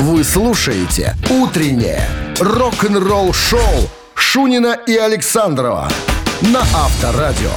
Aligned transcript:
Вы 0.00 0.22
слушаете 0.22 1.16
«Утреннее 1.28 2.00
рок-н-ролл-шоу» 2.38 3.60
Шунина 4.14 4.78
и 4.86 4.94
Александрова 4.96 5.88
на 6.40 6.60
Авторадио. 6.60 7.50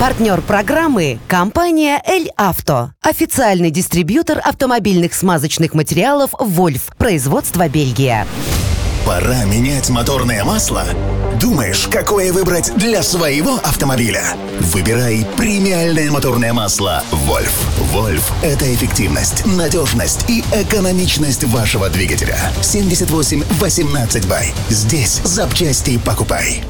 Партнер 0.00 0.40
программы– 0.40 1.20
компания 1.28 2.02
«Эль 2.04 2.30
Авто». 2.36 2.94
Официальный 3.00 3.70
дистрибьютор 3.70 4.40
автомобильных 4.42 5.14
смазочных 5.14 5.72
материалов 5.72 6.30
«Вольф». 6.36 6.88
Производство 6.98 7.68
Бельгия. 7.68 8.26
Пора 9.06 9.44
менять 9.44 9.88
моторное 9.88 10.42
масло? 10.42 10.82
Думаешь, 11.40 11.88
какое 11.90 12.32
выбрать 12.32 12.72
для 12.76 13.02
своего 13.02 13.54
автомобиля? 13.56 14.36
Выбирай 14.60 15.26
премиальное 15.38 16.10
моторное 16.10 16.52
масло 16.52 17.02
«Вольф». 17.10 17.52
«Вольф»— 17.92 18.30
это 18.42 18.72
эффективность, 18.74 19.46
надежность 19.46 20.28
и 20.28 20.44
экономичность 20.52 21.44
вашего 21.44 21.88
двигателя. 21.88 22.38
78-18 22.60 24.26
бай. 24.28 24.52
Здесь 24.68 25.20
запчасти 25.24 25.98
покупай. 25.98 26.62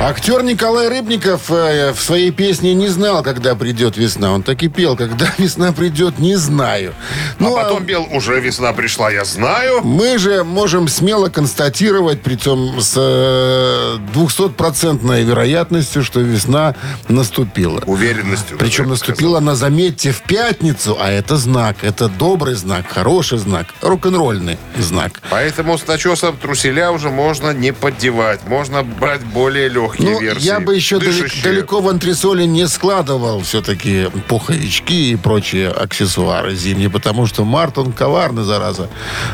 Актер 0.00 0.42
Николай 0.42 0.88
Рыбников 0.88 1.50
э, 1.50 1.92
в 1.92 2.00
своей 2.00 2.30
песне 2.30 2.74
не 2.74 2.88
знал, 2.88 3.22
когда 3.22 3.54
придет 3.54 3.96
весна. 3.96 4.32
Он 4.32 4.42
так 4.42 4.62
и 4.62 4.68
пел, 4.68 4.96
когда 4.96 5.32
весна 5.38 5.72
придет, 5.72 6.18
не 6.18 6.36
знаю. 6.36 6.92
Ну, 7.38 7.56
а 7.56 7.62
потом 7.62 7.86
пел 7.86 8.06
«Уже 8.12 8.38
весна 8.40 8.72
пришла, 8.74 9.10
я 9.10 9.24
знаю». 9.24 9.80
Мы 9.82 10.18
же 10.18 10.44
можем 10.44 10.88
смело 10.88 11.30
констатировать, 11.30 12.20
притом 12.20 12.80
с 12.80 12.94
э, 12.96 13.98
200-процентной 14.14 15.22
вероятностью, 15.24 16.04
что 16.04 16.20
весна 16.20 16.74
наступила. 17.08 17.80
Уверенностью. 17.86 18.58
Причем 18.58 18.90
наступила 18.90 19.38
она, 19.38 19.54
заметьте, 19.54 20.12
в 20.12 20.20
пятницу, 20.22 20.98
а 21.00 21.10
это 21.10 21.36
знак, 21.36 21.78
это 21.82 22.08
добрый 22.08 22.54
знак, 22.54 22.86
хороший 22.88 23.38
знак, 23.38 23.68
рок-н-ролльный 23.80 24.58
знак. 24.76 25.22
Поэтому 25.30 25.78
с 25.78 25.86
начесом 25.86 26.36
труселя 26.36 26.90
уже 26.92 27.08
можно 27.08 27.52
не 27.54 27.72
поддевать. 27.72 28.40
Можно 28.46 28.82
брать 28.82 29.22
более 29.22 29.68
легкие 29.84 30.10
Ну, 30.10 30.20
версии. 30.20 30.44
я 30.46 30.60
бы 30.60 30.74
еще 30.74 30.98
дышащие. 30.98 31.42
далеко 31.42 31.80
в 31.80 31.88
антресоли 31.88 32.44
не 32.44 32.66
складывал 32.68 33.40
все-таки 33.42 34.08
пуховички 34.28 35.10
и 35.12 35.16
прочие 35.16 35.68
аксессуары 35.68 36.54
зимние, 36.54 36.90
потому 36.90 37.26
что 37.26 37.44
март, 37.44 37.78
он 37.78 37.92
коварный, 37.92 38.44
зараза. 38.44 38.88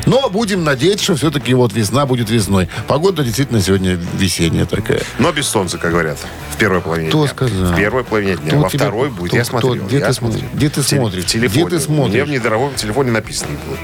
Но 0.06 0.28
будем 0.30 0.64
надеяться, 0.64 1.04
что 1.04 1.16
все-таки 1.16 1.54
вот 1.54 1.72
весна 1.72 2.06
будет 2.06 2.30
весной. 2.30 2.68
Погода 2.86 3.22
действительно 3.24 3.60
сегодня 3.60 3.98
весенняя 4.18 4.66
такая. 4.66 5.02
Но 5.18 5.32
без 5.32 5.46
солнца, 5.48 5.78
как 5.78 5.92
говорят, 5.92 6.18
в 6.52 6.56
первой 6.56 6.80
половине 6.80 7.08
Кто 7.08 7.20
дня. 7.24 7.28
сказал? 7.28 7.72
В 7.72 7.76
первой 7.76 8.04
половине 8.04 8.36
дня. 8.36 8.48
Кто 8.50 8.60
Во 8.60 8.68
тебе- 8.68 8.78
второй 8.78 9.10
будет. 9.10 9.28
кто- 9.28 9.36
я 9.36 9.42
кто- 9.44 9.50
смотрел. 9.60 9.86
где 9.86 9.98
я 9.98 10.06
ты 10.06 10.12
смотрел. 10.14 10.44
где 10.54 10.68
ты 10.70 10.82
смотришь? 10.82 11.24
В 11.24 11.26
телефоне. 11.26 11.64
Где 11.66 11.76
ты 11.76 11.80
смотришь? 11.82 12.14
Мне 12.14 12.24
в 12.24 12.28
недорогом 12.30 12.74
телефоне 12.74 13.10
написано 13.12 13.50
было, 13.66 13.76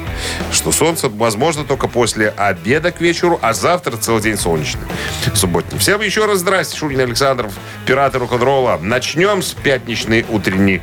что 0.52 0.72
солнце 0.72 1.08
возможно 1.08 1.64
только 1.64 1.88
после 1.88 2.28
обеда 2.36 2.90
к 2.90 3.00
вечеру, 3.00 3.38
а 3.42 3.52
завтра 3.54 3.96
целый 3.96 4.22
день 4.22 4.36
солнечный. 4.36 4.80
Субботний. 5.34 5.78
Всем 5.78 6.00
еще 6.00 6.26
раз 6.26 6.40
здрасте, 6.56 6.78
Шурин 6.78 7.00
Александров, 7.00 7.52
пираты 7.84 8.18
рок-н-ролла. 8.18 8.78
Начнем 8.80 9.42
с 9.42 9.52
пятничный 9.52 10.24
утренний 10.26 10.80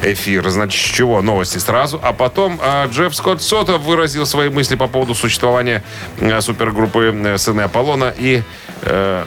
эфир. 0.00 0.48
Значит, 0.48 0.80
с 0.80 0.94
чего? 0.94 1.20
Новости 1.22 1.58
сразу. 1.58 1.98
А 2.00 2.12
потом 2.12 2.60
а, 2.62 2.86
Джефф 2.86 3.12
Скотт 3.16 3.42
Сота 3.42 3.78
выразил 3.78 4.26
свои 4.26 4.48
мысли 4.48 4.76
по 4.76 4.86
поводу 4.86 5.16
существования 5.16 5.82
э, 6.18 6.40
супергруппы 6.40 7.12
э, 7.12 7.38
сыны 7.38 7.62
Аполлона 7.62 8.14
и... 8.16 8.42
э, 8.82 9.24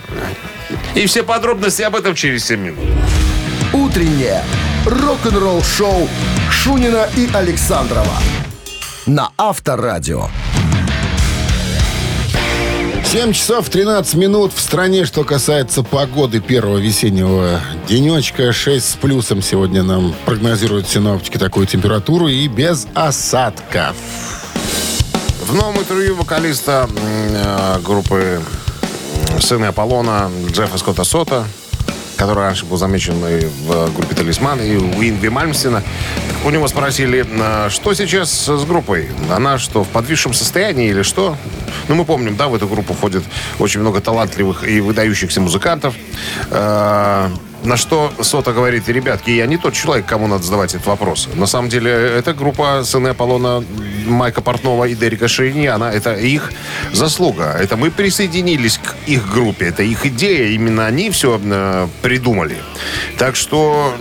и 0.95 1.05
все 1.07 1.23
подробности 1.23 1.81
об 1.81 1.97
этом 1.97 2.15
через 2.15 2.45
7 2.45 2.61
минут. 2.61 2.85
Утреннее 3.73 4.41
рок-н-ролл-шоу 4.85 6.07
Шунина 6.49 7.09
и 7.17 7.29
Александрова 7.33 8.15
на 9.05 9.31
Авторадио. 9.37 10.27
7 13.11 13.33
часов 13.33 13.67
13 13.67 14.15
минут 14.15 14.53
в 14.53 14.61
стране, 14.61 15.03
что 15.03 15.25
касается 15.25 15.83
погоды 15.83 16.39
первого 16.39 16.77
весеннего 16.77 17.59
денечка. 17.85 18.53
6 18.53 18.89
с 18.89 18.95
плюсом 18.95 19.41
сегодня 19.41 19.83
нам 19.83 20.15
прогнозируют 20.23 20.87
синоптики 20.87 21.37
такую 21.37 21.67
температуру 21.67 22.29
и 22.29 22.47
без 22.47 22.87
осадков. 22.93 23.97
В 25.45 25.53
новом 25.53 25.79
интервью 25.79 26.15
вокалиста 26.15 26.87
э, 26.95 27.79
группы 27.83 28.41
«Сыны 29.41 29.65
Аполлона» 29.65 30.31
Джеффа 30.49 30.77
Скотта 30.77 31.03
Сота, 31.03 31.45
который 32.15 32.45
раньше 32.45 32.65
был 32.65 32.77
замечен 32.77 33.15
и 33.27 33.45
в 33.67 33.93
группе 33.93 34.15
«Талисман», 34.15 34.61
и 34.61 34.77
у 34.77 35.03
Инви 35.03 35.27
Мальмстина, 35.27 35.83
у 36.43 36.49
него 36.49 36.67
спросили, 36.67 37.25
э, 37.29 37.69
что 37.69 37.93
сейчас 37.93 38.31
с 38.31 38.65
группой? 38.65 39.09
Она 39.29 39.57
что, 39.57 39.83
в 39.83 39.87
подвисшем 39.89 40.33
состоянии 40.33 40.89
или 40.89 41.03
что? 41.03 41.37
Ну, 41.87 41.95
мы 41.95 42.05
помним, 42.05 42.35
да, 42.35 42.47
в 42.47 42.55
эту 42.55 42.67
группу 42.67 42.93
входит 42.93 43.23
очень 43.59 43.79
много 43.81 44.01
талантливых 44.01 44.67
и 44.67 44.81
выдающихся 44.81 45.41
музыкантов. 45.41 45.95
Э, 46.49 47.29
На 47.63 47.77
что 47.77 48.11
Сота 48.21 48.53
говорит, 48.53 48.89
ребятки, 48.89 49.29
я 49.29 49.45
не 49.45 49.57
тот 49.57 49.73
человек, 49.73 50.07
кому 50.07 50.25
надо 50.27 50.41
задавать 50.43 50.73
этот 50.73 50.87
вопрос. 50.87 51.29
На 51.35 51.45
самом 51.45 51.69
деле, 51.69 51.91
это 51.91 52.33
группа 52.33 52.81
сыны 52.83 53.09
Аполлона 53.09 53.63
Майка 54.07 54.41
Портнова 54.41 54.85
и 54.85 54.95
Дерека 54.95 55.27
Шейни, 55.27 55.67
она, 55.67 55.91
это 55.93 56.15
их 56.15 56.51
заслуга. 56.91 57.55
Это 57.61 57.77
мы 57.77 57.91
присоединились 57.91 58.79
к 58.79 58.95
их 59.05 59.31
группе, 59.31 59.67
это 59.67 59.83
их 59.83 60.07
идея, 60.07 60.47
именно 60.49 60.87
они 60.87 61.11
все 61.11 61.39
э, 61.43 61.87
придумали. 62.01 62.57
Так 63.19 63.35
что 63.35 63.93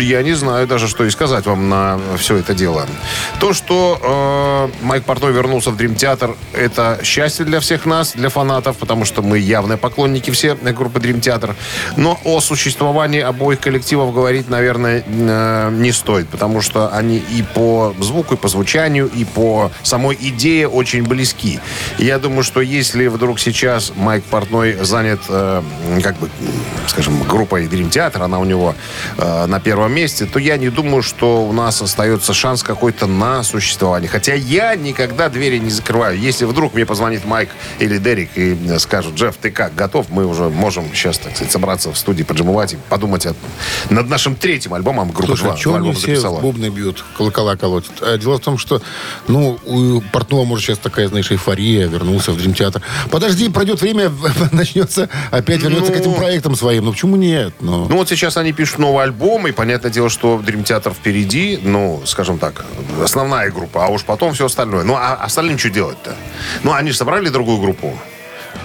я 0.00 0.22
не 0.22 0.34
знаю 0.34 0.66
даже, 0.66 0.88
что 0.88 1.04
и 1.04 1.10
сказать 1.10 1.46
вам 1.46 1.68
на 1.68 1.98
все 2.16 2.36
это 2.36 2.54
дело. 2.54 2.86
То, 3.38 3.52
что 3.52 4.70
э, 4.82 4.84
Майк 4.84 5.04
Портной 5.04 5.32
вернулся 5.32 5.70
в 5.70 5.76
Дрим 5.76 5.94
Театр, 5.94 6.36
это 6.52 7.00
счастье 7.02 7.44
для 7.44 7.60
всех 7.60 7.86
нас, 7.86 8.12
для 8.12 8.28
фанатов, 8.28 8.76
потому 8.76 9.04
что 9.04 9.22
мы 9.22 9.38
явные 9.38 9.78
поклонники 9.78 10.30
все 10.30 10.54
группы 10.54 11.00
Дрим 11.00 11.20
Театр. 11.20 11.54
Но 11.96 12.18
о 12.24 12.40
существовании 12.40 13.20
обоих 13.20 13.60
коллективов 13.60 14.14
говорить, 14.14 14.48
наверное, 14.48 15.04
э, 15.06 15.70
не 15.72 15.92
стоит, 15.92 16.28
потому 16.28 16.60
что 16.60 16.88
они 16.88 17.18
и 17.18 17.42
по 17.54 17.94
звуку, 18.00 18.34
и 18.34 18.36
по 18.36 18.48
звучанию, 18.48 19.08
и 19.08 19.24
по 19.24 19.70
самой 19.82 20.16
идее 20.20 20.68
очень 20.68 21.02
близки. 21.04 21.60
Я 21.98 22.18
думаю, 22.18 22.42
что 22.42 22.60
если 22.60 23.06
вдруг 23.06 23.40
сейчас 23.40 23.92
Майк 23.96 24.24
Портной 24.24 24.76
занят, 24.82 25.20
э, 25.28 25.62
как 26.02 26.16
бы, 26.18 26.28
скажем, 26.86 27.22
группой 27.22 27.66
Дрим 27.66 27.90
Театр, 27.90 28.22
она 28.22 28.38
у 28.38 28.44
него 28.44 28.74
э, 29.16 29.46
на 29.46 29.60
первом 29.60 29.89
месте, 29.90 30.26
то 30.26 30.38
я 30.38 30.56
не 30.56 30.70
думаю, 30.70 31.02
что 31.02 31.44
у 31.46 31.52
нас 31.52 31.82
остается 31.82 32.32
шанс 32.34 32.62
какой-то 32.62 33.06
на 33.06 33.42
существование. 33.42 34.08
Хотя 34.08 34.34
я 34.34 34.74
никогда 34.74 35.28
двери 35.28 35.58
не 35.58 35.70
закрываю. 35.70 36.18
Если 36.18 36.44
вдруг 36.44 36.74
мне 36.74 36.86
позвонит 36.86 37.24
Майк 37.24 37.50
или 37.78 37.98
Дерек 37.98 38.30
и 38.36 38.56
э, 38.68 38.78
скажут, 38.78 39.14
Джефф, 39.14 39.36
ты 39.40 39.50
как, 39.50 39.74
готов? 39.74 40.06
Мы 40.10 40.26
уже 40.26 40.48
можем 40.48 40.84
сейчас, 40.94 41.18
так 41.18 41.34
сказать, 41.34 41.52
собраться 41.52 41.92
в 41.92 41.98
студии, 41.98 42.22
поджимывать 42.22 42.74
и 42.74 42.76
подумать 42.88 43.26
о- 43.26 43.34
над 43.90 44.08
нашим 44.08 44.36
третьим 44.36 44.74
альбомом. 44.74 45.10
Группа 45.10 45.26
Слушай, 45.36 45.42
«Два». 45.44 45.56
что 45.56 45.70
Два 45.70 45.78
они 45.78 45.88
альбома 45.88 45.98
все 46.02 46.14
записала. 46.14 46.40
бубны 46.40 46.68
бьют, 46.70 47.04
колокола 47.16 47.56
колотят? 47.56 47.92
А 48.02 48.16
дело 48.18 48.36
в 48.38 48.40
том, 48.40 48.58
что, 48.58 48.80
ну, 49.28 49.58
у 49.66 50.00
Портнова, 50.12 50.44
может, 50.44 50.64
сейчас 50.66 50.78
такая, 50.78 51.08
знаешь, 51.08 51.30
эйфория, 51.30 51.86
вернулся 51.88 52.32
в 52.32 52.36
Дрим-театр. 52.38 52.82
Подожди, 53.10 53.48
пройдет 53.48 53.80
время, 53.80 54.10
начнется, 54.52 55.08
опять 55.30 55.62
вернется 55.62 55.92
к 55.92 55.96
этим 55.96 56.10
Ну. 56.10 56.16
проектам 56.16 56.54
своим. 56.56 56.84
Ну, 56.84 56.92
почему 56.92 57.16
нет? 57.16 57.54
Ну, 57.60 57.86
Ну 57.88 57.96
вот 57.96 58.08
сейчас 58.08 58.36
они 58.36 58.52
пишут 58.52 58.78
новый 58.78 59.04
альбом, 59.04 59.46
и 59.46 59.52
понятное 59.80 59.94
дело, 59.94 60.10
что 60.10 60.38
Дрим 60.38 60.62
Театр 60.62 60.92
впереди, 60.92 61.58
ну, 61.62 62.02
скажем 62.04 62.38
так, 62.38 62.66
основная 63.02 63.50
группа, 63.50 63.86
а 63.86 63.88
уж 63.88 64.04
потом 64.04 64.34
все 64.34 64.44
остальное. 64.44 64.84
Ну, 64.84 64.94
а 64.94 65.14
остальным 65.14 65.58
что 65.58 65.70
делать-то? 65.70 66.14
Ну, 66.64 66.72
они 66.72 66.90
же 66.90 66.96
собрали 66.96 67.30
другую 67.30 67.58
группу. 67.58 67.98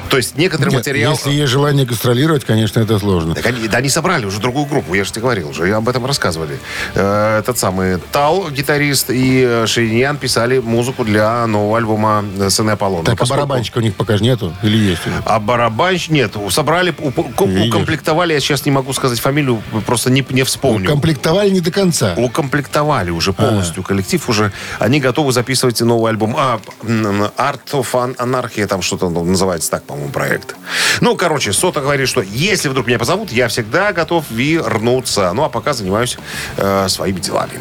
То 0.10 0.18
есть 0.18 0.38
некоторый 0.38 0.70
нет, 0.70 0.80
материал... 0.80 1.14
если 1.14 1.32
есть 1.32 1.52
желание 1.52 1.86
гастролировать, 1.86 2.46
конечно, 2.46 2.80
это 2.80 3.00
сложно. 3.00 3.36
Так 3.36 3.46
они, 3.46 3.68
да 3.68 3.78
они 3.80 3.90
собрали 3.90 4.26
уже 4.26 4.40
другую 4.40 4.66
группу, 4.66 4.94
я 4.94 5.04
же 5.04 5.12
тебе 5.12 5.22
говорил, 5.24 5.50
уже 5.50 5.72
об 5.74 5.88
этом 5.90 6.06
рассказывали. 6.06 6.60
Э, 6.94 7.40
этот 7.40 7.58
самый 7.58 7.98
Тал, 8.12 8.50
гитарист, 8.50 9.10
и 9.10 9.44
э, 9.48 9.66
Шейньян 9.68 10.18
писали 10.18 10.60
музыку 10.60 11.04
для 11.04 11.46
нового 11.48 11.78
альбома 11.78 12.24
э, 12.38 12.50
«Сыны 12.50 12.72
Аполлона». 12.72 13.04
Так, 13.06 13.16
а 13.16 13.18
Поскольку- 13.18 13.42
барабанщика 13.42 13.78
у 13.80 13.82
них 13.82 13.96
пока 13.96 14.18
же 14.18 14.24
нету? 14.24 14.54
Или 14.64 14.78
есть? 14.78 15.02
А 15.26 15.40
барабанщик 15.40 16.12
нет. 16.12 16.34
Собрали, 16.50 16.94
уп- 16.94 17.68
укомплектовали, 17.68 18.34
я 18.34 18.40
сейчас 18.40 18.66
не 18.66 18.72
могу 18.72 18.94
сказать 18.94 19.20
фамилию, 19.20 19.62
просто 19.86 20.10
не, 20.12 20.26
не 20.30 20.44
вспомню. 20.44 20.90
Комплектовали 20.90 21.50
не 21.50 21.62
до 21.62 21.72
конца. 21.72 22.14
укомплектовали 22.18 23.10
уже 23.10 23.34
полностью 23.34 23.84
коллектив, 23.84 24.28
уже 24.30 24.52
они 24.80 25.00
готовы 25.00 25.32
записывать 25.32 25.82
новый 25.82 26.12
альбом. 26.12 26.36
А, 26.38 26.60
Art 26.84 27.60
of 27.72 27.88
An- 27.94 28.16
Anarchy, 28.18 28.66
там 28.68 28.82
что-то 28.82 29.10
называется 29.10 29.72
так, 29.72 29.84
по-моему, 29.84 30.05
проект. 30.10 30.56
Ну, 31.02 31.16
короче, 31.16 31.54
Сота 31.54 31.82
говорит, 31.82 32.08
что 32.08 32.22
если 32.22 32.70
вдруг 32.70 32.88
меня 32.88 33.00
позовут, 33.00 33.32
я 33.32 33.48
всегда 33.48 33.92
готов 33.94 34.26
вернуться. 34.30 35.32
Ну, 35.34 35.44
а 35.44 35.50
пока 35.50 35.74
занимаюсь 35.74 36.18
э, 36.58 36.88
своими 36.90 37.20
делами. 37.20 37.54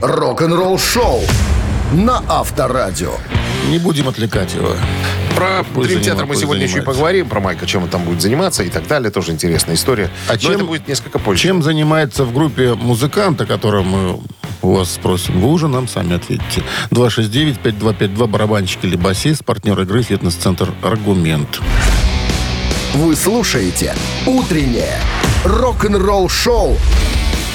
Рок-н-ролл-шоу 0.00 1.22
на 1.92 2.22
Авторадио. 2.28 3.12
Не 3.70 3.78
будем 3.78 4.08
отвлекать 4.08 4.54
его. 4.54 4.74
Про 5.34 5.64
Пусть 5.74 5.88
Дрим 5.88 6.00
Театр 6.00 6.24
занима- 6.24 6.28
мы 6.28 6.36
сегодня 6.36 6.64
еще 6.64 6.78
и 6.78 6.82
поговорим, 6.82 7.28
про 7.28 7.40
Майка, 7.40 7.66
чем 7.66 7.82
он 7.84 7.88
там 7.88 8.02
будет 8.04 8.20
заниматься 8.22 8.62
и 8.62 8.70
так 8.70 8.86
далее. 8.86 9.10
Тоже 9.10 9.32
интересная 9.32 9.74
история. 9.74 10.10
А 10.28 10.32
Но 10.32 10.38
чем- 10.38 10.52
это 10.52 10.64
будет 10.64 10.88
несколько 10.88 11.18
позже. 11.18 11.42
Чем 11.42 11.62
занимается 11.62 12.24
в 12.24 12.32
группе 12.32 12.74
музыкант, 12.74 13.40
о 13.40 13.46
котором 13.46 13.88
мы 13.88 14.20
у 14.62 14.72
вас 14.74 14.92
спросим. 14.92 15.40
Вы 15.40 15.48
уже 15.48 15.68
нам 15.68 15.88
сами 15.88 16.16
ответите. 16.16 16.62
269-5252, 16.90 18.26
барабанщик 18.26 18.84
или 18.84 18.96
басист, 18.96 19.44
партнер 19.44 19.80
игры 19.80 20.02
«Фитнес-центр 20.02 20.72
Аргумент». 20.82 21.60
Вы 22.94 23.14
слушаете 23.16 23.94
«Утреннее 24.26 24.98
рок-н-ролл-шоу» 25.44 26.76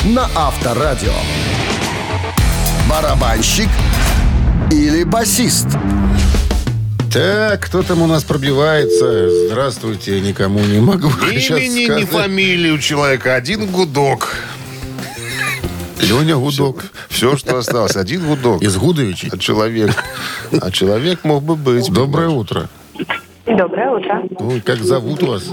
на 0.05 0.29
Авторадио. 0.35 1.13
Барабанщик 2.89 3.69
или 4.71 5.03
басист? 5.03 5.67
Так, 7.11 7.61
кто 7.65 7.83
там 7.83 8.01
у 8.01 8.07
нас 8.07 8.23
пробивается? 8.23 9.29
Здравствуйте, 9.47 10.19
никому 10.19 10.59
не 10.59 10.79
могу 10.79 11.09
Ни 11.09 11.37
сейчас 11.39 11.59
имени, 11.59 11.81
ни 11.81 11.85
сказать. 11.85 12.09
фамилии 12.09 12.71
у 12.71 12.79
человека. 12.79 13.35
Один 13.35 13.67
гудок. 13.67 14.35
Леня 16.01 16.37
Гудок. 16.37 16.83
Все, 17.09 17.37
что 17.37 17.57
осталось. 17.57 17.95
Один 17.95 18.25
гудок. 18.25 18.61
Из 18.61 18.75
Гудовичей. 18.77 19.29
А 19.31 19.37
человек... 19.37 19.91
А 20.61 20.71
человек 20.71 21.23
мог 21.23 21.43
бы 21.43 21.55
быть. 21.55 21.91
Доброе 21.91 22.29
утро. 22.29 22.69
Доброе 23.45 23.89
утро. 23.91 24.23
Ой, 24.39 24.61
как 24.61 24.79
зовут 24.83 25.21
вас? 25.23 25.43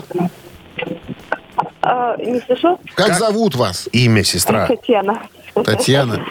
А, 1.83 2.17
не 2.19 2.41
слышу? 2.41 2.79
Как, 2.95 3.15
зовут 3.15 3.55
вас? 3.55 3.89
Имя, 3.93 4.23
сестра. 4.25 4.67
Татьяна. 4.67 5.23
Татьяна. 5.55 6.25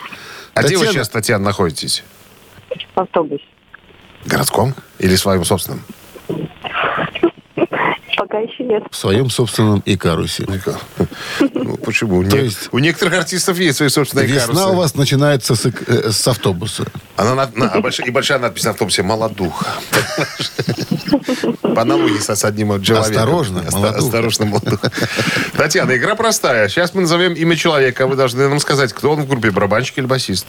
А 0.54 0.64
где 0.64 0.76
вы 0.78 0.86
Татьяна. 0.86 0.92
сейчас, 0.92 1.10
Татьяна, 1.10 1.46
находитесь? 1.46 2.04
В 2.96 3.00
автобусе. 3.00 3.44
Городском? 4.26 4.76
Или 5.00 5.16
своим 5.16 5.44
собственным? 5.44 5.84
Пока 8.20 8.38
еще 8.40 8.66
нет. 8.66 8.84
В 8.92 8.96
своем 8.98 9.30
собственном 9.30 9.82
Икарусе. 9.86 10.46
Ну, 11.54 11.78
почему? 11.78 12.22
То 12.26 12.36
Не- 12.38 12.44
есть- 12.46 12.68
У 12.74 12.80
некоторых 12.80 13.14
артистов 13.20 13.58
есть 13.60 13.78
свои 13.78 13.88
собственные 13.88 14.28
Весна 14.28 14.48
карусы. 14.56 14.74
у 14.74 14.76
вас 14.76 14.96
начинается 14.96 15.56
с, 15.56 15.66
э, 15.66 16.12
с 16.12 16.28
автобуса. 16.28 16.84
Она 17.16 17.34
на- 17.34 17.50
на- 17.56 17.72
а 17.72 17.78
и 18.06 18.10
большая 18.12 18.40
надпись 18.40 18.66
на 18.66 18.72
автобусе 18.72 19.04
«Молодух». 19.04 19.64
По 21.62 21.82
аналогии 21.84 22.18
со- 22.20 22.36
с 22.36 22.44
одним 22.44 22.82
человеком. 22.84 23.16
Осторожно, 23.22 23.60
Оста- 23.62 23.78
молодух. 23.78 24.04
Осторожно, 24.04 24.46
молодух. 24.48 24.80
Татьяна, 25.56 25.96
игра 25.96 26.16
простая. 26.16 26.68
Сейчас 26.68 26.94
мы 26.94 27.02
назовем 27.04 27.34
имя 27.36 27.56
человека. 27.56 28.06
Вы 28.06 28.18
должны 28.18 28.50
нам 28.50 28.60
сказать, 28.60 28.92
кто 28.92 29.12
он 29.12 29.22
в 29.22 29.28
группе, 29.30 29.50
барабанщик 29.52 29.98
или 29.98 30.06
басист. 30.06 30.48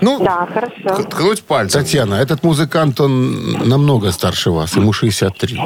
Ну, 0.00 0.18
Да, 0.24 0.46
хорошо. 0.52 1.02
ткнуть 1.04 1.42
пальцем. 1.42 1.82
Татьяна, 1.82 2.14
этот 2.14 2.42
музыкант, 2.44 3.00
он 3.00 3.68
намного 3.68 4.12
старше 4.12 4.50
вас, 4.50 4.76
ему 4.76 4.92
63. 4.92 5.60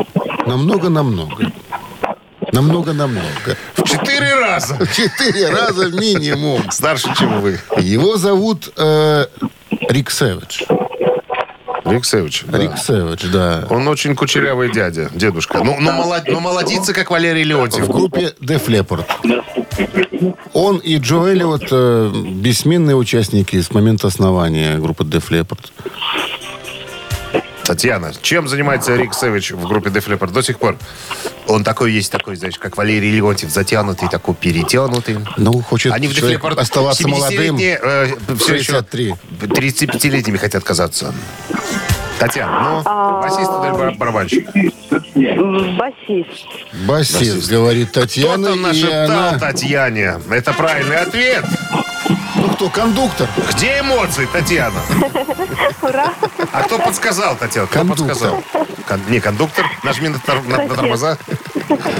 Намного-намного. 0.46 1.52
Намного-намного. 2.52 3.56
В 3.74 3.82
четыре 3.84 4.34
раза. 4.34 4.78
Четыре 4.94 5.48
раза 5.50 5.88
минимум. 5.90 6.70
Старше, 6.70 7.08
чем 7.18 7.40
вы. 7.40 7.58
Его 7.78 8.16
зовут 8.16 8.72
э, 8.76 9.26
Рик 9.88 10.10
Сэвидж. 10.10 10.62
Рик 11.84 12.04
Севич. 12.04 12.44
да. 12.46 12.58
Рик 12.58 12.78
Сэвидж, 12.78 13.26
да. 13.32 13.66
Он 13.68 13.88
очень 13.88 14.14
кучерявый 14.14 14.70
дядя, 14.72 15.10
дедушка. 15.14 15.58
Ну, 15.64 15.76
но, 15.80 15.92
молод- 15.92 16.28
но 16.28 16.40
молодится, 16.40 16.92
как 16.94 17.10
Валерий 17.10 17.42
Леонтьев. 17.42 17.86
В 17.86 17.90
группе 17.90 18.34
Def 18.40 18.66
Leppard. 18.66 19.04
Он 20.52 20.78
и 20.78 20.98
Джо 20.98 21.26
Эллиот 21.26 21.68
э, 21.70 22.12
бессменные 22.34 22.96
участники 22.96 23.60
с 23.60 23.70
момента 23.72 24.08
основания 24.08 24.78
группы 24.78 25.04
Def 25.04 25.30
Leppard. 25.30 25.70
Татьяна, 27.64 28.12
чем 28.20 28.48
занимается 28.48 28.96
Рик 28.96 29.14
Сэвидж 29.14 29.54
в 29.54 29.66
группе 29.66 29.90
Def 29.90 30.06
Leppard 30.06 30.32
до 30.32 30.42
сих 30.42 30.58
пор? 30.58 30.76
Он 31.46 31.64
такой 31.64 31.92
есть 31.92 32.10
такой, 32.10 32.36
знаешь, 32.36 32.58
как 32.58 32.76
Валерий 32.76 33.10
Леонтьев, 33.12 33.50
затянутый, 33.50 34.08
такой 34.08 34.34
перетянутый. 34.34 35.18
Ну, 35.36 35.60
хочет 35.62 35.92
Они 35.92 36.08
в 36.08 36.12
Def 36.12 36.38
Leppard 36.38 36.58
оставаться 36.60 37.06
молодым. 37.06 37.56
70-летние, 37.56 37.80
э, 37.82 38.06
все 38.36 38.54
еще 38.54 38.72
63. 38.72 39.14
35-летними 39.40 40.36
хотят 40.38 40.64
казаться. 40.64 41.14
Татьяна, 42.26 42.60
ну, 42.84 43.20
басист 43.20 43.50
или 43.50 43.70
бар- 43.76 43.94
барабанщик? 43.96 44.48
Басист. 45.76 46.46
Басист, 46.86 47.50
говорит 47.50 47.90
Кто 47.90 48.02
Татьяна. 48.02 48.46
там 48.50 48.58
и 48.58 48.62
нашептал 48.62 49.10
она... 49.10 49.38
Татьяне? 49.40 50.20
Это 50.30 50.52
правильный 50.52 50.98
ответ. 50.98 51.44
Ну, 52.36 52.48
кто, 52.50 52.68
кондуктор? 52.68 53.28
Где 53.52 53.80
эмоции, 53.80 54.26
Татьяна? 54.32 54.78
Ура! 55.82 56.12
А 56.52 56.62
кто 56.62 56.78
подсказал, 56.78 57.34
Татьяна? 57.36 57.66
Кто 57.66 57.78
Кондуктор. 57.80 58.06
подсказал? 58.08 58.42
Кон- 58.86 59.00
не, 59.08 59.18
кондуктор. 59.18 59.66
Нажми 59.82 60.08
на, 60.08 60.18
тор- 60.20 60.44
на- 60.46 60.58
на 60.64 60.74
тормоза. 60.76 61.18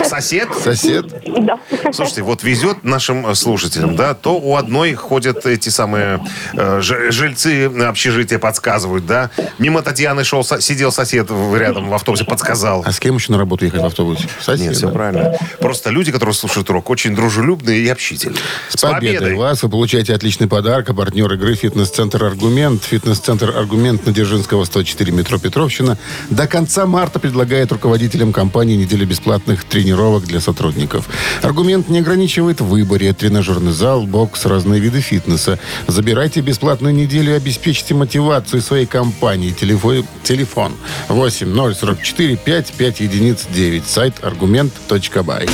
Сосед? 0.05 0.49
Сосед? 0.63 1.07
Да. 1.27 1.59
Слушайте, 1.93 2.23
вот 2.23 2.43
везет 2.43 2.85
нашим 2.85 3.27
э, 3.27 3.35
слушателям, 3.35 3.97
да, 3.97 4.15
то 4.15 4.39
у 4.39 4.57
одной 4.57 4.95
ходят 4.95 5.47
эти 5.47 5.69
самые 5.69 6.21
э, 6.53 6.81
жильцы 6.81 7.67
общежития 7.67 8.39
подсказывают, 8.39 9.07
да. 9.07 9.31
Мимо 9.59 9.83
Татьяны 9.83 10.25
шел, 10.25 10.45
сидел 10.45 10.93
сосед 10.93 11.31
рядом 11.31 11.89
в 11.89 11.95
автобусе, 11.95 12.25
подсказал. 12.25 12.83
А 12.87 12.93
с 12.93 12.99
кем 12.99 13.17
еще 13.17 13.33
на 13.33 13.39
работу 13.39 13.65
ехать 13.65 13.83
в 13.83 13.87
автобусе? 13.87 14.29
Сосед. 14.41 14.67
Нет, 14.67 14.77
все 14.77 14.91
правильно. 14.91 15.37
Просто 15.61 15.91
люди, 15.91 16.13
которые 16.13 16.35
слушают 16.35 16.69
рок, 16.71 16.91
очень 16.91 17.15
дружелюбные 17.15 17.81
и 17.81 17.89
общительные. 17.89 18.39
С 18.69 18.81
победой 18.81 19.35
вас! 19.35 19.63
Вы 19.63 19.69
получаете 19.69 20.15
отличный 20.15 20.49
подарок. 20.49 20.91
А 20.91 20.95
партнер 20.95 21.33
игры 21.33 21.55
«Фитнес-центр 21.55 22.25
Аргумент». 22.25 22.85
«Фитнес-центр 22.85 23.51
Аргумент» 23.57 24.07
на 24.07 24.13
Дзержинского, 24.13 24.65
104, 24.65 25.13
метро 25.13 25.39
Петровщина. 25.39 25.99
До 26.31 26.47
конца 26.47 26.87
марта 26.87 27.19
предлагает 27.19 27.73
руководителям 27.73 28.33
компании 28.33 28.77
неделю 28.77 29.07
бесплатных 29.07 29.62
тренировок 29.65 30.25
для 30.25 30.41
сотрудников. 30.41 31.09
«Аргумент» 31.43 31.89
не 31.89 32.01
ограничивает 32.01 32.61
в 32.61 32.67
выборе. 32.67 33.13
Тренажерный 33.13 33.73
зал, 33.73 34.03
бокс, 34.03 34.47
разные 34.47 34.81
виды 34.81 35.01
фитнеса. 35.01 35.59
Забирайте 35.87 36.41
бесплатную 36.41 36.95
неделю 36.95 37.33
и 37.33 37.37
обеспечьте 37.37 37.95
мотивацию 37.95 38.63
своей 38.63 38.87
компании. 38.87 39.51
Телефон, 39.51 40.05
телефон 40.23 40.73
8 41.09 41.75
044 41.75 42.37
5 42.37 42.73
5 42.73 43.01
единиц 43.01 43.47
9. 43.51 43.87
Сайт 43.87 44.15
аргумент.бай. 44.23 45.49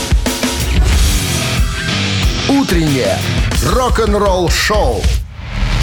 «Утреннее 2.48 3.18
рок-н-ролл-шоу» 3.64 5.02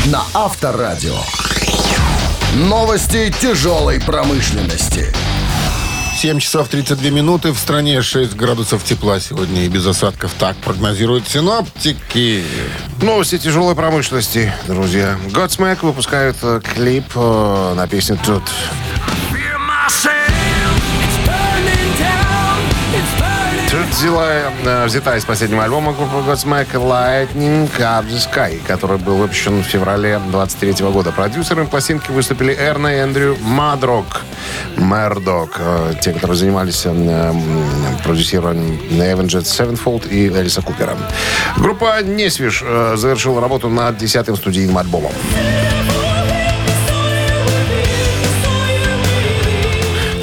на 0.05 0.23
Авторадио. 0.33 1.17
Новости 2.55 3.33
тяжелой 3.41 3.99
промышленности. 3.99 5.13
7 6.15 6.39
часов 6.39 6.69
32 6.69 7.09
минуты. 7.09 7.51
В 7.51 7.59
стране 7.59 8.01
6 8.01 8.35
градусов 8.35 8.83
тепла 8.85 9.19
сегодня 9.19 9.65
и 9.65 9.67
без 9.67 9.85
осадков. 9.85 10.33
Так 10.39 10.55
прогнозируют 10.57 11.27
синоптики. 11.27 12.43
Новости 13.01 13.37
тяжелой 13.37 13.75
промышленности, 13.75 14.53
друзья. 14.65 15.17
Godsmack 15.27 15.79
выпускают 15.81 16.37
э, 16.41 16.61
клип 16.63 17.05
э, 17.15 17.73
на 17.75 17.85
песню 17.87 18.17
«Тут». 18.25 18.43
Взяла, 23.97 24.27
э, 24.65 24.85
взята 24.85 25.15
из 25.15 25.23
последнего 25.23 25.63
альбома 25.63 25.93
группы 25.93 26.17
Godsmack 26.17 26.73
Lightning 26.73 27.69
Up 27.79 28.05
the 28.07 28.17
Sky, 28.17 28.59
который 28.67 28.97
был 28.97 29.15
выпущен 29.15 29.61
в 29.61 29.65
феврале 29.65 30.19
23 30.31 30.91
года. 30.91 31.11
Продюсерами 31.11 31.65
пластинки 31.65 32.11
выступили 32.11 32.53
Эрна 32.53 32.87
и 32.89 32.97
Эндрю 32.97 33.37
Мадрок. 33.41 34.21
Мердок, 34.75 35.55
э, 35.59 35.93
те, 36.01 36.11
которые 36.11 36.35
занимались 36.35 36.81
э, 36.85 37.33
продюсированием 38.03 38.77
Avenged 38.99 39.43
Sevenfold 39.43 40.09
и 40.09 40.27
Элиса 40.27 40.61
Купера. 40.61 40.97
Группа 41.57 42.01
Несвиш 42.03 42.63
завершила 42.95 43.39
работу 43.39 43.69
над 43.69 43.97
десятым 43.97 44.35
студийным 44.35 44.77
альбомом. 44.77 45.13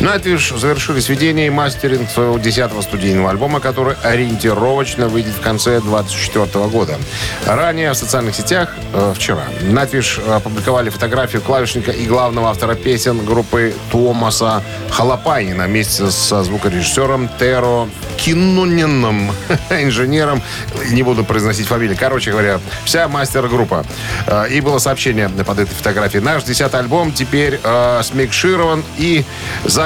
Nightwish 0.02 0.58
завершили 0.58 0.98
сведение 0.98 1.46
и 1.46 1.50
мастеринг 1.50 2.10
своего 2.10 2.36
десятого 2.36 2.82
студийного 2.82 3.30
альбома, 3.30 3.60
который 3.60 3.94
ориентировочно 4.02 5.06
выйдет 5.06 5.34
в 5.34 5.40
конце 5.40 5.80
2024 5.80 6.66
года. 6.66 6.98
Ранее 7.46 7.92
в 7.92 7.94
социальных 7.94 8.34
сетях, 8.34 8.74
э, 8.92 9.12
вчера, 9.14 9.44
Nightwish 9.60 10.20
опубликовали 10.28 10.90
фотографию 10.90 11.40
клавишника 11.40 11.92
и 11.92 12.04
главного 12.06 12.50
автора 12.50 12.74
песен 12.74 13.24
группы 13.24 13.76
Томаса 13.92 14.64
Халапайнина 14.90 15.66
вместе 15.68 16.10
со 16.10 16.42
звукорежиссером 16.42 17.30
Теро 17.38 17.88
Кинунином, 18.16 19.30
инженером, 19.70 20.42
не 20.90 21.04
буду 21.04 21.22
произносить 21.22 21.68
фамилии. 21.68 21.94
Короче 21.94 22.32
говоря, 22.32 22.58
вся 22.84 23.06
мастер-группа. 23.06 23.84
Э, 24.26 24.48
И 24.50 24.60
было 24.60 24.78
сообщение 24.78 25.28
под 25.28 25.60
этой 25.60 25.72
фотографией. 25.72 26.24
Наш 26.24 26.42
десятый 26.42 26.80
альбом 26.80 27.12
теперь 27.12 27.60
э, 27.62 28.00
смикширован 28.02 28.82
и 28.98 29.24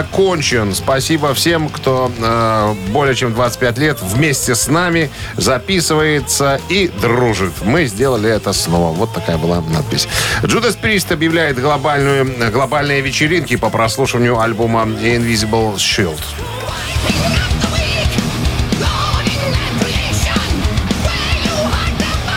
закончен. 0.07 0.75
Спасибо 0.75 1.35
всем, 1.35 1.69
кто 1.69 2.11
э, 2.19 2.75
более 2.91 3.15
чем 3.15 3.35
25 3.35 3.79
лет 3.79 3.99
вместе 4.03 4.55
с 4.55 4.69
нами 4.69 5.11
записывается 5.37 6.61
и 6.69 6.89
дружит. 6.89 7.53
Мы 7.63 7.87
сделали 7.87 8.31
это 8.31 8.53
снова. 8.53 8.93
Вот 8.95 9.13
такая 9.13 9.39
была 9.39 9.61
надпись. 9.61 10.09
Judas 10.43 10.79
Priest 10.81 11.13
объявляет 11.13 11.61
глобальную, 11.61 12.51
глобальные 12.53 13.01
вечеринки 13.01 13.57
по 13.57 13.71
прослушиванию 13.71 14.39
альбома 14.41 14.83
Invisible 14.83 15.77
Shield. 15.77 16.21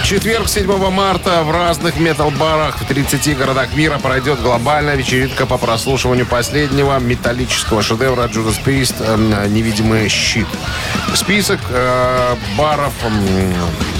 Четверг, 0.09 0.49
7 0.49 0.89
марта, 0.89 1.43
в 1.43 1.51
разных 1.51 1.99
метал-барах 1.99 2.81
в 2.81 2.85
30 2.87 3.37
городах 3.37 3.75
мира 3.75 3.99
пройдет 3.99 4.41
глобальная 4.41 4.95
вечеринка 4.95 5.45
по 5.45 5.59
прослушиванию 5.59 6.25
последнего 6.25 6.97
металлического 6.97 7.83
шедевра 7.83 8.23
Judas 8.23 8.55
Priest 8.65 8.95
э, 9.01 9.47
«Невидимый 9.49 10.09
щит». 10.09 10.47
Список 11.13 11.59
э, 11.69 12.35
баров 12.57 12.93
э, 13.03 13.51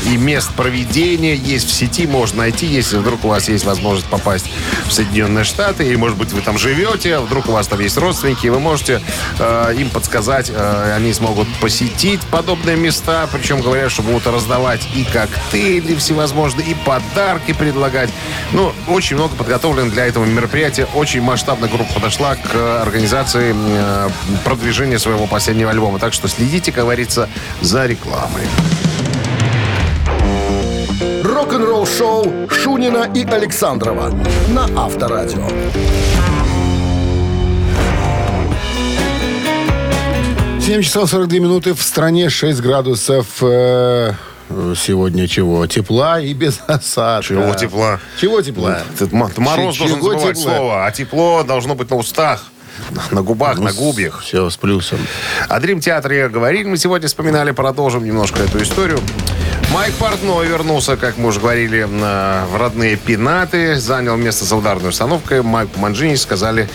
и 0.10 0.18
мест 0.18 0.52
проведения 0.56 1.36
есть 1.36 1.70
в 1.70 1.74
сети, 1.74 2.08
можно 2.08 2.40
найти, 2.40 2.66
если 2.66 2.98
вдруг 2.98 3.26
у 3.26 3.28
вас 3.28 3.48
есть 3.48 3.66
возможность 3.66 4.08
попасть 4.08 4.50
в 4.88 4.92
Соединенные 4.92 5.44
Штаты, 5.44 5.86
или, 5.86 5.96
может 5.96 6.18
быть, 6.18 6.32
вы 6.34 6.42
там 6.42 6.58
живете, 6.58 7.20
вдруг 7.20 7.48
у 7.48 7.52
вас 7.52 7.68
там 7.68 7.80
есть 7.80 7.98
родственники, 7.98 8.48
вы 8.48 8.60
можете 8.60 9.02
э, 9.38 9.74
им 9.78 9.90
подсказать, 9.90 10.52
э, 10.54 10.94
они 10.96 11.14
смогут 11.14 11.48
посетить 11.62 12.22
подобные 12.32 12.76
места, 12.76 13.28
причем 13.32 13.62
говорят, 13.62 13.92
что 13.92 14.02
будут 14.02 14.26
раздавать 14.28 14.82
и 14.96 15.04
коктейли 15.04 15.96
всевозможные, 15.96 16.68
и 16.68 16.74
подарки 16.74 17.54
предлагать. 17.54 18.10
Ну, 18.52 18.74
очень 18.88 19.16
много 19.16 19.36
подготовлено 19.36 19.92
для 19.92 20.06
этого 20.06 20.26
мероприятия. 20.26 20.88
Очень 20.96 21.22
масштабная 21.22 21.70
группа 21.70 21.94
подошла 21.94 22.36
к 22.36 22.82
организации 22.82 23.54
э, 23.56 24.10
продвижения 24.44 24.98
своего 24.98 25.28
последнего 25.28 25.70
альбома. 25.70 26.00
Так 26.00 26.14
что 26.14 26.28
следите, 26.28 26.72
как 26.72 26.86
говорится, 26.86 27.30
за 27.62 27.86
рекламой. 27.86 28.48
Рок-н-ролл 31.44 31.86
шоу 31.88 32.50
Шунина 32.50 33.10
и 33.16 33.24
Александрова 33.24 34.10
на 34.50 34.66
Авторадио. 34.76 35.48
7 40.60 40.82
часов 40.82 41.10
42 41.10 41.40
минуты 41.40 41.74
в 41.74 41.82
стране 41.82 42.30
6 42.30 42.60
градусов 42.60 43.26
э, 43.42 44.12
сегодня 44.76 45.30
чего? 45.30 45.66
Тепла 45.66 46.20
и 46.20 46.34
без 46.34 46.60
осадка. 46.68 47.26
Чего 47.30 47.54
тепла? 47.54 48.00
Чего 48.20 48.42
тепла? 48.42 48.82
Этот 48.94 49.14
м- 49.14 49.32
мороз 49.38 49.76
Чего 49.78 49.88
должен 49.88 50.02
забывать 50.04 50.38
тепла? 50.38 50.56
слово, 50.56 50.86
а 50.88 50.92
тепло 50.92 51.44
должно 51.44 51.74
быть 51.76 51.90
на 51.90 51.96
устах, 51.96 52.44
на 53.12 53.22
губах, 53.22 53.60
на 53.60 53.72
губьях. 53.72 54.24
Все 54.24 54.50
с 54.50 54.58
плюсом. 54.58 55.00
О 55.48 55.58
Дрим 55.62 55.80
Театре 55.80 56.28
говорили 56.28 56.66
мы 56.66 56.76
сегодня, 56.76 57.08
вспоминали, 57.08 57.52
продолжим 57.52 58.04
немножко 58.04 58.44
эту 58.44 58.62
историю. 58.62 59.00
Майк 59.72 59.94
Портной 59.96 60.48
вернулся, 60.48 60.98
как 60.98 61.18
мы 61.18 61.28
уже 61.28 61.40
говорили, 61.40 61.84
в 61.84 62.58
родные 62.58 62.96
пенаты, 62.98 63.80
занял 63.80 64.18
место 64.18 64.44
за 64.44 64.56
ударной 64.56 64.90
установкой. 64.90 65.44
Майку 65.44 65.80
Манджини 65.80 66.16
сказали 66.16 66.68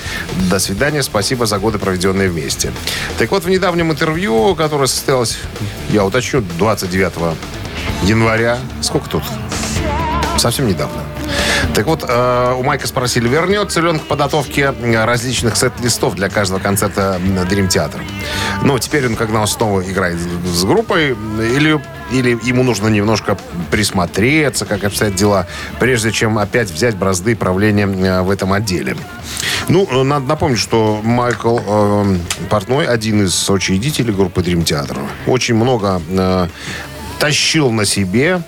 «до 0.48 0.60
свидания, 0.60 1.02
спасибо 1.02 1.44
за 1.46 1.58
годы, 1.58 1.78
проведенные 1.78 2.28
вместе». 2.28 2.72
Так 3.18 3.32
вот, 3.32 3.44
в 3.44 3.50
недавнем 3.50 3.90
интервью, 3.90 4.54
которое 4.54 4.86
состоялось, 4.86 5.38
я 5.90 6.04
уточню, 6.04 6.42
29 6.58 7.36
января, 8.04 8.58
сколько 8.80 9.08
тут? 9.08 9.24
Совсем 10.38 10.68
недавно. 10.68 11.02
Так 11.74 11.86
вот, 11.86 12.04
э, 12.06 12.54
у 12.56 12.62
Майка 12.62 12.86
спросили, 12.86 13.28
вернется 13.28 13.80
ли 13.80 13.88
он 13.88 13.98
к 13.98 14.04
подготовке 14.04 14.72
э, 14.80 15.04
различных 15.04 15.56
сет-листов 15.56 16.14
для 16.14 16.28
каждого 16.28 16.60
концерта 16.60 17.20
Dream 17.20 17.68
Theater. 17.68 18.00
Ну, 18.62 18.78
теперь 18.78 19.06
он, 19.06 19.16
когда 19.16 19.40
он 19.40 19.48
снова 19.48 19.80
играет 19.82 20.18
с 20.44 20.64
группой, 20.64 21.10
или, 21.10 21.80
или 22.12 22.38
ему 22.44 22.62
нужно 22.62 22.86
немножко 22.86 23.36
присмотреться, 23.72 24.66
как 24.66 24.84
обстоят 24.84 25.16
дела, 25.16 25.48
прежде 25.80 26.12
чем 26.12 26.38
опять 26.38 26.70
взять 26.70 26.94
бразды 26.94 27.34
правления 27.34 27.86
э, 27.86 28.22
в 28.22 28.30
этом 28.30 28.52
отделе. 28.52 28.96
Ну, 29.68 29.88
э, 29.90 30.02
надо 30.04 30.26
напомнить, 30.26 30.60
что 30.60 31.00
Майкл 31.02 31.58
э, 31.58 32.16
Портной 32.50 32.86
один 32.86 33.24
из 33.24 33.34
соучредителей 33.34 34.14
группы 34.14 34.42
Dream 34.42 34.64
Theater. 34.64 34.98
Очень 35.26 35.56
много 35.56 36.00
э, 36.08 36.46
тащил 37.18 37.72
на 37.72 37.84
себе 37.84 38.42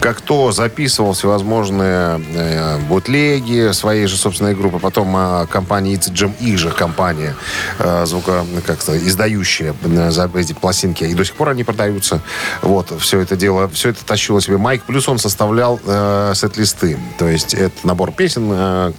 как 0.00 0.20
то 0.20 0.52
записывал 0.52 1.12
всевозможные 1.12 2.20
э, 2.34 2.78
бутлеги 2.88 3.72
своей 3.72 4.06
же 4.06 4.16
собственной 4.16 4.54
группы, 4.54 4.78
потом 4.78 5.14
э, 5.16 5.46
компания 5.46 5.94
EasyJam, 5.94 6.32
их 6.40 6.58
же 6.58 6.70
компания, 6.70 7.34
э, 7.78 8.06
звука, 8.06 8.44
как-то 8.66 8.96
издающая 8.96 9.74
э, 9.82 10.10
за 10.10 10.30
эти 10.34 10.52
пластинки, 10.52 11.04
и 11.04 11.14
до 11.14 11.24
сих 11.24 11.34
пор 11.34 11.50
они 11.50 11.64
продаются. 11.64 12.20
Вот, 12.62 12.92
все 13.00 13.20
это 13.20 13.36
дело, 13.36 13.68
все 13.68 13.90
это 13.90 14.04
тащило 14.04 14.40
себе 14.40 14.58
Майк, 14.58 14.82
плюс 14.84 15.08
он 15.08 15.18
составлял 15.18 15.80
э, 15.84 16.32
сет-листы, 16.34 16.98
то 17.18 17.28
есть 17.28 17.54
это 17.54 17.86
набор 17.86 18.12
песен, 18.12 18.48
э, 18.52 18.92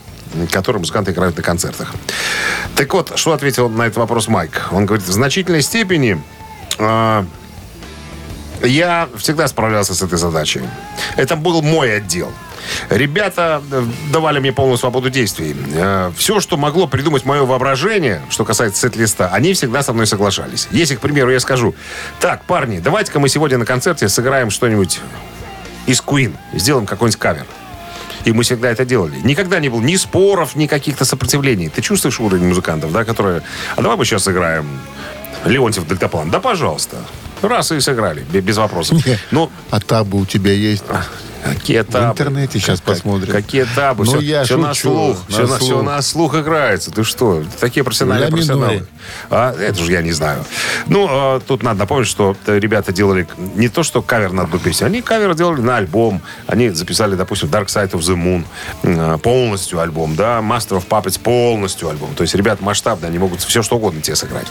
которые 0.52 0.80
музыканты 0.82 1.12
играют 1.12 1.38
на 1.38 1.44
концертах. 1.44 1.94
Так 2.76 2.94
вот, 2.94 3.14
что 3.16 3.34
ответил 3.34 3.70
на 3.70 3.84
этот 3.84 3.98
вопрос 3.98 4.28
Майк? 4.28 4.68
Он 4.72 4.86
говорит, 4.86 5.08
в 5.08 5.12
значительной 5.12 5.62
степени 5.62 6.22
э, 6.78 7.26
я 8.66 9.10
всегда 9.18 9.48
справлялся 9.48 9.94
с 9.94 10.02
этой 10.02 10.18
задачей. 10.18 10.62
Это 11.16 11.36
был 11.36 11.62
мой 11.62 11.98
отдел. 11.98 12.32
Ребята 12.90 13.62
э, 13.72 13.84
давали 14.12 14.40
мне 14.40 14.52
полную 14.52 14.78
свободу 14.78 15.10
действий. 15.10 15.56
Э, 15.76 16.12
Все, 16.18 16.40
что 16.40 16.58
могло 16.58 16.88
придумать 16.88 17.26
мое 17.26 17.46
воображение, 17.46 18.22
что 18.30 18.44
касается 18.46 18.82
сет-листа, 18.82 19.30
они 19.32 19.54
всегда 19.54 19.84
со 19.84 19.94
мной 19.94 20.08
соглашались. 20.08 20.68
Если, 20.72 20.96
к 20.96 21.00
примеру, 21.00 21.32
я 21.32 21.40
скажу, 21.40 21.76
так, 22.20 22.44
парни, 22.46 22.80
давайте-ка 22.80 23.20
мы 23.20 23.30
сегодня 23.30 23.58
на 23.58 23.66
концерте 23.66 24.10
сыграем 24.10 24.50
что-нибудь 24.50 25.00
из 25.86 26.02
Queen, 26.02 26.34
сделаем 26.54 26.86
какой-нибудь 26.86 27.20
кавер. 27.20 27.46
И 28.24 28.32
мы 28.32 28.42
всегда 28.44 28.72
это 28.72 28.86
делали. 28.86 29.16
Никогда 29.24 29.60
не 29.60 29.70
было 29.70 29.82
ни 29.82 29.96
споров, 29.98 30.56
ни 30.56 30.66
каких-то 30.66 31.06
сопротивлений. 31.06 31.70
Ты 31.70 31.82
чувствуешь 31.84 32.20
уровень 32.20 32.48
музыкантов, 32.48 32.92
да, 32.92 33.04
которые... 33.04 33.44
А 33.76 33.82
давай 33.84 33.98
мы 33.98 34.06
сейчас 34.06 34.24
сыграем 34.24 34.68
Леонтьев 35.46 35.88
Дельтаплан. 35.88 36.32
Да, 36.32 36.40
пожалуйста. 36.40 36.98
Раз 37.48 37.72
и 37.72 37.80
сыграли, 37.80 38.26
бе- 38.32 38.42
без 38.42 38.58
вопросов. 38.58 39.04
Ну, 39.32 39.50
А 39.72 39.80
табы 39.80 40.20
у 40.20 40.26
тебя 40.26 40.52
есть? 40.52 40.84
Какие 41.46 41.82
этапы? 41.82 42.12
интернете 42.12 42.60
щас 42.60 42.80
Как- 42.82 42.96
посмотрим. 42.96 43.32
Какие 43.32 43.64
этапы? 43.64 44.04
Ну, 44.04 44.12
все, 44.12 44.20
я 44.20 44.44
все 44.44 44.58
на 44.58 44.74
слух. 44.74 45.18
на 45.28 45.34
все, 45.34 45.42
на, 45.42 45.48
слух. 45.48 45.62
все 45.62 45.82
на 45.82 46.02
слух 46.02 46.36
играется. 46.36 46.92
Ты 46.92 47.04
что? 47.04 47.44
Такие 47.60 47.84
профессиональные 47.84 48.28
Ля 48.28 48.32
профессионалы. 48.32 48.88
А, 49.30 49.54
это 49.58 49.84
же 49.84 49.92
я 49.92 50.02
не 50.02 50.12
знаю. 50.12 50.44
Ну, 50.88 51.08
а, 51.10 51.40
тут 51.40 51.64
надо 51.64 51.80
напомнить, 51.80 52.08
что 52.08 52.36
э, 52.46 52.60
ребята 52.60 52.92
делали 52.92 53.28
не 53.56 53.70
то, 53.70 53.84
что 53.84 54.02
кавер 54.02 54.32
на 54.32 54.44
одну 54.44 54.60
песню. 54.60 54.88
Они 54.88 55.02
кавер 55.02 55.34
делали 55.36 55.62
на 55.62 55.78
альбом. 55.78 56.22
Они 56.48 56.70
записали, 56.70 57.16
допустим, 57.16 57.50
Dark 57.50 57.68
Side 57.68 57.92
of 57.92 58.00
the 58.00 58.16
Moon 58.16 58.46
э, 58.84 59.18
полностью 59.20 59.80
альбом, 59.80 60.16
да, 60.16 60.40
Master 60.40 60.82
of 60.82 60.88
Puppets 60.88 61.20
полностью 61.20 61.90
альбом. 61.90 62.16
То 62.16 62.24
есть 62.24 62.36
ребята 62.36 62.64
масштабные, 62.64 63.10
они 63.10 63.20
могут 63.20 63.42
все 63.42 63.62
что 63.62 63.78
угодно 63.78 64.02
тебе 64.02 64.16
сыграть. 64.16 64.48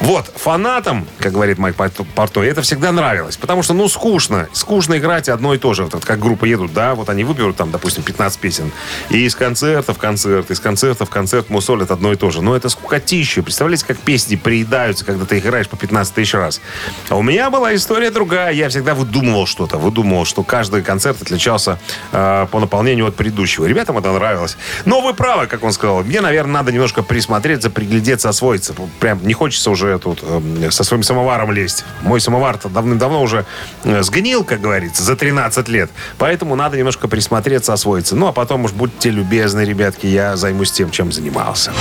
Вот, 0.00 0.26
фанатам, 0.36 1.06
как 1.18 1.32
говорит 1.32 1.58
Майк 1.58 1.76
Порт- 1.76 2.06
Портой, 2.14 2.48
это 2.48 2.62
всегда 2.62 2.92
нравилось. 2.92 3.36
Потому 3.36 3.62
что, 3.62 3.74
ну, 3.74 3.88
скучно. 3.88 4.48
Скучно 4.52 4.98
играть 4.98 5.28
одно 5.28 5.54
и 5.54 5.58
то 5.58 5.74
же. 5.74 5.86
Вот 5.98 6.04
как 6.04 6.20
группа 6.20 6.44
едут, 6.44 6.72
да, 6.72 6.94
вот 6.94 7.08
они 7.08 7.24
выберут 7.24 7.56
там, 7.56 7.72
допустим, 7.72 8.04
15 8.04 8.38
песен. 8.38 8.70
И 9.10 9.24
из 9.26 9.34
концерта 9.34 9.92
в 9.92 9.98
концерт, 9.98 10.48
из 10.48 10.60
концерта 10.60 11.04
в 11.04 11.10
концерт 11.10 11.50
мусолят 11.50 11.90
одно 11.90 12.12
и 12.12 12.16
то 12.16 12.30
же. 12.30 12.40
Но 12.40 12.54
это 12.54 12.68
скукотища. 12.68 13.42
Представляете, 13.42 13.84
как 13.84 13.98
песни 13.98 14.36
приедаются, 14.36 15.04
когда 15.04 15.24
ты 15.24 15.38
их 15.38 15.44
играешь 15.44 15.68
по 15.68 15.76
15 15.76 16.14
тысяч 16.14 16.34
раз. 16.34 16.60
А 17.08 17.16
у 17.16 17.22
меня 17.22 17.50
была 17.50 17.74
история 17.74 18.12
другая. 18.12 18.52
Я 18.52 18.68
всегда 18.68 18.94
выдумывал 18.94 19.46
что-то. 19.46 19.76
Выдумывал, 19.76 20.24
что 20.24 20.44
каждый 20.44 20.82
концерт 20.82 21.20
отличался 21.20 21.80
э, 22.12 22.46
по 22.48 22.60
наполнению 22.60 23.08
от 23.08 23.16
предыдущего. 23.16 23.66
Ребятам 23.66 23.98
это 23.98 24.12
нравилось. 24.12 24.56
Но 24.84 25.00
вы 25.00 25.14
правы, 25.14 25.48
как 25.48 25.64
он 25.64 25.72
сказал. 25.72 26.04
Мне, 26.04 26.20
наверное, 26.20 26.52
надо 26.52 26.70
немножко 26.70 27.02
присмотреться, 27.02 27.70
приглядеться, 27.70 28.28
освоиться. 28.28 28.72
Прям 29.00 29.26
не 29.26 29.34
хочется 29.34 29.72
уже 29.72 29.98
тут 29.98 30.20
э, 30.22 30.70
со 30.70 30.84
своим 30.84 31.02
самоваром 31.02 31.50
лезть. 31.50 31.84
Мой 32.02 32.20
самовар-то 32.20 32.68
давным-давно 32.68 33.20
уже 33.20 33.44
э, 33.82 34.00
сгнил, 34.04 34.44
как 34.44 34.60
говорится, 34.60 35.02
за 35.02 35.16
13 35.16 35.68
лет. 35.68 35.87
Поэтому 36.18 36.56
надо 36.56 36.76
немножко 36.76 37.08
присмотреться, 37.08 37.72
освоиться. 37.72 38.16
Ну, 38.16 38.26
а 38.26 38.32
потом 38.32 38.64
уж 38.64 38.72
будьте 38.72 39.10
любезны, 39.10 39.64
ребятки, 39.64 40.06
я 40.06 40.36
займусь 40.36 40.72
тем, 40.72 40.90
чем 40.90 41.12
занимался. 41.12 41.72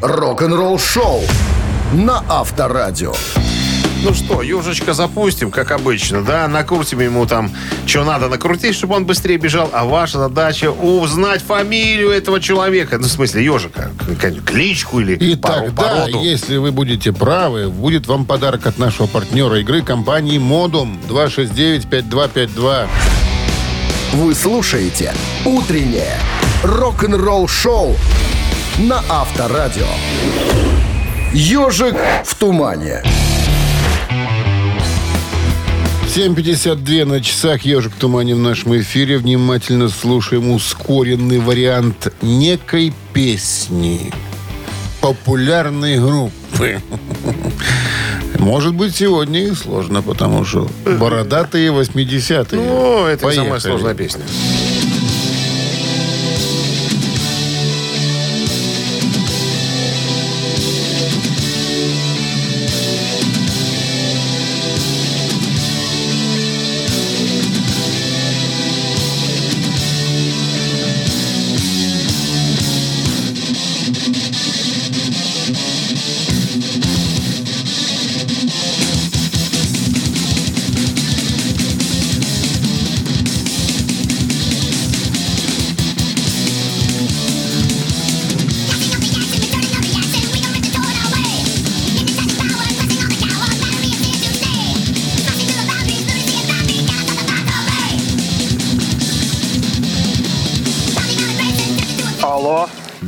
Рок-н-ролл 0.00 0.78
шоу 0.78 1.22
на 1.92 2.22
Авторадио. 2.28 3.14
Ну 4.04 4.12
что, 4.12 4.42
ежечка 4.42 4.92
запустим, 4.92 5.50
как 5.50 5.70
обычно, 5.70 6.22
да? 6.22 6.46
Накрутим 6.46 7.00
ему 7.00 7.24
там, 7.26 7.50
что 7.86 8.04
надо 8.04 8.28
накрутить, 8.28 8.74
чтобы 8.76 8.96
он 8.96 9.06
быстрее 9.06 9.38
бежал. 9.38 9.70
А 9.72 9.84
ваша 9.86 10.18
задача 10.18 10.70
узнать 10.70 11.40
фамилию 11.42 12.10
этого 12.10 12.38
человека. 12.38 12.98
Ну, 12.98 13.04
в 13.06 13.10
смысле, 13.10 13.42
ежика. 13.42 13.90
Кличку 14.44 15.00
или 15.00 15.14
И 15.14 15.36
пару- 15.36 15.66
тогда, 15.66 15.82
породу. 15.82 16.20
если 16.22 16.58
вы 16.58 16.70
будете 16.70 17.12
правы, 17.12 17.70
будет 17.70 18.06
вам 18.06 18.26
подарок 18.26 18.66
от 18.66 18.78
нашего 18.78 19.06
партнера 19.06 19.58
игры 19.60 19.80
компании 19.80 20.36
«Модум» 20.36 21.00
269-5252. 21.08 22.86
Вы 24.12 24.34
слушаете 24.34 25.14
«Утреннее 25.46 26.18
рок-н-ролл 26.62 27.48
шоу» 27.48 27.96
на 28.76 29.02
Авторадио. 29.08 29.86
«Ежик 31.32 31.96
в 32.24 32.34
тумане». 32.34 33.02
7.52 36.14 37.04
на 37.06 37.20
часах. 37.20 37.62
«Ежик 37.62 37.92
в 37.92 37.96
тумане» 37.96 38.36
в 38.36 38.38
нашем 38.38 38.78
эфире. 38.78 39.18
Внимательно 39.18 39.88
слушаем 39.88 40.52
ускоренный 40.52 41.40
вариант 41.40 42.12
некой 42.22 42.92
песни 43.12 44.12
популярной 45.00 45.98
группы. 45.98 46.80
Может 48.38 48.74
быть, 48.74 48.94
сегодня 48.94 49.42
и 49.42 49.54
сложно, 49.56 50.02
потому 50.02 50.44
что 50.44 50.70
бородатые 50.84 51.72
80-е. 51.72 52.60
Ну, 52.60 53.06
это 53.06 53.24
Поехали. 53.24 53.46
самая 53.46 53.60
сложная 53.60 53.94
песня. 53.94 54.22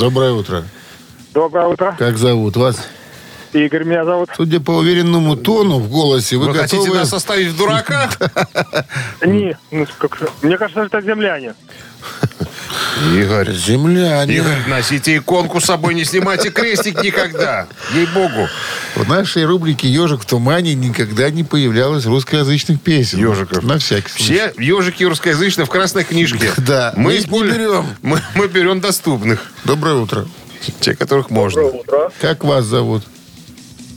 Доброе 0.06 0.30
утро. 0.34 0.62
доброе 1.34 1.66
утро. 1.66 1.96
Как 1.98 2.16
зовут 2.16 2.56
вас? 2.56 2.78
Игорь 3.52 3.82
меня 3.82 4.04
зовут. 4.04 4.30
Судя 4.36 4.60
по 4.60 4.70
уверенному 4.70 5.34
тону 5.34 5.80
в 5.80 5.90
голосе, 5.90 6.36
вы, 6.36 6.46
Вы 6.46 6.54
хотите 6.54 6.76
готовы... 6.76 6.98
нас 6.98 7.12
оставить 7.12 7.48
в 7.48 7.58
дураках? 7.58 8.16
Не, 9.26 9.58
ну, 9.72 9.84
мне 10.42 10.58
кажется, 10.58 10.82
это 10.84 11.00
земляне. 11.00 11.56
Игорь, 13.14 13.52
Земляне. 13.52 14.36
Игорь, 14.36 14.66
носите 14.68 15.16
иконку 15.18 15.60
с 15.60 15.64
собой, 15.64 15.94
не 15.94 16.04
снимайте 16.04 16.50
крестик 16.50 17.02
никогда. 17.02 17.66
Ей-богу. 17.94 18.48
В 18.94 19.08
нашей 19.08 19.44
рубрике 19.44 19.88
«Ежик 19.88 20.22
в 20.22 20.24
тумане» 20.26 20.74
никогда 20.74 21.30
не 21.30 21.44
появлялось 21.44 22.06
русскоязычных 22.06 22.80
песен. 22.80 23.18
Ежиков. 23.18 23.62
На 23.64 23.78
всякий 23.78 24.08
случай. 24.08 24.24
Все 24.24 24.52
ежики 24.58 25.04
русскоязычные 25.04 25.66
в 25.66 25.70
красной 25.70 26.04
книжке. 26.04 26.50
Да, 26.66 26.92
мы 26.96 27.14
их 27.16 27.30
не 27.30 27.42
берем. 27.42 27.86
Мы, 28.02 28.20
мы 28.34 28.48
берем 28.48 28.80
доступных. 28.80 29.52
Доброе 29.64 29.96
утро. 29.96 30.26
Те, 30.80 30.96
которых 30.96 31.30
можно. 31.30 31.62
утро, 31.62 32.10
Как 32.20 32.42
вас 32.44 32.64
зовут? 32.64 33.04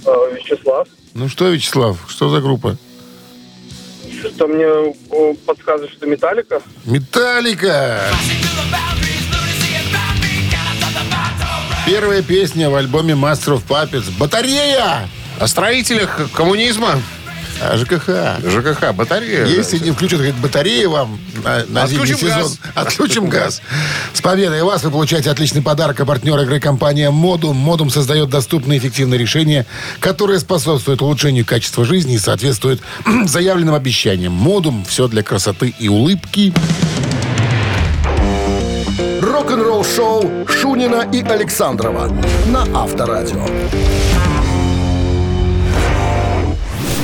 Вячеслав. 0.05 0.87
Ну 1.13 1.29
что, 1.29 1.49
Вячеслав, 1.49 1.97
что 2.07 2.29
за 2.29 2.41
группа? 2.41 2.77
Что 4.21 4.47
мне 4.47 4.93
подсказывает, 5.45 5.91
что 5.93 6.05
Металлика? 6.05 6.61
Металлика! 6.85 8.03
Первая 11.89 12.21
песня 12.21 12.69
в 12.69 12.75
альбоме 12.75 13.15
Master 13.15 13.59
of 13.59 13.63
Puppets. 13.67 14.15
Батарея! 14.19 15.09
О 15.39 15.47
строителях 15.47 16.19
коммунизма. 16.33 17.01
А, 17.59 17.75
ЖКХ. 17.77 18.47
ЖКХ, 18.47 18.93
батарея. 18.93 19.43
Если 19.47 19.79
не 19.79 19.89
включат, 19.89 20.19
говорит, 20.19 20.35
батареи 20.35 20.85
вам 20.85 21.19
на, 21.43 21.65
на 21.65 21.87
зимний 21.87 22.03
Отключим 22.03 22.17
сезон. 22.17 22.43
газ. 22.43 22.59
Отключим 22.75 23.29
газ. 23.29 23.63
С 24.13 24.21
победой 24.21 24.61
вас 24.61 24.83
вы 24.83 24.91
получаете 24.91 25.31
отличный 25.31 25.63
подарок. 25.63 25.99
А 25.99 26.05
партнер 26.05 26.39
игры 26.41 26.59
компания 26.59 27.09
Модум. 27.09 27.57
Модум 27.57 27.89
создает 27.89 28.29
доступные 28.29 28.77
и 28.77 28.79
эффективные 28.79 29.17
решения, 29.17 29.65
которые 29.99 30.39
способствуют 30.39 31.01
улучшению 31.01 31.43
качества 31.43 31.85
жизни 31.85 32.13
и 32.13 32.19
соответствуют 32.19 32.81
заявленным 33.25 33.73
обещаниям. 33.73 34.31
Модум. 34.31 34.85
Все 34.87 35.07
для 35.07 35.23
красоты 35.23 35.73
и 35.79 35.89
улыбки. 35.89 36.53
Рок-н-ролл 39.49 39.83
шоу 39.83 40.47
Шунина 40.47 41.09
и 41.11 41.23
Александрова 41.23 42.07
на 42.45 42.67
Авторадио. 42.79 43.43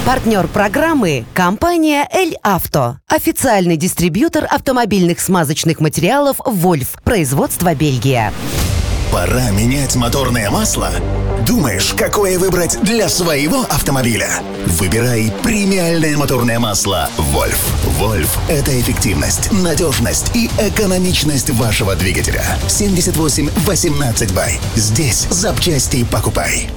Партнер 0.05 0.47
программы– 0.47 1.25
компания 1.34 2.08
«Эль 2.13 2.38
Авто». 2.43 2.97
Официальный 3.08 3.77
дистрибьютор 3.77 4.45
автомобильных 4.47 5.21
смазочных 5.21 5.79
материалов 5.79 6.38
«Вольф». 6.45 6.97
Производство 7.03 7.73
Бельгия. 7.73 8.31
Пора 9.12 9.49
менять 9.49 9.95
моторное 9.95 10.51
масло? 10.51 10.91
Думаешь, 11.45 11.93
какое 11.93 12.39
выбрать 12.39 12.79
для 12.81 13.08
своего 13.08 13.62
автомобиля? 13.62 14.41
Выбирай 14.65 15.31
премиальное 15.43 16.17
моторное 16.17 16.60
масло 16.60 17.08
«Вольф». 17.17 17.60
«Вольф»— 17.99 18.38
это 18.49 18.79
эффективность, 18.79 19.51
надежность 19.51 20.36
и 20.36 20.49
экономичность 20.58 21.51
вашего 21.51 21.95
двигателя. 21.95 22.43
78-18 22.67 24.34
бай. 24.34 24.60
Здесь 24.75 25.27
запчасти 25.29 26.03
покупай. 26.03 26.67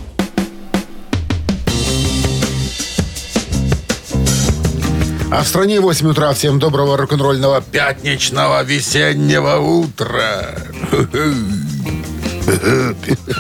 А 5.31 5.43
в 5.43 5.49
стране 5.49 5.81
8 5.81 6.09
утра. 6.09 6.33
Всем 6.35 6.59
доброго 6.59 6.97
рок-н-ролльного 6.97 7.63
пятничного 7.63 8.63
весеннего 8.65 9.59
утра. 9.59 10.57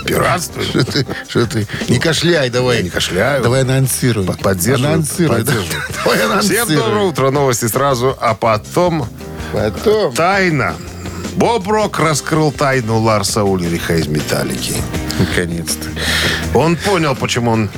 Пиратство. 0.07 0.63
Что 0.63 0.85
ты, 0.85 1.07
что 1.29 1.47
ты? 1.47 1.67
Не 1.89 1.99
кашляй 1.99 2.51
давай. 2.51 2.79
Я 2.79 2.83
не 2.83 2.91
кашляю. 2.91 3.43
Давай 3.43 3.63
анонсируй. 3.63 4.27
Поддерживаю. 4.43 4.95
Анонсируй. 4.95 5.43
Давай 6.05 6.19
Всем 6.19 6.31
анонсируй. 6.33 6.77
доброе 6.77 7.05
утро. 7.05 7.31
Новости 7.31 7.67
сразу, 7.67 8.17
а 8.21 8.35
потом 8.35 9.09
Потом. 9.53 10.13
тайна. 10.15 10.75
Боб 11.37 11.69
Рок 11.69 11.99
раскрыл 12.01 12.51
тайну 12.51 12.99
Ларса 12.99 13.45
Ульриха 13.45 13.95
из 13.97 14.09
«Металлики». 14.09 14.75
Наконец-то. 15.21 15.89
Он 16.59 16.77
понял, 16.77 17.15
почему 17.15 17.53
он 17.53 17.71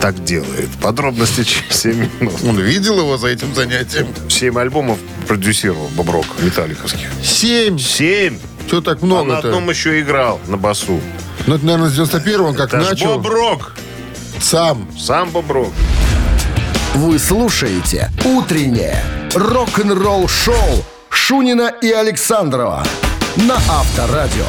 так 0.00 0.22
делает. 0.24 0.68
Подробности 0.80 1.42
через 1.42 1.74
7 1.80 2.08
минут. 2.20 2.34
Он 2.44 2.58
видел 2.60 2.98
его 3.00 3.16
за 3.18 3.28
этим 3.28 3.52
занятием. 3.54 4.06
Семь 4.28 4.56
альбомов 4.58 4.98
продюсировал 5.26 5.88
Боб 5.88 6.10
Рок 6.10 6.26
металликовских. 6.40 7.08
Семь. 7.22 7.78
Семь. 7.78 8.38
Что 8.68 8.82
так 8.82 8.98
А 9.02 9.06
на 9.06 9.14
много-то? 9.24 9.48
одном 9.48 9.70
еще 9.70 9.98
играл 10.00 10.38
на 10.46 10.58
басу. 10.58 11.00
Ну, 11.46 11.54
это, 11.54 11.64
наверное, 11.64 11.88
с 11.88 11.98
91-го 11.98 12.44
он 12.48 12.54
как 12.54 12.68
Это 12.74 12.90
начал. 12.90 13.14
Боб 13.18 13.26
Рок. 13.26 13.74
Сам. 14.40 14.86
Сам 14.98 15.30
Боб 15.30 15.50
Рок. 15.50 15.72
Вы 16.94 17.18
слушаете 17.18 18.10
«Утреннее 18.26 19.02
рок-н-ролл-шоу» 19.34 20.84
Шунина 21.08 21.72
и 21.80 21.90
Александрова 21.90 22.84
на 23.36 23.54
Авторадио. 23.54 24.44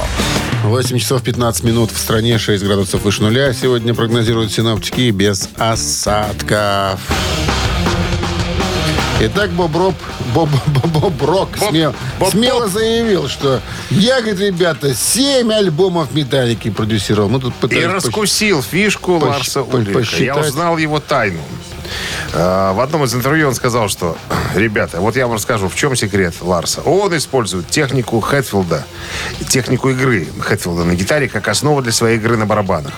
8 0.65 0.97
часов 0.97 1.23
15 1.23 1.63
минут 1.63 1.89
в 1.91 1.97
стране, 1.97 2.37
6 2.37 2.61
градусов 2.65 3.03
выше 3.03 3.21
нуля. 3.21 3.53
Сегодня 3.53 3.93
прогнозируют 3.93 4.51
синоптики 4.51 5.11
без 5.11 5.47
осадков. 5.57 6.99
Итак, 9.21 9.49
Боб 9.51 9.75
Роб, 9.75 9.95
Боб, 10.33 10.49
Боб, 10.67 10.87
Боб 10.87 11.21
Рок 11.23 11.49
Боб- 11.57 11.69
смел- 11.71 11.93
Боб- 12.19 12.31
смело 12.31 12.61
Боб. 12.61 12.69
заявил, 12.71 13.27
что 13.27 13.59
я, 13.89 14.21
говорит, 14.21 14.39
ребята, 14.39 14.93
7 14.95 15.51
альбомов 15.51 16.13
«Металлики» 16.13 16.69
продюсировал. 16.69 17.27
Мы 17.27 17.41
тут 17.41 17.53
И 17.73 17.85
раскусил 17.85 18.61
фишку 18.63 19.17
посч- 19.17 19.27
Ларса 19.27 19.63
по- 19.63 19.75
Ульриха. 19.75 19.91
Я 19.99 20.05
посчитать. 20.33 20.47
узнал 20.47 20.77
его 20.77 20.99
тайну. 21.01 21.41
А, 22.33 22.71
В 22.73 22.79
одном 22.79 23.03
из 23.03 23.13
интервью 23.13 23.49
он 23.49 23.55
сказал, 23.55 23.89
что, 23.89 24.17
ребята, 24.55 25.01
вот 25.01 25.17
я 25.17 25.27
вам 25.27 25.35
расскажу, 25.35 25.67
в 25.67 25.75
чем 25.75 25.97
секрет 25.97 26.35
Ларса. 26.39 26.79
Он 26.81 27.15
использует 27.17 27.67
технику 27.67 28.21
Хэтфилда, 28.21 28.85
технику 29.49 29.89
игры 29.89 30.27
Хэтфилда 30.39 30.85
на 30.85 30.95
гитаре 30.95 31.27
как 31.27 31.49
основу 31.49 31.81
для 31.81 31.91
своей 31.91 32.17
игры 32.17 32.37
на 32.37 32.45
барабанах. 32.45 32.93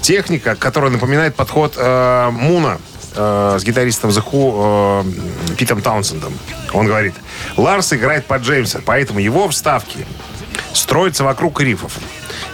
Техника, 0.00 0.56
которая 0.56 0.90
напоминает 0.90 1.34
подход 1.34 1.74
э, 1.76 2.30
Муна 2.30 2.78
э, 3.14 3.56
с 3.58 3.64
гитаристом 3.64 4.10
The 4.10 4.24
Who 4.24 5.04
э, 5.50 5.54
Питом 5.56 5.82
Таунсендом. 5.82 6.32
Он 6.72 6.86
говорит, 6.86 7.14
Ларс 7.56 7.92
играет 7.92 8.26
под 8.26 8.42
Джеймса, 8.42 8.80
поэтому 8.84 9.20
его 9.20 9.48
вставки 9.48 10.06
строятся 10.72 11.24
вокруг 11.24 11.60
рифов. 11.60 11.98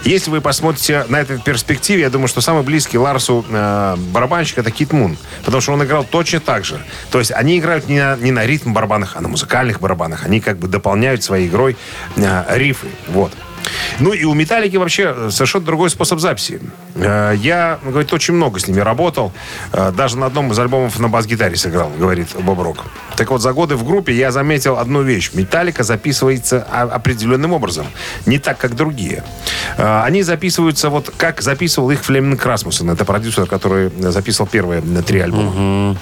Если 0.03 0.29
вы 0.29 0.41
посмотрите 0.41 1.05
на 1.09 1.17
этой 1.17 1.39
перспективе, 1.39 2.01
я 2.01 2.09
думаю, 2.09 2.27
что 2.27 2.39
самый 2.41 2.63
близкий 2.63 2.97
Ларсу 2.97 3.45
э, 3.49 3.95
барабанщик 3.97 4.59
это 4.59 4.71
Кит 4.71 4.93
Мун. 4.93 5.17
Потому 5.43 5.61
что 5.61 5.73
он 5.73 5.83
играл 5.83 6.03
точно 6.03 6.39
так 6.39 6.65
же. 6.65 6.79
То 7.11 7.19
есть 7.19 7.31
они 7.31 7.59
играют 7.59 7.87
не 7.87 7.99
на, 7.99 8.15
не 8.15 8.31
на 8.31 8.45
ритм 8.45 8.73
барабанах, 8.73 9.15
а 9.15 9.21
на 9.21 9.27
музыкальных 9.27 9.81
барабанах. 9.81 10.25
Они 10.25 10.39
как 10.39 10.57
бы 10.57 10.67
дополняют 10.67 11.23
своей 11.23 11.47
игрой 11.47 11.75
э, 12.15 12.43
рифы. 12.57 12.87
Вот. 13.09 13.33
Ну 13.99 14.13
и 14.13 14.23
у 14.25 14.33
Металлики 14.33 14.77
вообще 14.77 15.29
совершенно 15.31 15.65
другой 15.65 15.89
способ 15.89 16.19
записи. 16.19 16.59
Э, 16.95 17.33
Я, 17.37 17.79
говорит, 17.83 18.11
очень 18.13 18.33
много 18.33 18.59
с 18.59 18.67
ними 18.67 18.79
работал. 18.81 19.31
Э, 19.73 19.91
Даже 19.95 20.17
на 20.17 20.25
одном 20.27 20.51
из 20.51 20.59
альбомов 20.59 20.99
на 20.99 21.07
бас-гитаре 21.09 21.55
сыграл, 21.55 21.89
говорит 21.97 22.29
Боб 22.41 22.59
Рок. 22.61 22.85
Так 23.15 23.31
вот, 23.31 23.41
за 23.41 23.53
годы 23.53 23.75
в 23.75 23.83
группе 23.83 24.13
я 24.13 24.31
заметил 24.31 24.77
одну 24.77 25.01
вещь. 25.01 25.31
Металлика 25.33 25.83
записывается 25.83 26.65
о- 26.71 26.83
определенным 26.83 27.53
образом. 27.53 27.87
Не 28.25 28.39
так, 28.39 28.57
как 28.57 28.75
другие. 28.75 29.23
Э, 29.77 30.01
Они 30.03 30.23
записываются 30.23 30.89
вот 30.89 31.11
как 31.17 31.41
записывал 31.41 31.91
их 31.91 32.03
Флеминг 32.03 32.45
Расмуссен. 32.45 32.89
Это 32.89 33.05
продюсер, 33.05 33.45
который 33.45 33.91
записывал 34.11 34.47
первые 34.47 34.81
э, 34.81 35.01
три 35.01 35.19
альбома. 35.19 35.97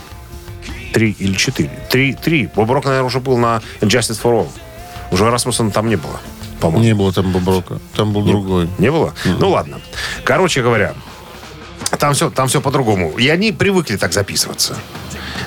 Три 0.93 1.11
или 1.19 1.33
четыре. 1.35 1.71
Три, 1.89 2.13
три. 2.13 2.49
Боб 2.55 2.71
Рок, 2.71 2.85
наверное, 2.85 3.05
уже 3.07 3.19
был 3.19 3.37
на 3.37 3.61
Justice 3.81 4.21
for 4.21 4.31
All. 4.31 4.47
Уже 5.11 5.29
Расмуссена 5.29 5.69
там 5.71 5.87
не 5.89 5.97
было, 5.97 6.19
по-моему. 6.59 6.83
Не 6.83 6.93
было 6.93 7.13
там 7.13 7.31
Боброка. 7.31 7.79
Там 7.95 8.13
был 8.13 8.23
другой. 8.23 8.69
Не 8.77 8.91
было? 8.91 9.13
Ну 9.25 9.49
ладно. 9.49 9.79
Короче 10.23 10.61
говоря, 10.61 10.93
там 11.99 12.13
все, 12.13 12.29
там 12.29 12.47
все 12.47 12.61
по-другому. 12.61 13.11
И 13.17 13.27
они 13.29 13.51
привыкли 13.51 13.97
так 13.97 14.13
записываться. 14.13 14.75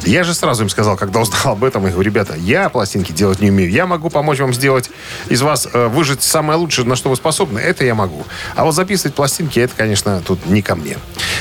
Я 0.05 0.25
же 0.25 0.35
сразу 0.35 0.63
им 0.63 0.69
сказал, 0.69 0.97
когда 0.97 1.21
узнал 1.21 1.53
об 1.53 1.65
этом, 1.65 1.85
я 1.85 1.91
говорю, 1.91 2.11
ребята, 2.11 2.35
я 2.37 2.69
пластинки 2.69 3.13
делать 3.13 3.41
не 3.41 3.51
умею. 3.51 3.71
Я 3.71 3.87
могу 3.87 4.11
помочь 4.11 4.39
вам 4.39 4.55
сделать 4.55 4.91
из 5.29 5.43
вас, 5.43 5.69
э, 5.73 5.89
выжить 5.89 6.23
самое 6.23 6.59
лучшее, 6.59 6.87
на 6.87 6.97
что 6.97 7.11
вы 7.11 7.17
способны. 7.17 7.59
Это 7.59 7.85
я 7.85 7.95
могу. 7.95 8.25
А 8.55 8.65
вот 8.65 8.75
записывать 8.75 9.15
пластинки, 9.15 9.59
это, 9.59 9.75
конечно, 9.77 10.23
тут 10.25 10.47
не 10.47 10.63
ко 10.63 10.77
мне. 10.77 10.99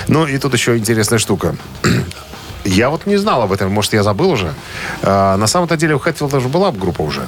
Ну 0.08 0.26
и 0.26 0.38
тут 0.38 0.54
еще 0.54 0.78
интересная 0.78 1.20
штука. 1.20 1.56
Я 2.66 2.90
вот 2.90 3.06
не 3.06 3.16
знал 3.16 3.44
об 3.44 3.54
этом, 3.54 3.72
может, 3.72 3.94
я 3.94 4.04
забыл 4.04 4.32
уже. 4.32 4.54
А, 5.02 5.38
на 5.38 5.48
самом-то 5.48 5.78
деле 5.78 5.96
у 5.96 6.00
Хэтфилда 6.00 6.42
же 6.42 6.50
была 6.50 6.74
группа 6.74 7.02
уже. 7.02 7.26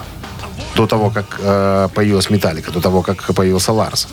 До 0.76 0.88
того, 0.88 1.10
как 1.10 1.40
э, 1.40 1.90
появилась 1.94 2.30
Металлика, 2.30 2.72
до 2.72 2.82
того, 2.82 3.02
как 3.02 3.34
появился 3.36 3.74
Ларс. 3.74 4.08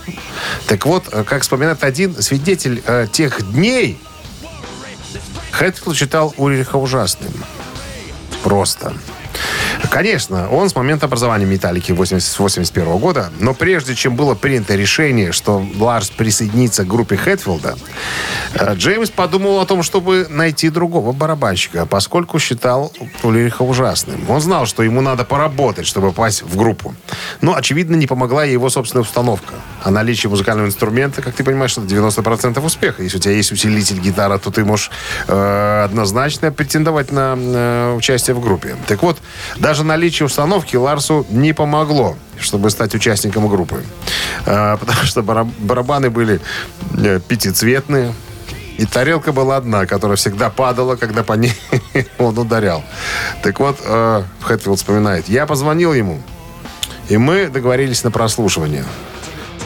Так 0.66 0.86
вот, 0.86 1.04
э, 1.12 1.24
как 1.24 1.42
вспоминает 1.42 1.84
один 1.84 2.20
свидетель 2.20 2.82
э, 2.86 3.06
тех 3.12 3.52
дней, 3.52 3.98
Хэтфилд 5.52 5.96
считал 5.96 6.34
Ульриха 6.36 6.76
ужасным. 6.76 7.32
Просто. 8.42 8.94
Конечно, 9.90 10.48
он 10.50 10.68
с 10.68 10.74
момента 10.74 11.06
образования 11.06 11.46
«Металлики» 11.46 11.92
1981 11.92 12.98
года, 12.98 13.30
но 13.40 13.54
прежде 13.54 13.94
чем 13.94 14.16
было 14.16 14.34
принято 14.34 14.74
решение, 14.74 15.32
что 15.32 15.64
Ларс 15.78 16.10
присоединится 16.10 16.84
к 16.84 16.86
группе 16.86 17.16
Хэтфилда, 17.16 17.76
э, 18.54 18.74
Джеймс 18.74 19.10
подумал 19.10 19.60
о 19.60 19.66
том, 19.66 19.82
чтобы 19.82 20.26
найти 20.28 20.70
другого 20.70 21.12
барабанщика, 21.12 21.86
поскольку 21.86 22.38
считал 22.38 22.92
Ульриха 23.22 23.62
ужасным. 23.62 24.28
Он 24.28 24.40
знал, 24.40 24.66
что 24.66 24.82
ему 24.82 25.00
надо 25.00 25.24
поработать, 25.24 25.86
чтобы 25.86 26.08
попасть 26.08 26.42
в 26.42 26.56
группу. 26.56 26.94
Но, 27.40 27.54
очевидно, 27.54 27.96
не 27.96 28.06
помогла 28.06 28.44
его 28.44 28.70
собственная 28.70 29.04
установка. 29.04 29.54
А 29.82 29.90
наличие 29.90 30.30
музыкального 30.30 30.66
инструмента, 30.66 31.22
как 31.22 31.34
ты 31.34 31.44
понимаешь, 31.44 31.72
это 31.72 31.82
90% 31.82 32.64
успеха. 32.64 33.02
Если 33.02 33.18
у 33.18 33.20
тебя 33.20 33.34
есть 33.34 33.52
усилитель 33.52 34.00
гитара, 34.00 34.38
то 34.38 34.50
ты 34.50 34.64
можешь 34.64 34.90
э, 35.28 35.82
однозначно 35.84 36.50
претендовать 36.50 37.12
на 37.12 37.34
э, 37.36 37.94
участие 37.96 38.34
в 38.34 38.40
группе. 38.40 38.76
Так 38.88 39.02
вот, 39.02 39.18
даже 39.66 39.82
наличие 39.82 40.26
установки 40.26 40.76
Ларсу 40.76 41.26
не 41.28 41.52
помогло, 41.52 42.16
чтобы 42.38 42.70
стать 42.70 42.94
участником 42.94 43.48
группы. 43.48 43.82
Э, 44.46 44.76
потому 44.80 45.02
что 45.02 45.22
бара- 45.22 45.50
барабаны 45.58 46.08
были 46.08 46.40
э, 46.96 47.18
пятицветные, 47.18 48.14
и 48.78 48.86
тарелка 48.86 49.32
была 49.32 49.56
одна, 49.56 49.84
которая 49.86 50.16
всегда 50.16 50.50
падала, 50.50 50.94
когда 50.94 51.24
по 51.24 51.32
ней 51.32 51.52
он 52.18 52.38
ударял. 52.38 52.84
Так 53.42 53.58
вот, 53.58 53.78
э, 53.84 54.22
Хэтфилд 54.42 54.78
вспоминает, 54.78 55.28
я 55.28 55.46
позвонил 55.46 55.92
ему, 55.94 56.22
и 57.08 57.16
мы 57.16 57.48
договорились 57.48 58.04
на 58.04 58.12
прослушивание. 58.12 58.84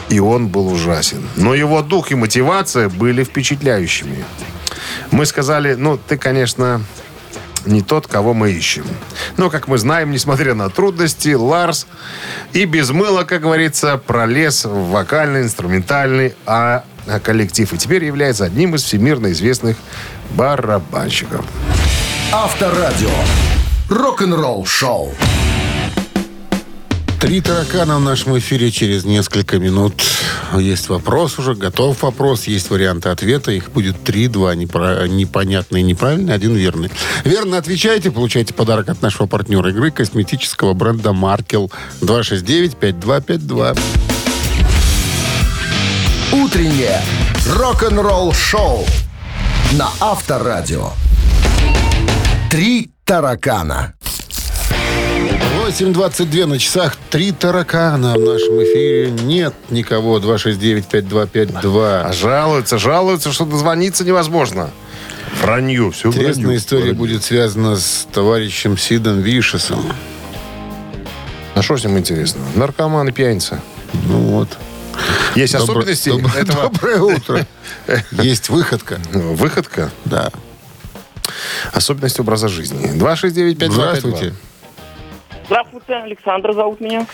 И 0.09 0.19
он 0.19 0.47
был 0.47 0.67
ужасен. 0.73 1.29
Но 1.35 1.53
его 1.53 1.83
дух 1.83 2.11
и 2.11 2.15
мотивация 2.15 2.89
были 2.89 3.23
впечатляющими. 3.23 4.25
Мы 5.11 5.27
сказали, 5.27 5.75
ну, 5.75 5.99
ты, 5.99 6.17
конечно, 6.17 6.81
не 7.65 7.81
тот, 7.81 8.07
кого 8.07 8.33
мы 8.33 8.51
ищем. 8.51 8.85
Но, 9.37 9.49
как 9.49 9.67
мы 9.67 9.77
знаем, 9.77 10.11
несмотря 10.11 10.53
на 10.53 10.69
трудности, 10.69 11.33
Ларс 11.33 11.87
и 12.53 12.65
без 12.65 12.89
мыла, 12.91 13.23
как 13.23 13.41
говорится, 13.41 13.97
пролез 13.97 14.65
в 14.65 14.89
вокальный, 14.89 15.43
инструментальный 15.43 16.35
а, 16.45 16.83
а 17.07 17.19
коллектив. 17.19 17.71
И 17.73 17.77
теперь 17.77 18.05
является 18.05 18.45
одним 18.45 18.75
из 18.75 18.83
всемирно 18.83 19.31
известных 19.31 19.77
барабанщиков. 20.31 21.45
Авторадио. 22.31 23.09
Рок-н-ролл 23.89 24.65
шоу. 24.65 25.13
Три 27.21 27.39
таракана 27.39 27.97
в 27.97 28.01
нашем 28.01 28.35
эфире 28.39 28.71
через 28.71 29.05
несколько 29.05 29.59
минут. 29.59 30.01
Есть 30.57 30.89
вопрос 30.89 31.37
уже, 31.37 31.53
готов 31.53 32.01
вопрос, 32.01 32.45
есть 32.45 32.71
варианты 32.71 33.09
ответа. 33.09 33.51
Их 33.51 33.69
будет 33.69 34.03
три, 34.03 34.27
два 34.27 34.55
непра- 34.55 35.07
непонятные, 35.07 35.83
неправильные, 35.83 36.33
один 36.33 36.55
верный. 36.55 36.89
Верно 37.23 37.59
отвечаете, 37.59 38.09
получаете 38.09 38.55
подарок 38.55 38.89
от 38.89 39.03
нашего 39.03 39.27
партнера 39.27 39.69
игры 39.69 39.91
косметического 39.91 40.73
бренда 40.73 41.13
Маркел 41.13 41.71
269-5252. 42.01 43.77
Утреннее 46.31 47.01
рок-н-ролл 47.55 48.33
шоу 48.33 48.83
на 49.73 49.89
Авторадио. 49.99 50.89
Три 52.49 52.89
таракана. 53.05 53.93
8.22 55.71 56.45
на 56.47 56.59
часах. 56.59 56.97
Три 57.09 57.31
таракана 57.31 58.13
в 58.15 58.19
нашем 58.19 58.61
эфире. 58.63 59.11
Нет 59.11 59.53
никого. 59.69 60.19
269-5252. 60.19 62.01
А 62.07 62.11
жалуются, 62.13 62.77
жалуются, 62.77 63.31
что 63.31 63.45
дозвониться 63.45 64.03
невозможно. 64.03 64.69
Вранью, 65.41 65.91
все 65.91 66.09
Интересная 66.09 66.43
вранью. 66.43 66.59
история 66.59 66.81
Вранью. 66.83 66.97
будет 66.99 67.23
связана 67.23 67.77
с 67.77 68.05
товарищем 68.11 68.77
Сидом 68.77 69.21
Вишесом. 69.21 69.93
А 71.55 71.61
что 71.61 71.77
с 71.77 71.85
ним 71.85 71.97
интересно? 71.97 72.41
Наркоман 72.55 73.07
и 73.07 73.11
пьяница. 73.13 73.61
Ну 74.07 74.17
вот. 74.19 74.49
Есть 75.35 75.53
Добро- 75.55 75.63
особенности 75.63 76.09
добро- 76.09 76.35
этого 76.37 76.63
Доброе 76.63 76.99
утро. 77.01 77.47
Есть 78.11 78.49
выходка. 78.49 78.99
выходка, 79.13 79.89
Да. 80.03 80.31
особенности 81.71 82.19
образа 82.19 82.49
жизни. 82.49 82.91
269-5252. 82.95 83.71
Здравствуйте. 83.71 84.33
Здравствуйте, 85.51 85.95
Александр 85.95 86.53
зовут 86.53 86.79
меня. 86.79 87.05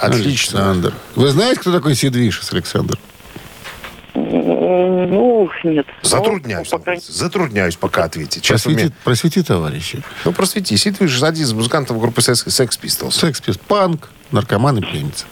Отлично. 0.00 0.70
Александр. 0.70 0.94
Вы 1.16 1.28
знаете, 1.28 1.60
кто 1.60 1.70
такой 1.70 1.94
Сид 1.94 2.16
Вишес, 2.16 2.50
Александр? 2.50 2.98
Ну, 4.14 5.50
нет. 5.64 5.86
Затрудняюсь. 6.00 6.68
Ну, 6.72 6.78
по 6.78 6.82
крайней- 6.82 7.02
Затрудняюсь 7.06 7.76
пока 7.76 8.04
ответить. 8.04 8.42
Сейчас 8.42 8.62
Просвети, 8.62 8.90
просвети, 9.04 9.42
товарищи. 9.42 10.02
Ну, 10.24 10.32
просвети. 10.32 10.74
Сид 10.78 10.98
Вишес 10.98 11.22
один 11.22 11.42
из 11.44 11.52
музыкантов 11.52 12.00
группы 12.00 12.22
Sex, 12.22 12.46
Sex 12.46 12.80
Pistols. 12.80 13.10
Секс, 13.10 13.42
пис- 13.42 13.60
панк, 13.68 14.08
наркоман 14.34 14.78
и 14.78 14.80
пьяница. 14.82 15.24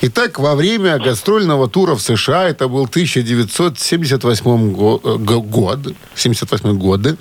Итак, 0.00 0.38
во 0.38 0.54
время 0.54 0.98
гастрольного 0.98 1.68
тура 1.68 1.94
в 1.94 2.00
США, 2.00 2.48
это 2.48 2.68
был 2.68 2.86
1978 2.86 4.72
го- 4.72 5.00
э, 5.04 5.16
го- 5.18 5.42
год, 5.42 5.94
78 6.14 6.78
годы, 6.78 7.16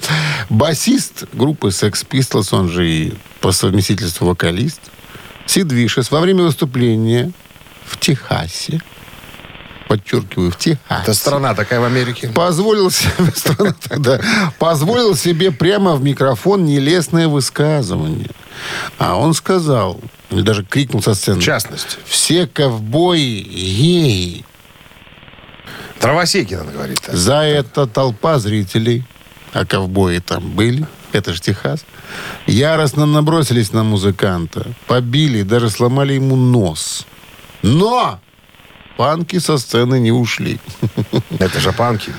басист 0.49 1.25
группы 1.33 1.67
Sex 1.69 2.05
Pistols, 2.09 2.55
он 2.57 2.69
же 2.69 2.89
и 2.89 3.13
по 3.41 3.51
совместительству 3.51 4.27
вокалист, 4.27 4.79
Сид 5.45 5.71
Вишес 5.71 6.11
во 6.11 6.21
время 6.21 6.43
выступления 6.43 7.31
в 7.85 7.97
Техасе, 7.99 8.79
подчеркиваю, 9.87 10.51
в 10.51 10.57
Техасе. 10.57 11.01
Это 11.03 11.13
страна 11.13 11.53
такая 11.53 11.79
в 11.79 11.83
Америке. 11.83 12.29
Позволил 12.29 12.91
себе, 12.91 13.31
страна 13.35 13.75
тогда, 13.87 14.19
позволил 14.59 15.15
себе 15.15 15.51
прямо 15.51 15.95
в 15.95 16.03
микрофон 16.03 16.65
нелестное 16.65 17.27
высказывание. 17.27 18.29
А 18.97 19.17
он 19.17 19.33
сказал, 19.33 19.99
или 20.29 20.41
даже 20.41 20.63
крикнул 20.63 21.01
со 21.01 21.13
сцены. 21.15 21.39
В 21.39 21.43
частности. 21.43 21.97
Все 22.05 22.47
ковбои 22.47 23.41
геи. 23.41 24.45
Дровосеки, 26.01 26.53
надо 26.53 26.71
говорить. 26.71 27.01
так. 27.01 27.15
За 27.15 27.43
это 27.43 27.87
толпа 27.87 28.37
зрителей, 28.39 29.05
а 29.53 29.65
ковбои 29.65 30.19
там 30.19 30.51
были, 30.51 30.85
это 31.13 31.33
же 31.33 31.39
Техас, 31.39 31.85
яростно 32.45 33.05
набросились 33.05 33.71
на 33.71 33.83
музыканта, 33.83 34.73
побили, 34.87 35.43
даже 35.43 35.69
сломали 35.69 36.13
ему 36.13 36.35
нос. 36.35 37.05
Но 37.61 38.19
панки 38.97 39.39
со 39.39 39.57
сцены 39.57 39.99
не 39.99 40.11
ушли. 40.11 40.59
Это 41.39 41.59
же 41.59 41.71
панки. 41.71 42.11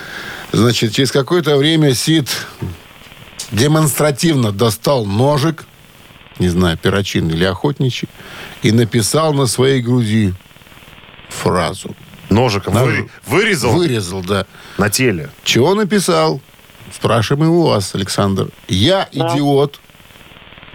Значит, 0.52 0.92
через 0.92 1.10
какое-то 1.12 1.56
время 1.56 1.94
Сид 1.94 2.28
демонстративно 3.50 4.52
достал 4.52 5.04
ножик, 5.04 5.66
не 6.38 6.48
знаю, 6.48 6.76
перочинный 6.78 7.34
или 7.34 7.44
охотничий, 7.44 8.08
и 8.62 8.72
написал 8.72 9.34
на 9.34 9.46
своей 9.46 9.80
груди 9.82 10.34
фразу. 11.28 11.94
Ножиком 12.30 12.74
Нож- 12.74 12.86
вы- 12.86 13.10
вырезал 13.26 13.72
Вырезал, 13.72 14.22
да. 14.22 14.46
на 14.78 14.90
теле. 14.90 15.30
Чего 15.44 15.74
написал? 15.74 16.40
Спрашиваем 16.92 17.44
его 17.50 17.64
у 17.64 17.68
вас, 17.68 17.94
Александр. 17.94 18.48
Я 18.68 19.08
идиот. 19.12 19.80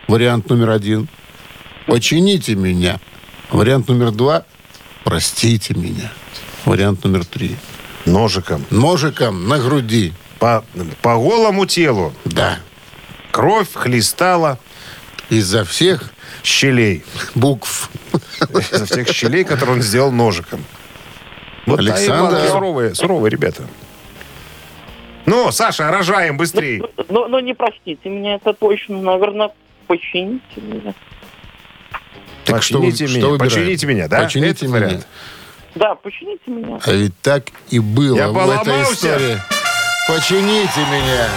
Вариант 0.08 0.50
номер 0.50 0.70
один. 0.72 1.08
Почините 1.88 2.56
меня. 2.56 3.00
Вариант 3.52 3.88
номер 3.88 4.12
два. 4.12 4.44
Простите 5.10 5.74
меня. 5.74 6.12
Вариант 6.66 7.04
номер 7.04 7.26
три. 7.26 7.56
Ножиком. 8.06 8.64
Ножиком 8.70 9.48
на 9.48 9.58
груди. 9.58 10.14
По, 10.38 10.64
по 11.02 11.16
голому 11.16 11.66
телу. 11.66 12.14
Да. 12.26 12.60
Кровь 13.32 13.74
хлестала 13.74 14.60
Из-за 15.32 15.66
всех 15.66 16.14
щелей. 16.44 17.04
букв. 17.34 17.90
Из-за 18.72 18.86
всех 18.86 19.08
щелей, 19.08 19.44
которые 19.46 19.78
он 19.78 19.82
сделал 19.82 20.12
ножиком. 20.12 20.64
Вот 21.66 21.80
Александр. 21.80 22.48
суровые, 22.48 22.94
суровые 22.94 23.32
ребята. 23.32 23.64
Ну, 25.26 25.52
Саша, 25.52 25.90
рожаем 25.90 26.38
быстрее. 26.38 26.84
Ну, 27.10 27.28
ну, 27.28 27.40
не 27.40 27.56
простите 27.56 28.10
меня, 28.10 28.36
это 28.36 28.54
точно. 28.54 29.02
Наверное, 29.02 29.50
почините 29.88 30.62
меня. 30.62 30.94
Так 32.46 32.64
что 32.64 32.80
почините 32.80 33.08
что 33.08 33.18
меня. 33.18 33.28
выбираем? 33.28 33.50
почините 33.52 33.88
меня, 33.88 34.08
да? 34.08 34.20
Почините 34.24 34.66
Это 34.66 34.68
меня. 34.68 34.74
вариант. 34.86 35.08
Да, 35.76 35.96
почините 35.96 36.42
меня. 36.52 36.80
А 36.84 36.92
ведь 36.92 37.14
так 37.22 37.44
и 37.70 37.80
было 37.80 38.18
Я 38.18 38.28
в 38.30 38.38
этой 38.38 38.64
поломался. 38.66 38.94
истории. 38.94 39.38
Почините 40.08 40.80
меня. 40.92 41.28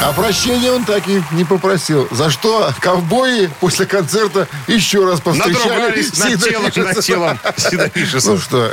А 0.00 0.12
прощения 0.12 0.70
он 0.70 0.84
так 0.84 1.08
и 1.08 1.22
не 1.32 1.44
попросил. 1.44 2.06
За 2.12 2.30
что 2.30 2.72
ковбои 2.80 3.50
после 3.60 3.84
концерта 3.84 4.46
еще 4.68 5.04
раз 5.04 5.20
повстречали 5.20 5.68
Надругались 5.68 6.18
над 6.18 6.42
телом, 6.42 6.72
над 6.76 7.00
телом. 7.00 7.40
Ну 8.24 8.38
что, 8.38 8.70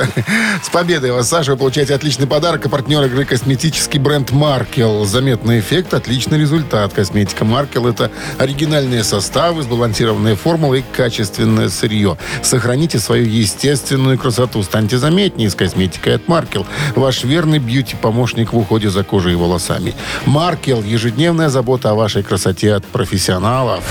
с 0.62 0.68
победой 0.70 1.10
вас, 1.10 1.28
Саша. 1.28 1.52
Вы 1.52 1.56
получаете 1.58 1.94
отличный 1.94 2.26
подарок. 2.26 2.66
А 2.66 2.68
партнер 2.68 3.02
игры 3.04 3.24
косметический 3.24 3.98
бренд 3.98 4.30
Маркел. 4.30 5.04
Заметный 5.04 5.58
эффект, 5.60 5.94
отличный 5.94 6.38
результат. 6.38 6.92
Косметика 6.92 7.44
Маркел– 7.44 7.86
это 7.88 8.10
оригинальные 8.38 9.02
составы, 9.02 9.62
сбалансированные 9.62 10.36
формулы 10.36 10.78
и 10.78 10.84
качественное 10.96 11.68
сырье. 11.68 12.18
Сохраните 12.42 12.98
свою 13.00 13.26
естественную 13.26 14.16
красоту. 14.16 14.62
Станьте 14.62 14.96
заметнее 14.96 15.50
с 15.50 15.56
косметикой 15.56 16.14
от 16.14 16.28
Маркел. 16.28 16.66
Ваш 16.94 17.24
верный 17.24 17.58
бьюти-помощник 17.58 18.52
в 18.52 18.58
уходе 18.58 18.90
за 18.90 19.02
кожей 19.02 19.32
и 19.32 19.36
волосами. 19.36 19.94
Маркел– 20.24 20.82
ежедневная 21.16 21.48
забота 21.48 21.92
о 21.92 21.94
вашей 21.94 22.22
красоте 22.22 22.74
от 22.74 22.84
профессионалов. 22.84 23.82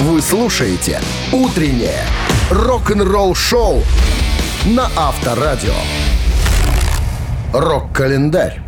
Вы 0.00 0.22
слушаете 0.22 0.98
«Утреннее 1.30 2.04
рок-н-ролл-шоу» 2.50 3.82
на 4.64 4.88
Авторадио. 4.96 5.74
Рок-календарь. 7.52 8.62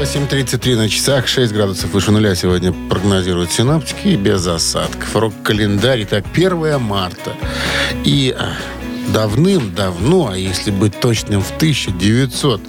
8.33 0.00 0.76
на 0.76 0.88
часах, 0.88 1.28
6 1.28 1.52
градусов 1.52 1.90
выше 1.90 2.10
нуля 2.10 2.34
сегодня 2.34 2.74
прогнозируют 2.90 3.52
синаптики 3.52 4.08
и 4.08 4.16
без 4.16 4.44
осадков. 4.48 5.14
Рок-календарь, 5.14 6.02
итак, 6.02 6.24
1 6.34 6.80
марта. 6.80 7.34
И 8.04 8.34
а, 8.36 8.54
давным-давно, 9.12 10.30
а 10.32 10.36
если 10.36 10.70
быть 10.70 10.98
точным, 11.00 11.42
в 11.42 11.50
1900 11.56 12.60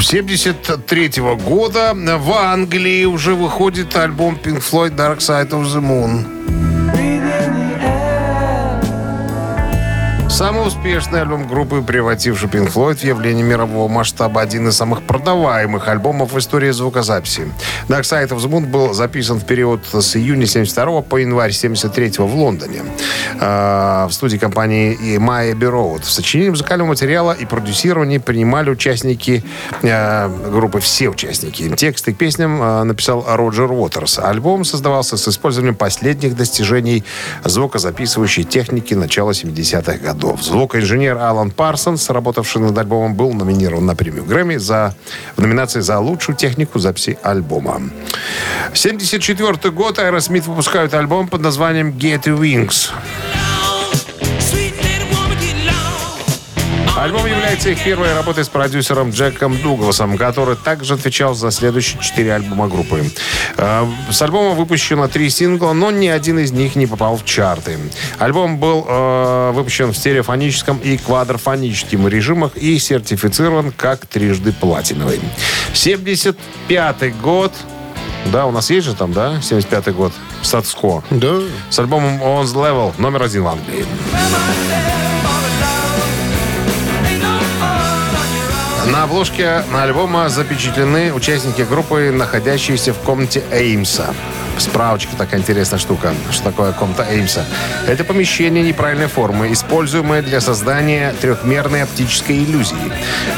73 0.00 1.10
года 1.44 1.92
в 1.94 2.32
Англии 2.32 3.04
уже 3.04 3.34
выходит 3.34 3.96
альбом 3.96 4.38
Pink 4.42 4.62
Floyd 4.62 4.96
Dark 4.96 5.18
Side 5.18 5.50
of 5.50 5.64
the 5.64 5.80
Moon. 5.80 6.39
Самый 10.40 10.66
успешный 10.66 11.20
альбом 11.20 11.46
группы, 11.46 11.82
превративший 11.82 12.48
Pink 12.48 12.72
Floyd 12.72 12.94
в 12.94 13.04
явление 13.04 13.44
мирового 13.44 13.88
масштаба, 13.88 14.40
один 14.40 14.68
из 14.68 14.74
самых 14.74 15.02
продаваемых 15.02 15.86
альбомов 15.86 16.32
в 16.32 16.38
истории 16.38 16.70
звукозаписи. 16.70 17.42
Dark 17.88 18.04
Side 18.04 18.28
of 18.28 18.38
the 18.38 18.48
Moon 18.48 18.64
был 18.64 18.94
записан 18.94 19.38
в 19.38 19.44
период 19.44 19.84
с 19.92 20.16
июня 20.16 20.46
72 20.46 21.02
по 21.02 21.18
январь 21.18 21.52
73 21.52 22.12
в 22.16 22.34
Лондоне 22.34 22.84
э, 23.38 24.06
в 24.08 24.12
студии 24.12 24.38
компании 24.38 25.18
Maya 25.18 25.52
Road. 25.52 26.04
В 26.04 26.10
сочинении 26.10 26.48
музыкального 26.48 26.88
материала 26.88 27.32
и 27.32 27.44
продюсировании 27.44 28.16
принимали 28.16 28.70
участники 28.70 29.44
э, 29.82 30.28
группы, 30.50 30.80
все 30.80 31.10
участники. 31.10 31.68
Тексты 31.76 32.14
к 32.14 32.16
песням 32.16 32.62
э, 32.62 32.84
написал 32.84 33.26
Роджер 33.28 33.70
Уотерс. 33.70 34.18
Альбом 34.18 34.64
создавался 34.64 35.18
с 35.18 35.28
использованием 35.28 35.74
последних 35.74 36.34
достижений 36.34 37.04
звукозаписывающей 37.44 38.44
техники 38.44 38.94
начала 38.94 39.32
70-х 39.32 39.98
годов. 39.98 40.29
Звукоинженер 40.38 41.16
Алан 41.18 41.50
Парсонс, 41.50 42.10
работавший 42.10 42.60
над 42.60 42.76
альбомом, 42.78 43.14
был 43.14 43.32
номинирован 43.32 43.86
на 43.86 43.94
премию 43.94 44.24
Грэмми 44.24 44.56
за, 44.56 44.94
в 45.36 45.40
номинации 45.40 45.80
за 45.80 45.98
лучшую 45.98 46.36
технику 46.36 46.78
записи 46.78 47.18
альбома. 47.22 47.80
74 48.74 49.70
год 49.70 49.98
Aerosmith 49.98 50.48
выпускают 50.48 50.94
альбом 50.94 51.28
под 51.28 51.40
названием 51.40 51.90
Get 51.90 52.24
Wings. 52.24 52.90
Альбом 57.00 57.24
является 57.24 57.70
их 57.70 57.82
первой 57.82 58.12
работой 58.12 58.44
с 58.44 58.50
продюсером 58.50 59.08
Джеком 59.08 59.56
Дугласом, 59.62 60.18
который 60.18 60.54
также 60.54 60.94
отвечал 60.94 61.34
за 61.34 61.50
следующие 61.50 61.98
четыре 62.02 62.34
альбома 62.34 62.68
группы. 62.68 63.10
Э, 63.56 63.86
С 64.10 64.20
альбома 64.20 64.50
выпущено 64.50 65.08
три 65.08 65.30
сингла, 65.30 65.72
но 65.72 65.90
ни 65.90 66.08
один 66.08 66.38
из 66.38 66.52
них 66.52 66.76
не 66.76 66.86
попал 66.86 67.16
в 67.16 67.24
чарты. 67.24 67.78
Альбом 68.18 68.58
был 68.58 68.84
э, 68.86 69.52
выпущен 69.52 69.92
в 69.92 69.96
стереофоническом 69.96 70.76
и 70.76 70.98
квадрофоническом 70.98 72.06
режимах 72.06 72.54
и 72.56 72.78
сертифицирован 72.78 73.72
как 73.72 74.04
трижды 74.04 74.52
платиновый. 74.52 75.20
75 75.72 77.16
год. 77.22 77.54
Да, 78.26 78.44
у 78.44 78.50
нас 78.50 78.68
есть 78.68 78.86
же 78.86 78.94
там, 78.94 79.14
да, 79.14 79.40
75 79.40 79.94
год. 79.94 80.12
Статско. 80.42 81.02
Да. 81.10 81.38
С 81.70 81.78
альбомом 81.78 82.20
On 82.22 82.44
Level, 82.44 82.92
номер 82.98 83.22
один 83.22 83.44
в 83.44 83.48
Англии. 83.48 83.86
На 88.90 89.04
обложке 89.04 89.62
на 89.70 89.84
альбома 89.84 90.28
запечатлены 90.28 91.12
участники 91.12 91.62
группы, 91.62 92.10
находящиеся 92.10 92.92
в 92.92 92.98
комнате 92.98 93.44
Эймса. 93.52 94.12
Справочка 94.60 95.16
такая 95.16 95.40
интересная 95.40 95.78
штука. 95.78 96.12
Что 96.30 96.44
такое 96.44 96.72
комната 96.72 97.06
Эймса? 97.10 97.46
Это 97.88 98.04
помещение 98.04 98.62
неправильной 98.62 99.06
формы, 99.06 99.50
используемое 99.52 100.20
для 100.20 100.42
создания 100.42 101.14
трехмерной 101.18 101.82
оптической 101.82 102.36
иллюзии. 102.44 102.76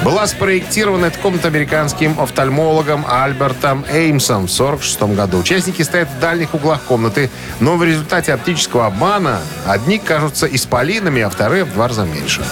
Была 0.03 0.27
спроектирована 0.27 1.07
эта 1.07 1.19
комната 1.21 1.47
американским 1.47 2.19
офтальмологом 2.21 3.07
Альбертом 3.09 3.85
Эймсом 3.89 4.49
в 4.49 4.53
1946 4.53 5.17
году. 5.17 5.39
Участники 5.39 5.83
стоят 5.83 6.09
в 6.11 6.19
дальних 6.19 6.55
углах 6.55 6.83
комнаты, 6.83 7.31
но 7.61 7.77
в 7.77 7.85
результате 7.85 8.33
оптического 8.33 8.87
обмана 8.87 9.39
одни 9.65 9.99
кажутся 9.99 10.47
исполинами, 10.47 11.23
а 11.23 11.31
вторые 11.31 11.63
в 11.63 11.73
два 11.73 11.87
раза 11.87 12.03
меньше. 12.03 12.43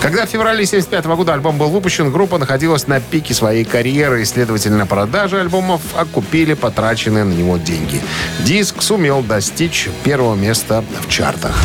Когда 0.00 0.24
в 0.24 0.30
феврале 0.30 0.64
1975 0.64 1.16
года 1.16 1.34
альбом 1.34 1.58
был 1.58 1.68
выпущен, 1.68 2.12
группа 2.12 2.38
находилась 2.38 2.86
на 2.86 3.00
пике 3.00 3.34
своей 3.34 3.64
карьеры, 3.64 4.22
и, 4.22 4.24
следовательно, 4.24 4.86
продажи 4.86 5.38
альбомов 5.38 5.80
окупили 5.96 6.54
потраченные 6.54 7.24
на 7.24 7.32
него 7.32 7.56
деньги. 7.56 8.00
Диск 8.40 8.82
сумел 8.82 9.22
достичь 9.22 9.88
первого 10.04 10.34
места 10.34 10.84
в 11.00 11.08
чартах. 11.08 11.62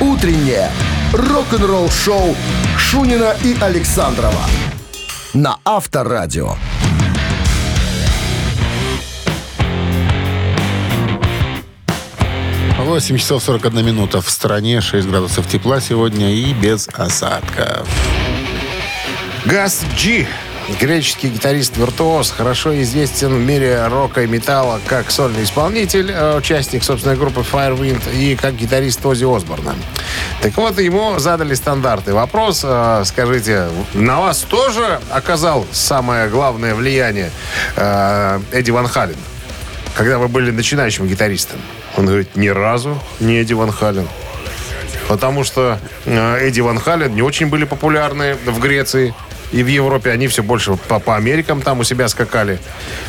Утреннее 0.00 0.70
рок-н-ролл-шоу 1.12 2.36
Шунина 2.76 3.34
и 3.42 3.56
Александрова 3.60 4.44
на 5.34 5.58
Авторадио. 5.64 6.54
Восемь 12.78 13.18
часов 13.18 13.42
41 13.44 13.86
минута 13.86 14.20
в 14.20 14.28
стране, 14.28 14.80
6 14.80 15.06
градусов 15.06 15.46
тепла 15.46 15.80
сегодня 15.80 16.32
и 16.34 16.52
без 16.52 16.88
осадков. 16.88 17.88
Газ 19.44 19.84
Джи. 19.96 20.26
Греческий 20.78 21.28
гитарист-виртуоз, 21.28 22.30
хорошо 22.30 22.80
известен 22.82 23.34
в 23.34 23.40
мире 23.40 23.86
рока 23.88 24.22
и 24.22 24.26
металла 24.26 24.80
как 24.86 25.10
сольный 25.10 25.42
исполнитель, 25.42 26.10
э, 26.10 26.36
участник 26.36 26.84
собственной 26.84 27.16
группы 27.16 27.40
Firewind 27.40 28.00
и 28.14 28.36
как 28.36 28.54
гитарист 28.54 29.04
Ози 29.04 29.24
Осборна. 29.24 29.74
Так 30.40 30.56
вот, 30.56 30.78
ему 30.78 31.18
задали 31.18 31.54
стандартный 31.54 32.12
вопрос. 32.14 32.62
э, 32.64 33.02
Скажите, 33.04 33.68
на 33.94 34.20
вас 34.20 34.38
тоже 34.42 35.00
оказал 35.10 35.66
самое 35.72 36.28
главное 36.28 36.74
влияние 36.74 37.30
э, 37.76 38.40
Эдди 38.52 38.70
Ван 38.70 38.86
Хален, 38.86 39.16
когда 39.96 40.18
вы 40.18 40.28
были 40.28 40.50
начинающим 40.50 41.06
гитаристом? 41.08 41.58
Он 41.96 42.06
говорит, 42.06 42.36
ни 42.36 42.48
разу 42.48 42.98
не 43.18 43.40
Эдди 43.40 43.54
Ван 43.54 43.72
Хален. 43.72 44.08
Потому 45.08 45.42
что 45.42 45.78
Эдди 46.06 46.60
Ван 46.60 46.78
Хален 46.78 47.12
не 47.12 47.22
очень 47.22 47.46
были 47.48 47.64
популярны 47.64 48.36
в 48.46 48.60
Греции 48.60 49.12
и 49.52 49.62
в 49.62 49.66
Европе. 49.66 50.10
Они 50.10 50.28
все 50.28 50.42
больше 50.42 50.76
по, 50.76 50.98
по 50.98 51.16
Америкам 51.16 51.62
там 51.62 51.80
у 51.80 51.84
себя 51.84 52.08
скакали. 52.08 52.58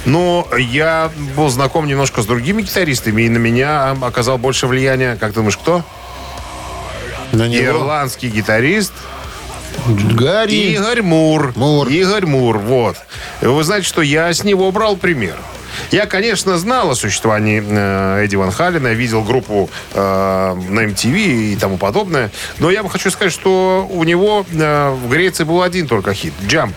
Но 0.06 0.48
я 0.58 1.12
был 1.36 1.50
знаком 1.50 1.88
немножко 1.88 2.22
с 2.22 2.26
другими 2.26 2.62
гитаристами, 2.62 3.24
и 3.24 3.30
на 3.30 3.38
меня 3.38 3.92
оказал 4.02 4.38
больше 4.38 4.68
влияния, 4.68 5.18
как 5.20 5.34
думаешь, 5.34 5.58
кто? 5.58 5.84
На 7.32 7.48
него 7.48 7.66
Ирландский 7.66 8.30
гитарист 8.30 8.94
Гарри. 9.88 10.74
Игорь 10.74 11.02
Мур. 11.02 11.54
Мур. 11.56 11.88
Игорь 11.88 12.26
Мур, 12.26 12.58
вот. 12.58 12.98
Вы 13.42 13.64
знаете, 13.64 13.88
что 13.88 14.02
я 14.02 14.34
с 14.34 14.44
него 14.44 14.72
брал 14.72 14.98
пример. 14.98 15.38
Я, 15.92 16.06
конечно, 16.06 16.58
знал 16.58 16.92
о 16.92 16.96
существовании 16.96 17.64
э, 17.66 18.26
Эдди 18.26 18.36
Ван 18.36 18.52
Халлена, 18.52 18.90
я 18.90 18.96
видел 18.96 19.24
группу 19.24 19.70
э, 19.94 20.00
на 20.70 20.80
MTV 20.86 21.54
и 21.54 21.56
тому 21.56 21.78
подобное, 21.78 22.32
но 22.60 22.72
я 22.72 22.84
бы 22.84 22.90
хочу 22.90 23.12
сказать, 23.12 23.34
что 23.34 23.88
у 23.90 24.04
него 24.04 24.46
э, 24.52 24.90
в 24.92 25.10
Греции 25.10 25.44
был 25.44 25.62
один 25.62 25.88
только 25.88 26.14
хит 26.14 26.34
«Jump» 26.42 26.74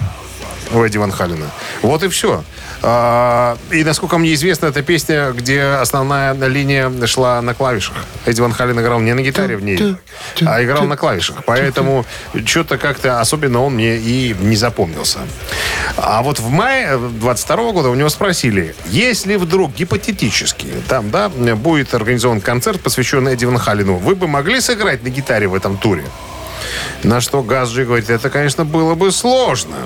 у 0.74 0.84
Эдди 0.84 0.98
Ван 0.98 1.12
Халлена. 1.12 1.46
Вот 1.82 2.02
и 2.02 2.08
все. 2.08 2.44
А, 2.82 3.56
И, 3.70 3.84
насколько 3.84 4.18
мне 4.18 4.34
известно, 4.34 4.66
это 4.66 4.82
песня, 4.82 5.30
где 5.30 5.62
основная 5.62 6.34
линия 6.34 6.92
шла 7.06 7.40
на 7.42 7.54
клавишах. 7.54 7.96
Эдди 8.26 8.40
Ван 8.40 8.52
Халлен 8.52 8.78
играл 8.80 9.00
не 9.00 9.14
на 9.14 9.20
гитаре 9.20 9.56
в 9.56 9.62
ней, 9.62 9.96
а 10.44 10.62
играл 10.62 10.84
на 10.84 10.96
клавишах. 10.96 11.44
Поэтому 11.46 12.04
что-то 12.44 12.78
как-то 12.78 13.20
особенно 13.20 13.62
он 13.62 13.74
мне 13.74 13.96
и 13.96 14.34
не 14.38 14.56
запомнился. 14.56 15.20
А 15.96 16.22
вот 16.22 16.38
в 16.38 16.48
мае 16.48 16.98
22 16.98 17.72
года 17.72 17.88
у 17.88 17.94
него 17.94 18.08
спросили, 18.08 18.74
если 18.86 19.36
вдруг 19.36 19.74
гипотетически 19.74 20.66
там, 20.88 21.10
да, 21.10 21.28
будет 21.28 21.94
организован 21.94 22.40
концерт, 22.40 22.80
посвященный 22.80 23.34
Эдди 23.34 23.44
Ван 23.44 23.58
Халлену, 23.58 23.96
вы 23.96 24.14
бы 24.14 24.26
могли 24.26 24.60
сыграть 24.60 25.02
на 25.02 25.08
гитаре 25.08 25.46
в 25.46 25.54
этом 25.54 25.76
туре? 25.78 26.04
На 27.02 27.20
что 27.20 27.42
Газджи 27.42 27.84
говорит, 27.84 28.10
это, 28.10 28.30
конечно, 28.30 28.64
было 28.64 28.94
бы 28.94 29.12
сложно. 29.12 29.76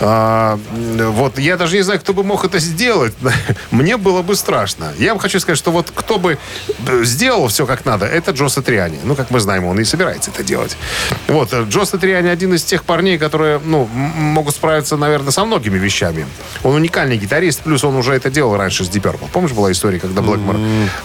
А, 0.00 0.58
вот 0.70 1.38
я 1.38 1.56
даже 1.56 1.76
не 1.76 1.82
знаю, 1.82 2.00
кто 2.00 2.12
бы 2.12 2.24
мог 2.24 2.44
это 2.44 2.58
сделать. 2.58 3.14
Мне 3.70 3.96
было 3.96 4.22
бы 4.22 4.36
страшно. 4.36 4.92
Я 4.98 5.10
вам 5.10 5.18
хочу 5.18 5.40
сказать, 5.40 5.58
что 5.58 5.70
вот 5.70 5.92
кто 5.94 6.18
бы 6.18 6.38
э, 6.86 7.04
сделал 7.04 7.48
все 7.48 7.66
как 7.66 7.84
надо, 7.84 8.06
это 8.06 8.32
Джо 8.32 8.48
Сатриани. 8.48 8.98
Ну, 9.04 9.14
как 9.14 9.30
мы 9.30 9.40
знаем, 9.40 9.64
он 9.64 9.78
и 9.80 9.84
собирается 9.84 10.30
это 10.30 10.42
делать. 10.42 10.76
Вот, 11.28 11.52
э, 11.52 11.64
Джо 11.68 11.84
Сатриани 11.84 12.28
один 12.28 12.54
из 12.54 12.64
тех 12.64 12.84
парней, 12.84 13.18
которые, 13.18 13.60
ну, 13.64 13.86
могут 13.86 14.54
справиться, 14.54 14.96
наверное, 14.96 15.32
со 15.32 15.44
многими 15.44 15.78
вещами. 15.78 16.26
Он 16.62 16.74
уникальный 16.74 17.16
гитарист, 17.16 17.62
плюс 17.62 17.84
он 17.84 17.96
уже 17.96 18.14
это 18.14 18.30
делал 18.30 18.56
раньше 18.56 18.84
с 18.84 18.88
Deep 18.88 19.02
Purple. 19.02 19.28
Помнишь, 19.32 19.52
была 19.52 19.70
история, 19.72 19.98
когда 19.98 20.22
Блэкмор 20.22 20.56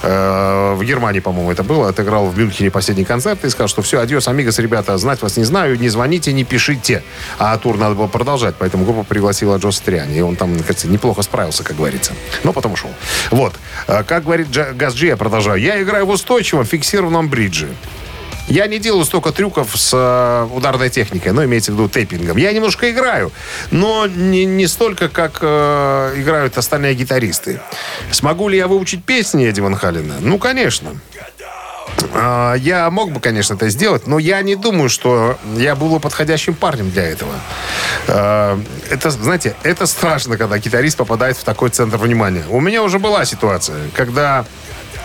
э, 0.02 0.74
в 0.74 0.84
Германии, 0.84 1.20
по-моему, 1.20 1.50
это 1.50 1.62
было, 1.62 1.88
отыграл 1.88 2.26
в 2.26 2.38
Мюнхене 2.38 2.70
последний 2.70 3.04
концерт 3.04 3.44
и 3.44 3.50
сказал, 3.50 3.68
что 3.68 3.82
все, 3.82 4.00
адьос, 4.00 4.28
амигос, 4.28 4.58
ребята, 4.58 4.96
знать 4.98 5.22
вас 5.22 5.36
не 5.36 5.44
знаю, 5.44 5.78
не 5.78 5.88
звоните, 5.88 6.32
не 6.32 6.44
пишите. 6.44 7.02
А 7.38 7.56
тур 7.58 7.76
надо 7.76 7.94
было 7.94 8.06
продолжать, 8.06 8.54
поэтому 8.58 8.77
группа 8.84 9.04
пригласила 9.04 9.56
Джо 9.58 9.70
Сатриани. 9.70 10.18
И 10.18 10.20
он 10.20 10.36
там, 10.36 10.58
кажется, 10.60 10.88
неплохо 10.88 11.22
справился, 11.22 11.64
как 11.64 11.76
говорится. 11.76 12.12
Но 12.44 12.52
потом 12.52 12.72
ушел. 12.72 12.90
Вот. 13.30 13.54
Э, 13.86 14.02
Как 14.04 14.24
говорит 14.24 14.48
Газджи, 14.50 15.06
я 15.06 15.16
продолжаю. 15.16 15.60
Я 15.60 15.82
играю 15.82 16.06
в 16.06 16.10
устойчивом 16.10 16.64
фиксированном 16.64 17.28
бридже. 17.28 17.68
Я 18.48 18.66
не 18.66 18.78
делаю 18.78 19.04
столько 19.04 19.30
трюков 19.30 19.76
с 19.76 19.90
э, 19.92 20.48
ударной 20.54 20.88
техникой, 20.88 21.32
но 21.32 21.44
имеется 21.44 21.70
в 21.70 21.74
виду 21.74 21.88
тейпингом. 21.88 22.38
Я 22.38 22.50
немножко 22.52 22.90
играю, 22.90 23.30
но 23.70 24.06
не, 24.06 24.46
не 24.46 24.66
столько, 24.66 25.10
как 25.10 25.38
э, 25.42 26.14
играют 26.16 26.56
остальные 26.56 26.94
гитаристы. 26.94 27.60
Смогу 28.10 28.48
ли 28.48 28.56
я 28.56 28.66
выучить 28.66 29.04
песни 29.04 29.46
Эдди 29.46 29.60
Ван 29.60 29.74
Халлена? 29.76 30.14
Ну, 30.20 30.38
конечно. 30.38 30.92
А, 32.14 32.54
Я 32.54 32.90
мог 32.90 33.12
бы, 33.12 33.20
конечно, 33.20 33.54
это 33.54 33.68
сделать, 33.68 34.06
но 34.06 34.18
я 34.18 34.42
не 34.42 34.56
думаю, 34.56 34.88
что 34.88 35.38
я 35.56 35.74
был 35.74 35.88
бы 35.88 36.00
подходящим 36.00 36.54
парнем 36.54 36.90
для 36.90 37.04
этого. 37.04 37.32
А, 38.06 38.60
Это, 38.90 39.10
знаете, 39.10 39.56
это 39.62 39.86
страшно, 39.86 40.36
когда 40.36 40.58
гитарист 40.58 40.96
попадает 40.96 41.36
в 41.36 41.44
такой 41.44 41.70
центр 41.70 41.96
внимания. 41.96 42.44
У 42.48 42.60
меня 42.60 42.82
уже 42.82 42.98
была 42.98 43.24
ситуация, 43.24 43.78
когда 43.94 44.44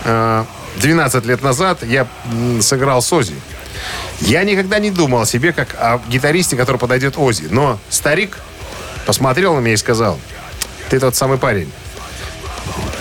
э, 0.06 0.46
12 0.78 1.26
лет 1.26 1.41
назад 1.41 1.84
я 1.84 2.08
сыграл 2.62 3.02
с 3.02 3.12
Ози. 3.12 3.36
Я 4.22 4.43
никогда 4.43 4.80
не 4.80 4.91
думал 4.91 5.22
о 5.22 5.26
себе 5.26 5.52
как 5.54 5.76
о 5.78 6.00
гитаристе, 6.08 6.56
который 6.56 6.78
подойдет 6.78 7.17
Ози. 7.17 7.48
Но 7.50 7.80
старик 7.89 8.39
посмотрел 9.06 9.56
на 9.56 9.60
меня 9.60 9.74
и 9.74 9.78
сказал, 9.78 10.19
ты 10.89 11.00
тот 11.00 11.15
самый 11.15 11.38
парень. 11.38 11.72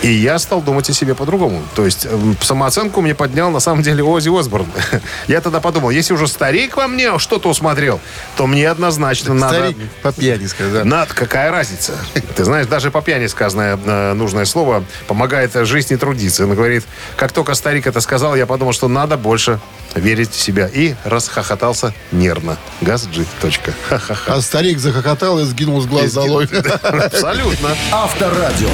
И 0.02 0.10
я 0.10 0.38
стал 0.40 0.60
думать 0.60 0.90
о 0.90 0.92
себе 0.92 1.14
по-другому. 1.14 1.62
То 1.74 1.84
есть 1.84 2.06
эм, 2.06 2.36
самооценку 2.40 3.00
мне 3.00 3.14
поднял 3.14 3.50
на 3.50 3.60
самом 3.60 3.82
деле 3.82 4.02
Ози 4.02 4.36
Осборн. 4.36 4.66
Я 5.28 5.40
тогда 5.40 5.60
подумал, 5.60 5.90
если 5.90 6.12
уже 6.14 6.26
старик 6.26 6.76
во 6.76 6.88
мне 6.88 7.18
что-то 7.20 7.48
усмотрел, 7.48 8.00
то 8.36 8.48
мне 8.48 8.68
однозначно 8.68 9.32
надо... 9.32 9.58
Старик 9.58 9.76
по 10.02 10.12
пьяни 10.12 10.46
сказал. 10.46 10.84
Надо, 10.84 11.14
какая 11.14 11.52
разница? 11.52 11.92
Ты 12.34 12.44
знаешь, 12.44 12.66
даже 12.66 12.90
по 12.90 13.00
пьяни 13.00 13.28
сказанное 13.28 13.78
э, 13.84 14.12
нужное 14.14 14.44
слово 14.44 14.84
помогает 15.06 15.54
жизни 15.66 15.94
трудиться. 15.94 16.44
Он 16.44 16.54
говорит, 16.54 16.84
как 17.16 17.30
только 17.30 17.54
старик 17.54 17.86
это 17.86 18.00
сказал, 18.00 18.34
я 18.34 18.46
подумал, 18.46 18.72
что 18.72 18.88
надо 18.88 19.16
больше 19.16 19.60
верить 19.94 20.32
в 20.32 20.40
себя. 20.40 20.68
И 20.72 20.94
расхохотался 21.04 21.94
нервно. 22.10 22.56
Газджи. 22.80 23.24
Точка. 23.40 23.72
Ха-ха-ха. 23.88 24.34
А 24.34 24.40
старик 24.40 24.78
захохотал 24.78 25.38
и 25.38 25.44
сгинул 25.44 25.80
с 25.80 25.86
глаз 25.86 26.12
долой. 26.12 26.46
Абсолютно. 26.82 27.76
Авторадио. 27.92 28.68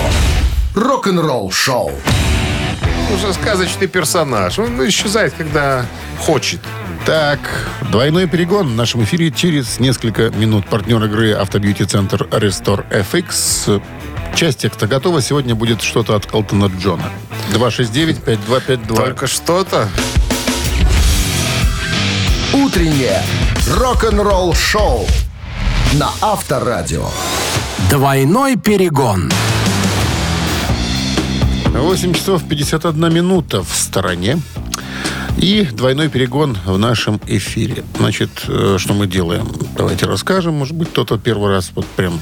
Рок-н-ролл 0.78 1.50
шоу. 1.50 1.90
Уже 3.12 3.32
сказочный 3.32 3.88
персонаж. 3.88 4.60
Он 4.60 4.88
исчезает, 4.88 5.34
когда 5.36 5.84
хочет. 6.20 6.60
Так, 7.04 7.40
двойной 7.90 8.28
перегон 8.28 8.68
в 8.68 8.74
нашем 8.76 9.02
эфире 9.02 9.32
через 9.32 9.80
несколько 9.80 10.30
минут. 10.30 10.68
Партнер 10.68 11.02
игры 11.02 11.32
Автобьюти-центр 11.32 12.28
Restore 12.30 12.84
FX. 12.90 13.82
Часть 14.36 14.60
текста 14.60 14.86
готова. 14.86 15.20
Сегодня 15.20 15.56
будет 15.56 15.82
что-то 15.82 16.14
от 16.14 16.32
Элтона 16.32 16.70
Джона. 16.78 17.10
269-5252. 17.54 18.94
Только 18.94 19.26
что-то. 19.26 19.88
Утреннее 22.52 23.20
рок-н-ролл 23.74 24.54
шоу 24.54 25.08
на 25.94 26.08
Авторадио. 26.20 27.08
Двойной 27.90 28.54
перегон. 28.54 29.28
8 31.80 32.12
часов 32.12 32.42
51 32.48 33.12
минута 33.12 33.62
в 33.62 33.74
стороне. 33.74 34.38
И 35.36 35.62
двойной 35.62 36.08
перегон 36.08 36.56
в 36.66 36.76
нашем 36.78 37.20
эфире. 37.26 37.84
Значит, 37.96 38.30
э, 38.48 38.76
что 38.78 38.94
мы 38.94 39.06
делаем? 39.06 39.48
Давайте 39.76 40.06
расскажем. 40.06 40.54
Может 40.54 40.74
быть, 40.74 40.88
кто-то 40.90 41.16
первый 41.16 41.50
раз 41.50 41.70
вот 41.76 41.86
прям... 41.86 42.18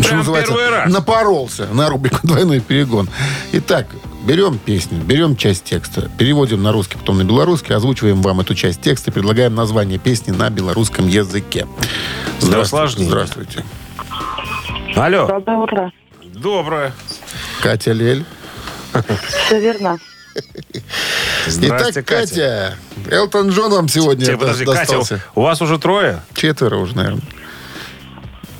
что 0.00 0.16
называется, 0.16 0.52
первый 0.52 0.70
раз. 0.70 0.92
Напоролся 0.92 1.66
на 1.72 1.88
рубрику 1.88 2.18
«Двойной 2.22 2.60
перегон». 2.60 3.08
Итак, 3.52 3.86
берем 4.26 4.58
песню, 4.58 4.98
берем 5.02 5.36
часть 5.36 5.64
текста, 5.64 6.10
переводим 6.18 6.62
на 6.62 6.70
русский, 6.70 6.98
потом 6.98 7.16
на 7.18 7.24
белорусский, 7.24 7.74
озвучиваем 7.74 8.20
вам 8.20 8.40
эту 8.40 8.54
часть 8.54 8.82
текста 8.82 9.10
и 9.10 9.14
предлагаем 9.14 9.54
название 9.54 9.98
песни 9.98 10.32
на 10.32 10.50
белорусском 10.50 11.08
языке. 11.08 11.66
Усложнения. 12.42 13.08
Здравствуйте. 13.08 13.64
Алло. 14.94 15.26
Доброе 15.26 15.56
утро. 15.56 15.92
Доброе. 16.34 16.92
Катя 17.62 17.92
Лель. 17.92 18.24
Все 19.46 19.60
верно. 19.60 19.98
Итак, 21.46 22.04
Катя. 22.04 22.76
Элтон 23.10 23.50
Джон 23.50 23.72
вам 23.72 23.88
сегодня 23.88 24.24
Тебе, 24.24 24.34
до- 24.36 24.40
подожди, 24.40 24.64
достался. 24.64 25.14
Катя, 25.14 25.26
у 25.34 25.42
вас 25.42 25.60
уже 25.62 25.78
трое? 25.78 26.20
Четверо 26.34 26.76
уже, 26.76 26.94
наверное. 26.96 27.22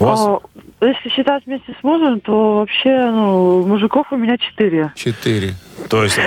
У 0.00 0.04
вас... 0.04 0.20
О, 0.20 0.42
если 0.80 1.08
считать 1.10 1.44
вместе 1.46 1.74
с 1.78 1.84
мужем, 1.84 2.20
то 2.20 2.58
вообще, 2.58 3.10
ну, 3.10 3.64
мужиков 3.66 4.06
у 4.12 4.16
меня 4.16 4.38
четыре. 4.38 4.92
Четыре. 4.94 5.54
То 5.88 6.04
есть... 6.04 6.18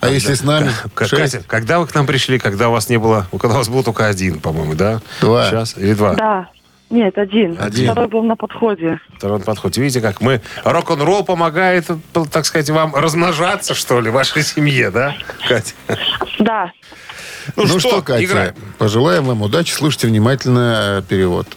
А 0.00 0.08
если 0.08 0.34
с 0.34 0.42
нами? 0.42 0.70
Катя, 0.94 1.42
когда 1.46 1.80
вы 1.80 1.86
к 1.86 1.94
нам 1.94 2.06
пришли, 2.06 2.38
когда 2.38 2.68
у 2.68 2.72
вас 2.72 2.88
не 2.88 2.98
было... 2.98 3.26
Когда 3.32 3.54
у 3.56 3.58
вас 3.58 3.68
был 3.68 3.82
только 3.82 4.06
один, 4.06 4.40
по-моему, 4.40 4.74
да? 4.74 5.00
Два. 5.20 5.46
Сейчас? 5.48 5.76
Или 5.76 5.94
два? 5.94 6.14
Да. 6.14 6.48
Нет, 6.91 7.17
один. 7.17 7.57
Один. 7.59 7.85
Второй 7.85 8.07
был 8.07 8.23
на 8.23 8.35
подходе. 8.35 8.99
Второй 9.17 9.39
подход. 9.39 9.77
Видите, 9.77 10.01
как 10.01 10.19
мы... 10.19 10.41
Рок-н-ролл 10.65 11.23
помогает, 11.23 11.85
так 12.31 12.45
сказать, 12.45 12.69
вам 12.69 12.93
размножаться, 12.93 13.73
что 13.73 14.01
ли, 14.01 14.09
вашей 14.09 14.43
семье, 14.43 14.91
да, 14.91 15.15
Катя? 15.47 15.73
Да. 16.39 16.71
Ну, 17.55 17.79
что, 17.79 18.01
Катя, 18.01 18.25
играем? 18.25 18.55
пожелаем 18.77 19.23
вам 19.23 19.41
удачи. 19.41 19.71
Слушайте 19.73 20.07
внимательно 20.07 20.99
э, 20.99 21.01
перевод. 21.07 21.47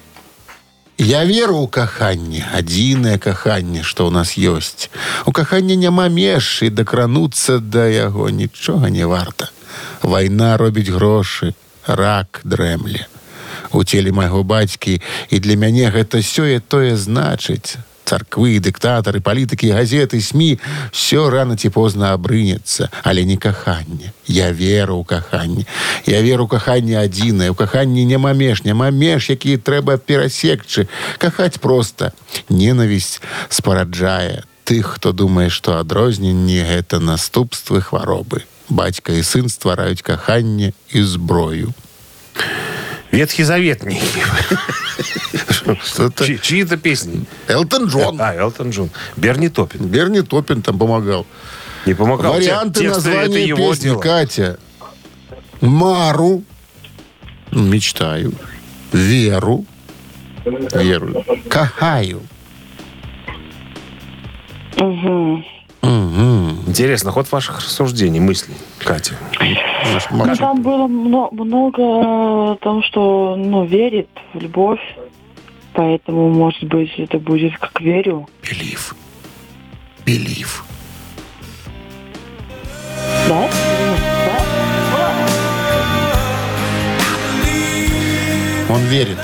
Я 0.99 1.25
веру 1.25 1.57
у 1.57 1.67
кахання, 1.67 2.47
адзінае 2.55 3.19
каханне, 3.19 3.83
што 3.83 4.07
ў 4.07 4.15
нас 4.15 4.39
ёсць. 4.39 4.95
У 5.27 5.33
кахання 5.35 5.75
няма 5.75 6.07
меж 6.07 6.63
і 6.63 6.71
дакрануцца 6.71 7.59
да 7.59 7.91
яго 7.91 8.31
нічога 8.31 8.95
не 8.95 9.03
варта. 9.03 9.51
Вайна 10.07 10.55
робіць 10.57 10.95
грошы, 10.95 11.59
рак 11.87 12.41
дрэмле. 12.47 13.11
У 13.72 13.84
целе 13.84 14.12
майго 14.12 14.44
бацькі 14.44 15.02
і 15.30 15.40
для 15.40 15.56
мяне 15.56 15.92
гэта 15.94 16.22
сёе 16.26 16.60
тое 16.60 16.96
значыць. 16.98 17.78
Царквы, 18.10 18.58
дыктатары, 18.58 19.22
палітыкі, 19.22 19.70
газеты, 19.70 20.18
СМі 20.18 20.58
все 20.90 21.30
рано 21.30 21.54
ці 21.54 21.70
позна 21.70 22.18
абрынецца, 22.18 22.90
але 23.06 23.22
не 23.22 23.38
каханне. 23.38 24.10
Я 24.26 24.50
веру 24.50 24.98
ў 24.98 25.06
каханне. 25.06 25.70
Я 26.10 26.22
веру 26.26 26.48
каханне 26.50 26.98
адзінае. 26.98 27.54
У 27.54 27.56
каханні 27.56 28.06
няма 28.10 28.34
меж, 28.34 28.66
няма 28.66 28.90
меж, 28.90 29.30
якія 29.30 29.62
трэба 29.62 30.02
перасекчы. 30.02 30.90
Кахаць 31.22 31.62
проста. 31.62 32.10
Ненавісць 32.50 33.22
спараджае 33.50 34.42
тых, 34.66 34.98
хто 34.98 35.14
думае, 35.14 35.50
што 35.54 35.78
адрозненне 35.78 36.66
гэта 36.66 36.98
наступствы 36.98 37.82
хваробы. 37.82 38.42
Бацька 38.70 39.14
і 39.14 39.22
сын 39.22 39.50
ствараюць 39.50 40.02
каханне 40.02 40.74
і 40.90 41.02
зброю. 41.06 41.74
Ветхий 41.74 41.89
Чьи- 46.16 46.40
Чьи-то 46.42 46.78
песни. 46.78 47.26
Элтон 47.48 47.86
Джон. 47.86 48.18
А, 48.22 48.34
Элтон 48.36 48.70
Джон. 48.72 48.90
Берни 49.18 49.50
Топпин. 49.50 49.88
Берни 49.88 50.22
Топпин 50.22 50.62
там 50.62 50.78
помогал. 50.78 51.26
Не 51.86 51.94
помогал. 51.94 52.34
Варианты 52.34 52.84
названия 52.90 53.46
его 53.46 53.58
песни. 53.72 53.84
дело. 53.84 54.00
Катя. 54.00 54.60
Мару. 55.62 56.44
Мечтаю. 57.52 58.34
Веру. 58.92 59.66
Веру. 60.46 61.26
Кахаю. 61.50 62.22
Угу. 64.78 65.44
Интересно, 66.68 67.12
ход 67.12 67.32
ваших 67.32 67.60
рассуждений, 67.60 68.20
мыслей, 68.20 68.56
Катя. 68.80 69.16
Наш 69.86 70.10
Ну, 70.12 70.36
там 70.36 70.62
было 70.62 70.88
мно- 70.88 71.30
много 71.32 71.82
о 71.82 72.56
том, 72.62 72.84
что, 72.84 73.36
ну, 73.38 73.66
верит 73.66 74.10
в 74.34 74.40
любовь. 74.40 74.80
Поэтому, 75.74 76.30
может 76.30 76.64
быть, 76.64 76.92
это 76.98 77.20
будет 77.20 77.58
как 77.58 77.80
верю. 77.80 78.28
Белив. 78.44 78.96
Белив. 80.06 80.66
Да? 83.28 83.50
Он 88.70 88.82
верит. 88.86 89.18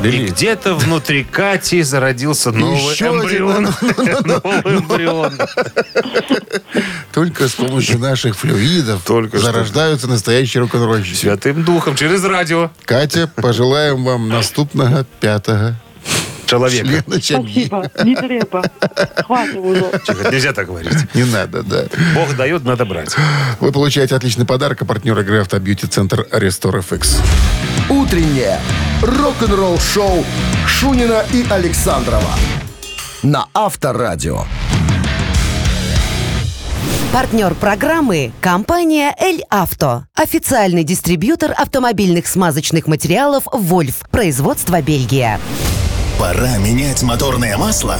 И 0.00 0.02
Белив. 0.02 0.30
где-то 0.32 0.74
внутри 0.74 1.24
Кати 1.24 1.82
зародился 1.82 2.52
новый 2.52 2.92
Еще 2.92 3.06
эмбрион. 3.06 3.64
Новый 4.24 4.78
эмбрион. 4.78 5.38
Только 7.12 7.48
с 7.48 7.52
помощью 7.52 7.98
наших 7.98 8.36
флюидов 8.36 9.02
Только 9.04 9.38
что. 9.38 9.46
зарождаются 9.46 10.06
настоящие 10.06 10.62
рок-н-ролльщики. 10.62 11.16
Святым 11.16 11.64
духом 11.64 11.96
через 11.96 12.24
радио. 12.24 12.70
Катя, 12.84 13.30
пожелаем 13.34 14.04
вам 14.04 14.28
наступного 14.28 15.04
пятого 15.20 15.76
Человека. 16.50 16.86
члена 16.86 17.22
семьи. 17.22 17.66
Спасибо. 17.66 18.04
Не 18.04 18.16
треба. 18.16 18.64
Хватит 19.24 19.56
уже. 19.56 20.00
Чего, 20.04 20.30
Нельзя 20.30 20.52
так 20.52 20.66
говорить. 20.66 21.14
Не 21.14 21.24
надо, 21.24 21.62
да. 21.62 21.84
Бог 22.14 22.36
дает, 22.36 22.64
надо 22.64 22.84
брать. 22.84 23.14
Вы 23.60 23.72
получаете 23.72 24.16
отличный 24.16 24.46
подарок, 24.46 24.82
а 24.82 24.84
партнер 24.84 25.18
игры 25.20 25.40
«Автобьюти-центр 25.40 26.26
Рестор 26.32 26.76
FX». 26.76 27.20
Утреннее 27.88 28.58
рок-н-ролл-шоу 29.02 30.24
Шунина 30.66 31.24
и 31.32 31.44
Александрова 31.50 32.34
на 33.22 33.46
Авторадио. 33.54 34.44
Партнер 37.12 37.54
программы– 37.54 38.32
компания 38.40 39.14
«Эль 39.18 39.42
Авто». 39.50 40.04
Официальный 40.14 40.84
дистрибьютор 40.84 41.52
автомобильных 41.56 42.28
смазочных 42.28 42.86
материалов 42.86 43.44
«Вольф». 43.52 44.04
Производство 44.10 44.80
Бельгия. 44.80 45.40
Пора 46.20 46.58
менять 46.58 47.02
моторное 47.02 47.56
масло? 47.56 47.96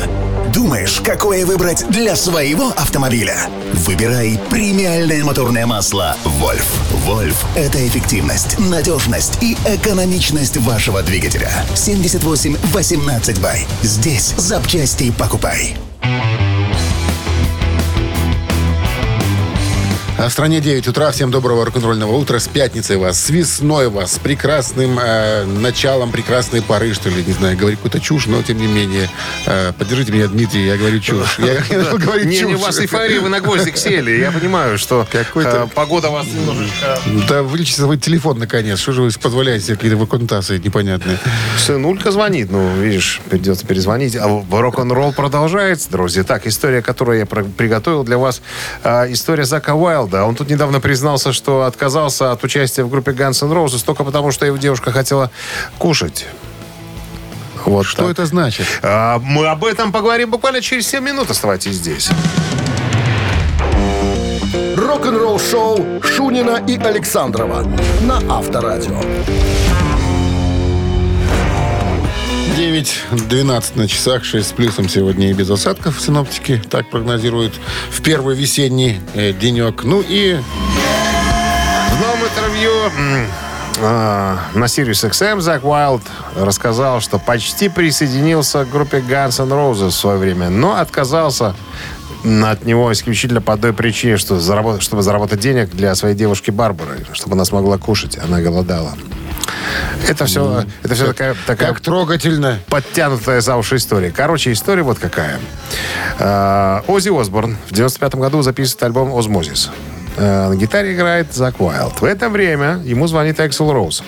Думаешь, 0.52 1.00
какое 1.00 1.46
выбрать 1.46 1.88
для 1.88 2.14
своего 2.14 2.68
автомобиля? 2.68 3.48
Выбирай 3.72 4.38
премиальное 4.50 5.24
моторное 5.24 5.64
масло 5.64 6.14
«Вольф». 6.24 6.66
«Вольф»— 7.06 7.46
это 7.56 7.78
эффективность, 7.88 8.58
надежность 8.58 9.42
и 9.42 9.56
экономичность 9.64 10.58
вашего 10.58 11.02
двигателя. 11.02 11.50
78-18 11.74 13.40
бай. 13.40 13.66
Здесь 13.80 14.34
запчасти 14.36 15.10
покупай. 15.12 15.74
В 20.28 20.32
стране 20.32 20.60
9 20.60 20.86
утра. 20.88 21.10
Всем 21.12 21.30
доброго 21.30 21.64
рок-н-ролльного 21.64 22.14
утра. 22.14 22.38
С 22.38 22.46
пятницей 22.46 22.96
вас, 22.96 23.18
с 23.18 23.30
весной 23.30 23.88
вас, 23.88 24.14
с 24.14 24.18
прекрасным 24.18 24.98
э, 24.98 25.44
началом 25.44 26.10
прекрасной 26.10 26.60
поры, 26.60 26.92
что 26.92 27.08
ли. 27.08 27.24
Не 27.24 27.32
знаю, 27.32 27.56
говорю 27.56 27.76
какую-то 27.76 28.00
чушь, 28.00 28.26
но 28.26 28.42
тем 28.42 28.58
не 28.58 28.66
менее. 28.66 29.08
Э, 29.46 29.72
поддержите 29.72 30.12
меня, 30.12 30.26
Дмитрий, 30.26 30.66
я 30.66 30.76
говорю 30.76 31.00
чушь. 31.00 31.38
Я 31.38 31.54
говорю 31.98 32.24
Не, 32.24 32.36
не, 32.40 32.44
у 32.44 32.50
чушь. 32.50 32.60
вас 32.60 32.78
эйфория, 32.78 33.20
вы 33.20 33.30
на 33.30 33.40
гвоздик 33.40 33.78
сели. 33.78 34.18
Я 34.18 34.30
понимаю, 34.30 34.76
что 34.76 35.06
э, 35.10 35.66
погода 35.74 36.10
вас 36.10 36.26
немножечко... 36.26 36.98
Да 37.26 37.42
вылечите 37.42 37.80
свой 37.80 37.96
телефон, 37.96 38.38
наконец. 38.38 38.78
Что 38.78 38.92
же 38.92 39.02
вы 39.02 39.10
позволяете 39.10 39.66
себе 39.66 39.76
какие-то 39.76 39.96
выконтации 39.96 40.58
непонятные? 40.58 41.18
Сынулька 41.58 42.12
звонит, 42.12 42.50
ну, 42.50 42.74
видишь, 42.76 43.22
придется 43.30 43.66
перезвонить. 43.66 44.16
А 44.16 44.44
рок-н-ролл 44.50 45.12
продолжается, 45.12 45.90
друзья. 45.90 46.24
Так, 46.24 46.46
история, 46.46 46.82
которую 46.82 47.20
я 47.20 47.26
приготовил 47.26 48.04
для 48.04 48.18
вас, 48.18 48.42
а, 48.84 49.10
история 49.10 49.44
Зака 49.44 49.74
Уайлда. 49.74 50.09
Он 50.12 50.34
тут 50.34 50.48
недавно 50.48 50.80
признался, 50.80 51.32
что 51.32 51.64
отказался 51.64 52.32
от 52.32 52.42
участия 52.44 52.84
в 52.84 52.90
группе 52.90 53.12
Guns 53.12 53.44
N' 53.44 53.52
Roses 53.52 53.84
только 53.84 54.04
потому, 54.04 54.30
что 54.32 54.46
его 54.46 54.56
девушка 54.56 54.92
хотела 54.92 55.30
кушать. 55.78 56.26
Вот 57.66 57.86
Что 57.86 58.02
так. 58.02 58.12
это 58.12 58.26
значит? 58.26 58.66
А, 58.82 59.18
мы 59.18 59.46
об 59.46 59.64
этом 59.64 59.92
поговорим 59.92 60.30
буквально 60.30 60.60
через 60.62 60.88
7 60.88 61.04
минут. 61.04 61.30
Оставайтесь 61.30 61.74
здесь. 61.74 62.08
Рок-н-ролл-шоу 64.76 66.02
Шунина 66.02 66.62
и 66.66 66.76
Александрова 66.78 67.62
на 68.02 68.16
Авторадио. 68.28 69.00
9.12 72.60 73.78
на 73.78 73.88
часах, 73.88 74.22
6 74.22 74.46
с 74.46 74.52
плюсом 74.52 74.86
сегодня 74.86 75.30
и 75.30 75.32
без 75.32 75.48
осадков 75.48 75.98
синоптики. 75.98 76.62
Так 76.68 76.90
прогнозируют 76.90 77.54
в 77.90 78.02
первый 78.02 78.36
весенний 78.36 79.00
э, 79.14 79.32
денек. 79.32 79.82
Ну 79.82 80.04
и 80.06 80.36
В 80.36 82.00
новом 82.02 82.22
интервью 82.22 82.70
а, 83.80 84.38
на 84.52 84.64
Sirius 84.64 85.08
XM 85.08 85.40
Зак 85.40 85.64
Уайлд 85.64 86.02
рассказал, 86.36 87.00
что 87.00 87.18
почти 87.18 87.70
присоединился 87.70 88.66
к 88.66 88.70
группе 88.70 88.98
Guns 88.98 89.42
N' 89.42 89.48
Roses 89.48 89.88
в 89.88 89.94
свое 89.94 90.18
время, 90.18 90.50
но 90.50 90.76
отказался 90.76 91.56
от 92.22 92.66
него 92.66 92.92
исключительно 92.92 93.40
по 93.40 93.56
той 93.56 93.72
причине, 93.72 94.18
что 94.18 94.34
заработ- 94.34 94.82
чтобы 94.82 95.02
заработать 95.02 95.40
денег 95.40 95.70
для 95.70 95.94
своей 95.94 96.14
девушки 96.14 96.50
Барбары, 96.50 97.06
чтобы 97.14 97.36
она 97.36 97.46
смогла 97.46 97.78
кушать, 97.78 98.18
она 98.18 98.42
голодала. 98.42 98.92
Это 100.08 100.26
все, 100.26 100.64
это 100.82 100.94
все 100.94 101.06
такая, 101.08 101.36
такая 101.46 101.68
как 101.68 101.80
трогательно. 101.80 102.58
подтянутая 102.68 103.40
за 103.40 103.56
уши 103.56 103.76
история. 103.76 104.10
Короче, 104.10 104.52
история 104.52 104.82
вот 104.82 104.98
какая. 104.98 105.38
Э, 106.18 106.80
Оззи 106.86 107.10
Осборн 107.18 107.56
в 107.68 107.72
95 107.74 108.14
году 108.16 108.42
записывает 108.42 108.82
альбом 108.84 109.14
«Озмозис». 109.16 109.70
Э, 110.16 110.48
На 110.48 110.56
гитаре 110.56 110.94
играет 110.94 111.32
Зак 111.32 111.60
Уайлд. 111.60 112.00
В 112.00 112.04
это 112.04 112.28
время 112.28 112.80
ему 112.84 113.06
звонит 113.06 113.38
Эксел 113.40 113.72
Роуз. 113.72 114.02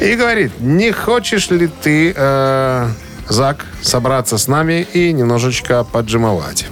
И 0.00 0.14
говорит, 0.16 0.52
не 0.60 0.92
хочешь 0.92 1.50
ли 1.50 1.68
ты, 1.68 2.12
э, 2.16 2.88
Зак, 3.28 3.66
собраться 3.82 4.38
с 4.38 4.48
нами 4.48 4.86
и 4.92 5.12
немножечко 5.12 5.84
поджимовать? 5.84 6.66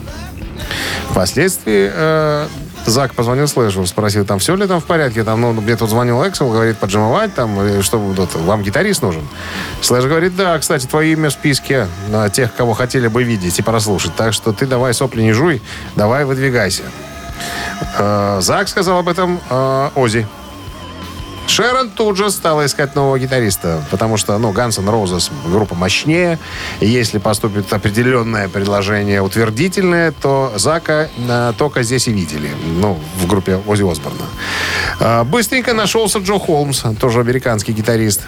Впоследствии 1.10 1.90
э, 1.92 2.46
Зак 2.86 3.14
позвонил 3.14 3.46
Слэшу, 3.46 3.86
спросил, 3.86 4.24
там 4.24 4.38
все 4.38 4.56
ли 4.56 4.66
там 4.66 4.80
в 4.80 4.84
порядке, 4.84 5.22
там, 5.22 5.40
ну, 5.40 5.52
мне 5.52 5.76
тут 5.76 5.90
звонил 5.90 6.26
Эксел, 6.26 6.50
говорит, 6.50 6.78
поджимовать 6.78 7.34
там, 7.34 7.60
или 7.62 7.82
что, 7.82 7.98
вот, 7.98 8.34
вам 8.34 8.62
гитарист 8.62 9.02
нужен? 9.02 9.26
Слэш 9.82 10.04
говорит, 10.04 10.34
да, 10.36 10.58
кстати, 10.58 10.86
твое 10.86 11.12
имя 11.12 11.30
в 11.30 11.32
списке 11.32 11.86
на 12.08 12.28
тех, 12.30 12.54
кого 12.54 12.72
хотели 12.72 13.08
бы 13.08 13.22
видеть 13.22 13.58
и 13.58 13.62
прослушать, 13.62 14.16
так 14.16 14.32
что 14.32 14.52
ты 14.52 14.66
давай 14.66 14.94
сопли 14.94 15.22
не 15.22 15.32
жуй, 15.32 15.62
давай 15.94 16.24
выдвигайся. 16.24 16.84
Э, 17.98 18.38
Зак 18.40 18.68
сказал 18.68 18.98
об 18.98 19.08
этом 19.08 19.40
э, 19.48 19.90
Ози. 19.94 20.26
Шерон 21.50 21.90
тут 21.90 22.16
же 22.16 22.30
стала 22.30 22.64
искать 22.64 22.94
нового 22.94 23.18
гитариста, 23.18 23.82
потому 23.90 24.16
что, 24.16 24.38
ну, 24.38 24.52
Guns 24.52 24.78
N' 24.78 24.88
Roses 24.88 25.32
группа 25.50 25.74
мощнее. 25.74 26.38
Если 26.80 27.18
поступит 27.18 27.72
определенное 27.72 28.48
предложение 28.48 29.20
утвердительное, 29.20 30.12
то 30.12 30.52
Зака 30.54 31.08
э, 31.18 31.52
только 31.58 31.82
здесь 31.82 32.06
и 32.06 32.12
видели, 32.12 32.50
ну, 32.76 33.00
в 33.18 33.26
группе 33.26 33.60
Ози 33.66 33.82
Осборна. 33.82 34.26
Э, 35.00 35.24
быстренько 35.24 35.74
нашелся 35.74 36.20
Джо 36.20 36.38
Холмс, 36.38 36.84
тоже 37.00 37.18
американский 37.18 37.72
гитарист. 37.72 38.20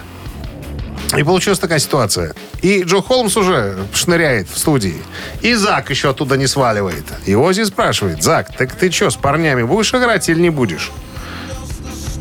И 1.17 1.23
получилась 1.23 1.59
такая 1.59 1.79
ситуация. 1.79 2.33
И 2.61 2.83
Джо 2.83 3.01
Холмс 3.01 3.37
уже 3.37 3.77
шныряет 3.93 4.49
в 4.49 4.57
студии. 4.57 5.01
И 5.41 5.53
Зак 5.53 5.91
еще 5.91 6.09
оттуда 6.09 6.35
не 6.35 6.47
сваливает. 6.47 7.05
И 7.25 7.35
Ози 7.35 7.63
спрашивает, 7.63 8.21
Зак, 8.21 8.53
так 8.57 8.73
ты 8.73 8.91
что, 8.91 9.09
с 9.09 9.15
парнями 9.15 9.63
будешь 9.63 9.93
играть 9.93 10.27
или 10.27 10.41
не 10.41 10.49
будешь? 10.49 10.91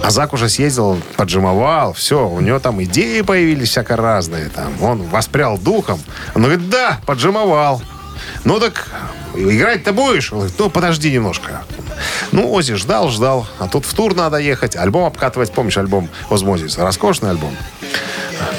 А 0.03 0.11
Зак 0.11 0.33
уже 0.33 0.49
съездил, 0.49 1.01
поджимовал, 1.17 1.93
все, 1.93 2.27
у 2.27 2.41
него 2.41 2.59
там 2.59 2.83
идеи 2.83 3.21
появились 3.21 3.71
всяко 3.71 3.97
разные. 3.97 4.49
Там. 4.49 4.83
Он 4.83 5.03
воспрял 5.03 5.59
духом. 5.59 6.01
Он 6.35 6.43
говорит, 6.43 6.69
да, 6.69 6.99
поджимовал. 7.07 7.81
Ну 8.45 8.59
так, 8.59 8.89
играть-то 9.35 9.93
будешь? 9.93 10.33
Он 10.33 10.41
говорит, 10.41 10.59
ну 10.59 10.71
подожди 10.71 11.13
немножко. 11.13 11.63
Ну, 12.33 12.53
Ози 12.53 12.75
ждал, 12.75 13.11
ждал. 13.11 13.47
А 13.59 13.69
тут 13.69 13.85
в 13.85 13.95
тур 13.95 14.15
надо 14.17 14.39
ехать, 14.39 14.75
альбом 14.75 15.05
обкатывать. 15.05 15.53
Помнишь 15.53 15.79
альбом 15.79 16.09
Озмозис? 16.31 16.79
Роскошный 16.79 17.31
альбом. 17.31 17.57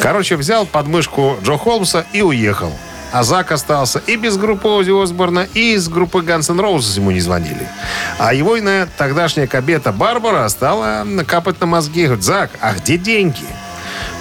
Короче, 0.01 0.37
взял 0.37 0.65
подмышку 0.65 1.37
Джо 1.43 1.57
Холмса 1.57 2.05
и 2.13 2.21
уехал. 2.21 2.71
А 3.13 3.21
Зак 3.23 3.51
остался 3.51 4.01
и 4.07 4.15
без 4.15 4.37
группы 4.37 4.67
Ози 4.67 4.89
Осборна, 4.89 5.47
и 5.53 5.75
из 5.75 5.87
группы 5.87 6.17
Guns 6.17 6.51
N' 6.51 6.59
Roses 6.59 6.95
ему 6.95 7.11
не 7.11 7.19
звонили. 7.19 7.69
А 8.17 8.33
его 8.33 8.57
иная 8.57 8.87
тогдашняя 8.97 9.45
кабета 9.45 9.91
Барбара 9.91 10.49
стала 10.49 11.05
капать 11.27 11.61
на 11.61 11.67
мозги. 11.67 12.05
Говорит, 12.05 12.23
Зак, 12.23 12.49
а 12.59 12.73
где 12.73 12.97
деньги? 12.97 13.45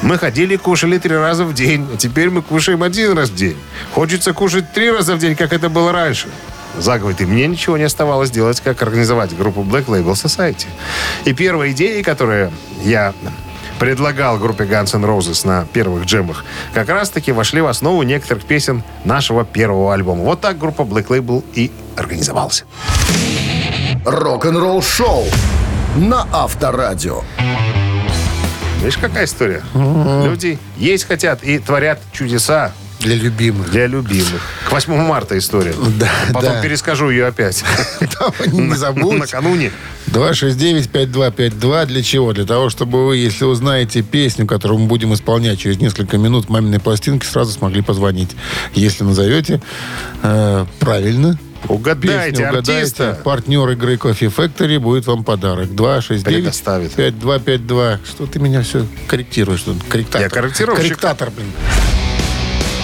Мы 0.03 0.19
ходили, 0.19 0.57
кушали 0.57 0.99
три 0.99 1.17
раза 1.17 1.47
в 1.47 1.55
день, 1.55 1.89
а 1.95 1.97
теперь 1.97 2.29
мы 2.29 2.43
кушаем 2.43 2.83
один 2.83 3.17
раз 3.17 3.31
в 3.31 3.35
день. 3.35 3.57
Хочется 3.95 4.35
кушать 4.35 4.71
три 4.75 4.91
раза 4.91 5.17
в 5.17 5.19
день, 5.19 5.37
как 5.37 5.55
это 5.55 5.71
было 5.71 5.91
раньше. 5.91 6.29
Заговор, 6.79 7.15
и 7.19 7.25
мне 7.25 7.47
ничего 7.47 7.79
не 7.79 7.85
оставалось 7.85 8.31
делать, 8.31 8.61
как 8.61 8.83
организовать 8.83 9.35
группу 9.35 9.63
Black 9.63 9.87
Label 9.87 10.13
Society. 10.13 10.67
И 11.25 11.33
первая 11.33 11.71
идея, 11.71 12.03
которую 12.03 12.53
я 12.83 13.15
предлагал 13.83 14.39
группе 14.39 14.63
Guns 14.63 14.95
N' 14.95 15.05
Roses 15.05 15.45
на 15.45 15.67
первых 15.73 16.05
джемах, 16.05 16.45
как 16.73 16.89
раз-таки 16.89 17.33
вошли 17.33 17.61
в 17.61 17.67
основу 17.67 18.05
некоторых 18.05 18.45
песен 18.45 18.85
нашего 19.05 19.45
первого 19.45 19.93
альбома. 19.93 20.23
Вот 20.23 20.41
так 20.41 20.57
группа 20.57 20.83
Black 20.83 21.09
Label 21.09 21.45
и 21.55 21.73
организовалась. 21.97 22.65
Рок-н-ролл 24.05 24.83
шоу 24.83 25.25
на 25.97 26.29
Авторадио. 26.33 27.25
Видишь, 28.79 28.99
какая 28.99 29.25
история? 29.25 29.65
Люди 29.75 30.61
есть 30.77 31.03
хотят 31.09 31.43
и 31.43 31.59
творят 31.59 31.99
чудеса 32.13 32.71
Для 33.03 33.17
любимых. 33.17 33.71
для 33.71 33.87
любимых. 33.87 34.41
К 34.69 34.73
8 34.73 34.95
марта 34.97 35.37
история. 35.39 35.75
Да, 35.99 36.11
Потом 36.33 36.55
да. 36.55 36.61
перескажу 36.63 37.11
ее 37.11 37.27
опять. 37.27 37.65
Не 38.53 38.75
забудь. 38.75 39.19
Накануне. 39.19 39.71
269-5252. 40.09 41.87
Для 41.87 42.03
чего? 42.03 42.33
Для 42.33 42.45
того, 42.45 42.71
чтобы 42.71 43.07
вы, 43.07 43.17
если 43.17 43.45
узнаете 43.45 44.03
песню, 44.03 44.47
которую 44.47 44.81
мы 44.81 44.87
будем 44.87 45.13
исполнять 45.15 45.59
через 45.61 45.79
несколько 45.79 46.19
минут 46.19 46.49
маминой 46.49 46.81
пластинки, 46.81 47.25
сразу 47.27 47.53
смогли 47.53 47.83
позвонить. 47.83 48.31
Если 48.75 49.05
назовете 49.05 49.61
э, 50.23 50.67
правильно, 50.81 51.39
Угадайте 51.69 52.31
песню 52.43 52.59
артиста. 52.59 53.21
партнер 53.23 53.69
игры 53.71 53.95
Coffee 53.95 54.35
Factory 54.35 54.81
будет 54.81 55.07
вам 55.07 55.23
подарок. 55.23 55.75
269 55.75 56.43
Предоставит. 56.43 56.93
5252. 56.93 58.01
Что 58.05 58.27
ты 58.27 58.41
меня 58.41 58.63
все 58.63 58.85
корректируешь? 59.07 59.65
Корректатор. 59.89 60.23
Я 60.23 60.29
корректировщик. 60.29 60.83
Корректатор, 60.83 61.31
блин. 61.31 61.47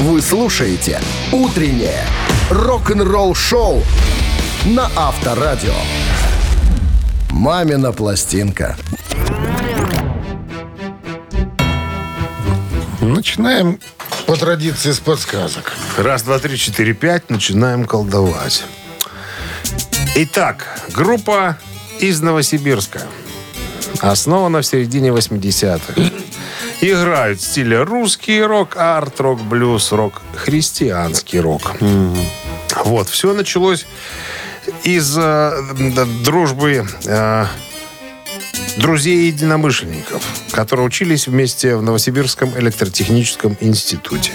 Вы 0.01 0.23
слушаете 0.23 1.01
«Утреннее 1.33 2.05
рок-н-ролл-шоу» 2.51 3.83
на 4.67 4.89
Авторадио. 4.95 5.75
«Мамина 7.31 7.91
пластинка». 7.93 8.77
Начинаем 13.01 13.81
по 14.27 14.37
традиции 14.37 14.93
с 14.93 15.01
подсказок. 15.01 15.73
Раз, 15.97 16.23
два, 16.23 16.39
три, 16.39 16.57
четыре, 16.57 16.95
пять. 16.95 17.29
Начинаем 17.29 17.85
колдовать. 17.85 18.65
Итак, 20.15 20.81
группа 20.95 21.59
из 21.99 22.21
Новосибирска. 22.21 23.03
Основана 24.01 24.63
в 24.63 24.67
середине 24.67 25.09
80-х. 25.09 26.01
Играют 26.81 27.41
в 27.41 27.45
стиле 27.45 27.83
русский 27.83 28.41
рок, 28.41 28.76
арт-рок, 28.76 29.41
блюз, 29.43 29.91
рок, 29.91 30.22
христианский 30.37 31.41
рок. 31.41 31.72
Вот, 32.85 33.09
все 33.09 33.33
началось 33.33 33.85
из 34.85 35.16
э, 35.18 35.53
дружбы 36.22 36.87
э, 37.05 37.47
друзей 38.76 39.26
единомышленников, 39.26 40.22
которые 40.53 40.87
учились 40.87 41.26
вместе 41.26 41.74
в 41.76 41.83
Новосибирском 41.83 42.57
электротехническом 42.57 43.57
институте. 43.61 44.33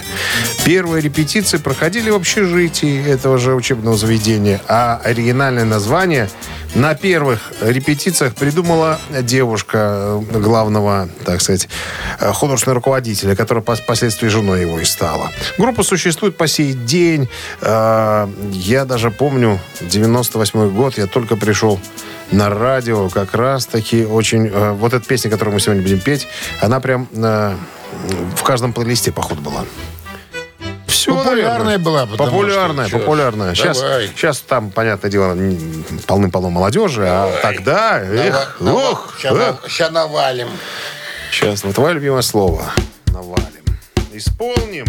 Первые 0.65 1.01
репетиции 1.01 1.57
проходили 1.57 2.09
в 2.09 2.15
общежитии 2.15 3.05
этого 3.07 3.37
же 3.37 3.55
учебного 3.55 3.95
заведения, 3.95 4.61
а 4.67 4.99
оригинальное 5.03 5.65
название 5.65 6.29
на 6.75 6.95
первых 6.95 7.51
репетициях 7.61 8.33
придумала 8.33 8.99
девушка 9.21 10.21
э, 10.31 10.39
главного, 10.39 11.07
так 11.23 11.39
сказать, 11.41 11.69
э, 12.19 12.31
художественного 12.33 12.75
руководителя, 12.75 13.35
которая 13.35 13.63
пос- 13.63 13.81
впоследствии 13.83 14.27
женой 14.27 14.61
его 14.61 14.79
и 14.79 14.85
стала. 14.85 15.29
Группа 15.57 15.83
существует 15.83 16.35
по 16.35 16.47
сей 16.47 16.73
день. 16.73 17.29
Э, 17.61 18.27
Я 18.51 18.85
даже 18.85 19.11
помню, 19.11 19.59
98 19.81 20.69
год, 20.71 20.97
я 20.97 21.05
только 21.07 21.35
пришел 21.35 21.79
на 22.31 22.49
радио, 22.49 23.09
как 23.09 23.33
раз 23.35 23.65
таки 23.67 24.03
очень... 24.05 24.49
Вот 24.49 24.93
эта 24.93 25.05
песня, 25.05 25.29
которую 25.29 25.53
мы 25.53 25.59
сегодня 25.59 25.83
будем 25.83 25.99
петь, 25.99 26.27
она 26.61 26.79
прям 26.79 27.07
в 27.13 28.43
каждом 28.43 28.73
плейлисте, 28.73 29.11
походу, 29.11 29.41
была. 29.41 29.65
Все, 30.93 31.15
Популярная 31.15 31.79
была, 31.79 32.05
Популярная, 32.05 32.87
что, 32.87 32.99
популярная. 32.99 33.55
Сейчас, 33.55 33.81
Давай. 33.81 34.07
сейчас 34.09 34.39
там, 34.41 34.69
понятное 34.69 35.09
дело, 35.09 35.35
полным-полно 36.05 36.51
молодежи, 36.51 37.03
а 37.07 37.35
тогда... 37.41 37.99
Эх, 37.99 38.57
ох, 38.61 39.13
эх. 39.23 39.63
Сейчас 39.67 39.91
навалим. 39.91 40.49
Сейчас, 41.31 41.63
вот 41.63 41.73
твое 41.73 41.95
любимое 41.95 42.21
слово. 42.21 42.71
Навалим. 43.07 43.63
Исполним. 44.13 44.85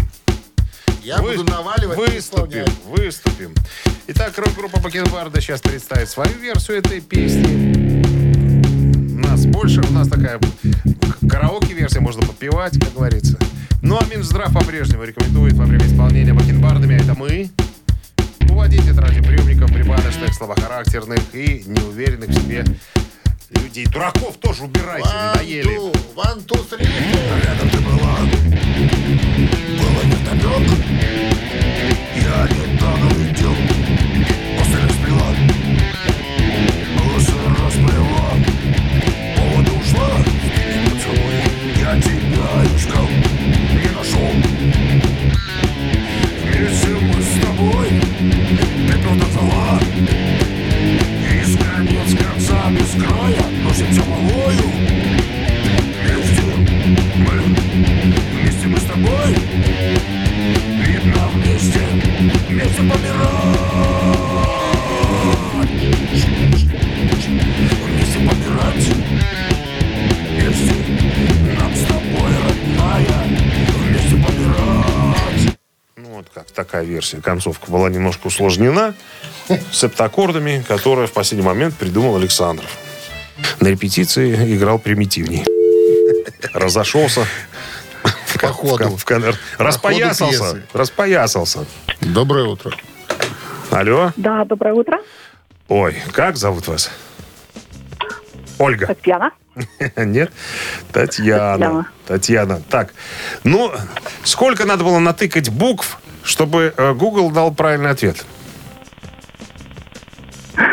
Я 1.01 1.17
Вы- 1.17 1.37
буду 1.37 1.51
наваливать. 1.51 1.97
Выступим, 1.97 2.65
выступим. 2.85 3.55
Итак, 4.07 4.37
рок-группа 4.37 4.79
Бакенбарда 4.79 5.41
сейчас 5.41 5.59
представит 5.61 6.07
свою 6.09 6.31
версию 6.37 6.77
этой 6.77 7.01
песни. 7.01 8.24
У 9.15 9.17
нас 9.17 9.45
больше, 9.45 9.79
у 9.79 9.93
нас 9.93 10.09
такая 10.09 10.41
караоке-версия, 11.29 12.01
можно 12.01 12.21
подпевать, 12.21 12.77
как 12.77 12.93
говорится. 12.93 13.39
Ну, 13.81 13.97
а 13.97 14.05
Минздрав 14.13 14.53
по-прежнему 14.53 15.05
рекомендует 15.05 15.53
во 15.53 15.63
время 15.63 15.87
исполнения 15.87 16.33
Бакенбардами, 16.33 16.95
а 16.95 17.01
это 17.01 17.15
мы, 17.15 17.49
уводить 18.49 18.89
от 18.89 18.97
радиоприемников 18.97 19.71
припадочных, 19.71 20.33
слабохарактерных 20.33 21.33
и 21.33 21.63
неуверенных 21.65 22.29
в 22.29 22.33
себе 22.33 22.65
людей. 23.51 23.85
Дураков 23.85 24.35
тоже 24.35 24.63
убирайте, 24.63 25.07
надоели. 25.07 25.77
One, 25.77 25.93
two, 25.93 26.15
one, 26.15 26.45
two, 26.45 26.69
three. 26.69 26.85
Рядом 27.45 27.69
ты 27.69 27.77
была, 27.79 28.17
было 29.79 30.01
невдомек. 30.03 30.71
Я 32.17 32.49
недавно 32.49 33.07
видел, 33.13 33.24
версия. 77.05 77.21
Концовка 77.21 77.71
была 77.71 77.89
немножко 77.89 78.27
усложнена 78.27 78.93
септаккордами, 79.71 80.63
которые 80.67 81.07
в 81.07 81.11
последний 81.13 81.45
момент 81.45 81.75
придумал 81.75 82.15
Александров. 82.15 82.69
На 83.59 83.67
репетиции 83.67 84.55
играл 84.55 84.79
примитивней. 84.79 85.45
Разошелся. 86.53 87.25
По 88.41 88.47
ходу. 88.49 88.97
В 88.97 89.05
кон- 89.05 89.23
Распоясался. 89.57 90.61
Распоясался. 90.73 91.65
Доброе 92.01 92.45
утро. 92.45 92.71
Алло. 93.71 94.11
Да, 94.15 94.45
доброе 94.45 94.73
утро. 94.73 94.97
Ой, 95.67 95.97
как 96.11 96.37
зовут 96.37 96.67
вас? 96.67 96.91
Ольга. 98.59 98.87
Татьяна. 98.87 99.31
Нет? 99.97 100.31
Татьяна. 100.91 101.87
Татьяна. 102.05 102.61
Так, 102.69 102.93
ну, 103.43 103.71
сколько 104.23 104.65
надо 104.65 104.83
было 104.83 104.99
натыкать 104.99 105.49
букв, 105.49 105.99
чтобы 106.23 106.73
э, 106.75 106.93
Google 106.93 107.31
дал 107.31 107.53
правильный 107.53 107.89
ответ? 107.91 108.25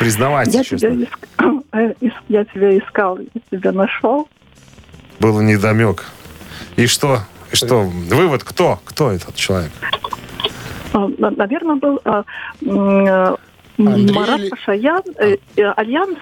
Признавайтесь, 0.00 0.54
Я 0.54 0.64
честно. 0.64 0.78
тебя, 0.90 1.04
иск- 1.06 1.64
э, 2.00 2.10
я 2.28 2.44
тебя 2.44 2.78
искал, 2.78 3.18
я 3.18 3.40
тебя 3.58 3.72
нашел. 3.72 4.28
Было 5.20 5.40
недомек. 5.40 6.04
И 6.76 6.86
что? 6.86 7.20
И 7.52 7.56
что? 7.56 7.82
Вывод, 7.82 8.44
кто? 8.44 8.80
Кто 8.84 9.10
этот 9.12 9.34
человек? 9.36 9.70
А, 10.92 11.08
на- 11.18 11.30
Наверное, 11.30 11.76
был 11.76 12.00
а, 12.04 12.24
э, 12.62 13.34
Марат 13.78 14.50
Пашаян, 14.50 15.02
э, 15.18 15.36
Альянс. 15.76 16.18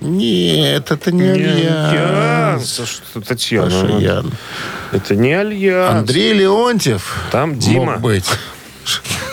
Нет, 0.00 0.90
это 0.90 1.12
не 1.12 1.22
Альянс. 1.28 1.92
Альянс. 1.92 2.80
А 2.80 2.86
Что, 2.86 3.20
Татьяна? 3.20 3.66
Пашаян. 3.70 4.32
Это 4.92 5.14
не 5.16 5.32
Альянс. 5.32 5.98
Андрей 6.00 6.32
Леонтьев. 6.32 7.14
Там 7.30 7.58
Дима. 7.58 7.92
Мог 7.92 8.00
быть. 8.00 8.24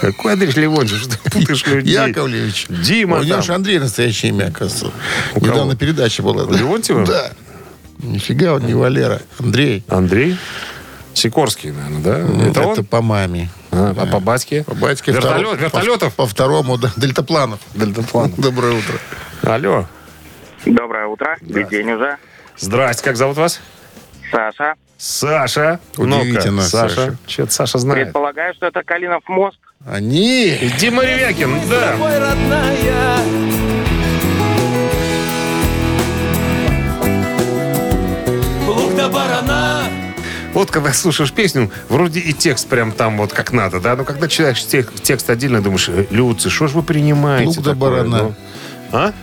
Какой 0.01 0.33
Андрей 0.33 0.51
Леонтьев? 0.51 0.99
Что 1.01 1.17
ты 1.17 1.29
путаешь 1.31 1.65
людей? 1.65 1.93
Яковлевич. 1.93 2.65
Дима 2.69 3.17
У 3.19 3.23
него 3.23 3.41
же 3.41 3.53
Андрей 3.53 3.79
настоящее 3.79 4.31
имя, 4.31 4.47
оказывается. 4.47 4.91
У 5.35 5.39
кого? 5.39 5.53
Недавно 5.53 5.75
передача 5.75 6.21
была. 6.21 6.43
У 6.43 6.51
Леонтьева? 6.51 7.05
Да. 7.05 7.31
Нифига 7.99 8.53
он 8.53 8.65
не 8.65 8.73
Валера. 8.73 9.21
Андрей. 9.39 9.83
Андрей 9.87 10.37
Сикорский, 11.13 11.71
наверное, 11.71 12.01
да? 12.03 12.19
Это, 12.49 12.59
Это 12.59 12.67
он? 12.81 12.85
по 12.85 13.01
маме. 13.01 13.49
А, 13.71 13.95
а 13.97 14.05
по 14.05 14.19
батьке? 14.19 14.63
По 14.63 14.75
батьке 14.75 15.11
Вертолет- 15.11 15.47
второ- 15.47 15.57
вертолетов? 15.57 16.13
По, 16.13 16.23
по 16.23 16.29
второму, 16.29 16.77
да, 16.77 16.91
дельтапланов. 16.95 17.59
Дельтаплан. 17.73 18.33
Доброе 18.37 18.73
утро. 18.77 18.99
Алло. 19.41 19.87
Доброе 20.65 21.07
утро. 21.07 21.37
Ведь 21.41 21.69
день 21.69 21.91
уже. 21.91 22.17
Здрасте, 22.57 23.03
как 23.03 23.15
зовут 23.15 23.37
вас? 23.37 23.61
Саша. 24.31 24.73
Саша. 24.97 25.79
Удивительно, 25.97 26.63
Саша. 26.63 26.95
Саша. 26.95 27.17
Че-то 27.27 27.51
Саша 27.51 27.77
знает. 27.77 28.05
Предполагаю, 28.05 28.53
что 28.55 28.65
это 28.65 28.83
Калинов 28.83 29.23
мост. 29.27 29.59
Они... 29.85 30.57
Дима 30.79 31.03
Ревякин, 31.03 31.51
да. 31.69 31.95
Вот 40.53 40.71
когда 40.71 40.91
слушаешь 40.91 41.31
песню, 41.31 41.69
вроде 41.87 42.19
и 42.19 42.33
текст 42.33 42.67
прям 42.67 42.91
там 42.91 43.17
вот 43.17 43.31
как 43.31 43.51
надо, 43.51 43.79
да? 43.79 43.95
Но 43.95 44.03
когда 44.03 44.27
читаешь 44.27 44.65
тек- 44.65 44.91
текст 45.03 45.29
отдельно, 45.29 45.61
думаешь, 45.61 45.87
«Э, 45.87 46.05
Люци, 46.09 46.49
что 46.49 46.67
ж 46.67 46.71
вы 46.71 46.81
принимаете? 46.81 47.61
Для 47.61 47.73
такое, 47.73 47.91
барана. 47.91 48.17
ну?» 48.23 48.35
А? 48.91 49.13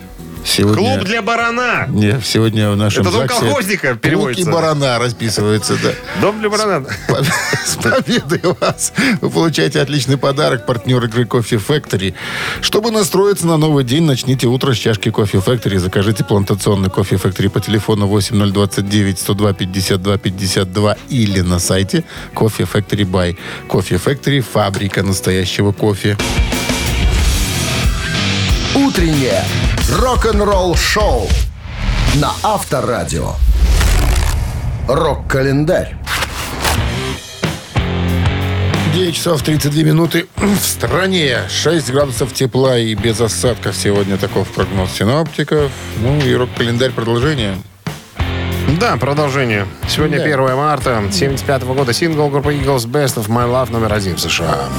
Сегодня... 0.45 0.95
Клуб 0.95 1.05
для 1.05 1.21
барана. 1.21 1.87
Не, 1.89 2.21
сегодня 2.23 2.69
в 2.71 2.77
нашем 2.77 3.01
Это 3.01 3.11
дом 3.11 3.21
ЗАГСе 3.21 3.39
колхозника 3.39 3.91
и 3.91 3.95
переводится. 3.95 4.51
барана 4.51 4.99
расписывается, 4.99 5.75
да. 5.81 5.91
Дом 6.21 6.39
для 6.39 6.49
барана. 6.49 6.85
С 7.65 7.75
победой 7.77 8.41
вас! 8.59 8.93
Вы 9.21 9.29
получаете 9.29 9.81
отличный 9.81 10.17
подарок, 10.17 10.65
партнер 10.67 11.03
игры 11.03 11.23
Coffee 11.23 11.59
Factory. 11.59 12.13
Чтобы 12.61 12.91
настроиться 12.91 13.47
на 13.47 13.57
новый 13.57 13.83
день, 13.83 14.03
начните 14.03 14.47
утро 14.47 14.73
с 14.73 14.77
чашки 14.77 15.09
Coffee 15.09 15.43
Factory. 15.43 15.79
Закажите 15.79 16.23
плантационный 16.23 16.89
Coffee 16.89 17.19
Factory 17.19 17.49
по 17.49 17.59
телефону 17.59 18.05
8029 18.07 19.19
102 19.19 19.53
52 19.53 20.17
52 20.17 20.97
или 21.09 21.41
на 21.41 21.57
сайте 21.59 22.03
Coffee 22.35 22.69
Factory 22.71 23.03
Buy. 23.09 23.35
Coffee 23.67 23.99
Factory– 24.01 24.41
фабрика 24.53 25.01
настоящего 25.01 25.71
кофе. 25.71 26.15
Утреннее 28.95 29.43
рок-н-ролл-шоу 29.91 31.27
на 32.15 32.31
Авторадио. 32.43 33.33
Рок-календарь. 34.87 35.97
9 38.93 39.13
часов 39.13 39.41
32 39.41 39.83
минуты 39.83 40.27
в 40.37 40.59
стране. 40.59 41.39
6 41.49 41.91
градусов 41.91 42.31
тепла 42.31 42.77
и 42.77 42.95
без 42.95 43.19
осадков 43.19 43.75
сегодня 43.75 44.15
таков 44.15 44.47
прогноз 44.47 44.91
синоптиков. 44.93 45.69
Ну 45.97 46.17
и 46.21 46.33
рок-календарь 46.33 46.91
продолжение. 46.91 47.57
Да, 48.79 48.95
продолжение. 48.95 49.67
Сегодня 49.89 50.19
Да. 50.19 50.23
1 50.23 50.55
марта 50.55 51.03
75 51.11 51.63
года. 51.63 51.91
Сингл 51.91 52.29
группы 52.29 52.53
Eagles 52.53 52.87
Best 52.87 53.17
of 53.17 53.27
My 53.27 53.45
Love 53.45 53.73
номер 53.73 53.91
один 53.91 54.15
в 54.15 54.21
США. 54.21 54.69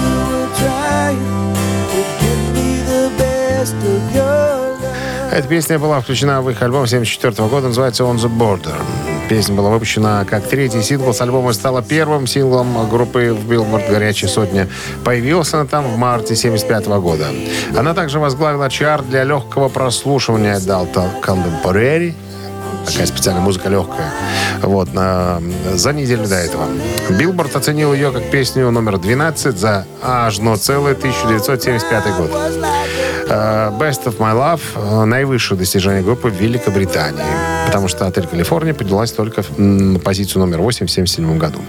Эта 5.32 5.49
песня 5.49 5.78
была 5.78 6.01
включена 6.01 6.41
в 6.41 6.49
их 6.49 6.62
альбом 6.62 6.87
74 6.87 7.49
года, 7.49 7.68
называется 7.68 8.05
On 8.05 8.16
the 8.16 8.30
Border. 8.30 8.74
Песня 9.28 9.55
была 9.55 9.70
выпущена 9.70 10.24
как 10.24 10.47
третий 10.47 10.82
сингл 10.82 11.12
с 11.12 11.20
альбома 11.20 11.51
и 11.51 11.53
стала 11.53 11.82
первым 11.82 12.26
синглом 12.26 12.89
группы 12.89 13.34
в 13.34 13.51
Billboard 13.51 13.91
«Горячая 13.91 14.30
сотня». 14.30 14.68
Появился 15.05 15.59
она 15.59 15.66
там 15.66 15.84
в 15.89 15.99
марте 15.99 16.37
75 16.37 16.87
года. 17.01 17.26
Она 17.76 17.93
также 17.93 18.18
возглавила 18.18 18.70
чарт 18.70 19.11
для 19.11 19.24
легкого 19.24 19.68
прослушивания 19.68 20.57
Adult 20.59 21.09
Contemporary. 21.22 22.14
Такая 22.87 23.07
специальная 23.07 23.43
музыка 23.43 23.68
легкая. 23.68 24.12
Вот, 24.62 24.95
на- 24.95 25.43
за 25.74 25.93
неделю 25.93 26.26
до 26.28 26.37
этого. 26.37 26.66
Билборд 27.11 27.57
оценил 27.57 27.93
ее 27.93 28.12
как 28.12 28.30
песню 28.30 28.70
номер 28.70 28.99
12 28.99 29.59
за 29.59 29.87
аж 30.03 30.39
но 30.39 30.57
целый 30.57 30.95
1975 30.95 32.05
год. 32.16 32.30
Э, 33.29 33.72
Best 33.79 34.05
of 34.05 34.18
My 34.18 34.35
Love 34.35 34.61
э, 34.77 35.05
наивысшее 35.05 35.59
достижение 35.59 36.03
группы 36.03 36.29
в 36.29 36.35
Великобритании, 36.35 37.24
потому 37.66 37.89
что 37.89 38.07
отель 38.07 38.27
Калифорния 38.27 38.72
поднялась 38.72 39.12
только 39.12 39.45
на 39.57 39.99
позицию 39.99 40.41
номер 40.43 40.61
8 40.61 40.87
в 40.87 40.91
1977 40.91 41.39
году. 41.39 41.61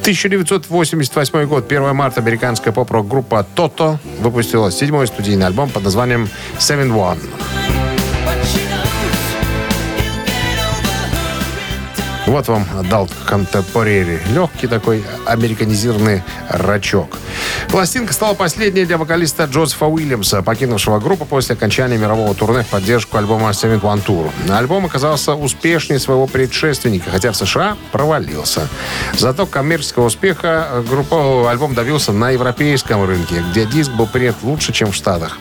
1988 0.00 1.44
год, 1.46 1.66
1 1.70 1.94
марта, 1.94 2.20
американская 2.20 2.72
поп-рок 2.72 3.06
группа 3.06 3.46
Toto 3.54 3.98
выпустила 4.20 4.72
седьмой 4.72 5.06
студийный 5.06 5.46
альбом 5.46 5.70
под 5.70 5.84
названием 5.84 6.28
Seven 6.58 6.90
One. 6.90 7.81
Вот 12.26 12.46
вам 12.48 12.66
дал 12.88 13.08
контемпорери. 13.26 14.20
Легкий 14.30 14.66
такой 14.66 15.04
американизированный 15.26 16.22
рачок. 16.48 17.18
Пластинка 17.68 18.12
стала 18.12 18.34
последней 18.34 18.84
для 18.84 18.98
вокалиста 18.98 19.44
Джозефа 19.44 19.86
Уильямса, 19.86 20.42
покинувшего 20.42 21.00
группу 21.00 21.24
после 21.24 21.54
окончания 21.54 21.98
мирового 21.98 22.34
турне 22.34 22.62
в 22.62 22.68
поддержку 22.68 23.16
альбома 23.16 23.50
Seven 23.50 23.80
One 23.80 24.04
Tour. 24.04 24.30
Альбом 24.50 24.86
оказался 24.86 25.34
успешнее 25.34 25.98
своего 25.98 26.26
предшественника, 26.26 27.10
хотя 27.10 27.32
в 27.32 27.36
США 27.36 27.76
провалился. 27.90 28.68
Зато 29.16 29.46
коммерческого 29.46 30.06
успеха 30.06 30.84
группа 30.88 31.50
альбом 31.50 31.74
добился 31.74 32.12
на 32.12 32.30
европейском 32.30 33.04
рынке, 33.04 33.42
где 33.50 33.64
диск 33.66 33.90
был 33.92 34.06
принят 34.06 34.36
лучше, 34.42 34.72
чем 34.72 34.92
в 34.92 34.94
Штатах. 34.94 35.38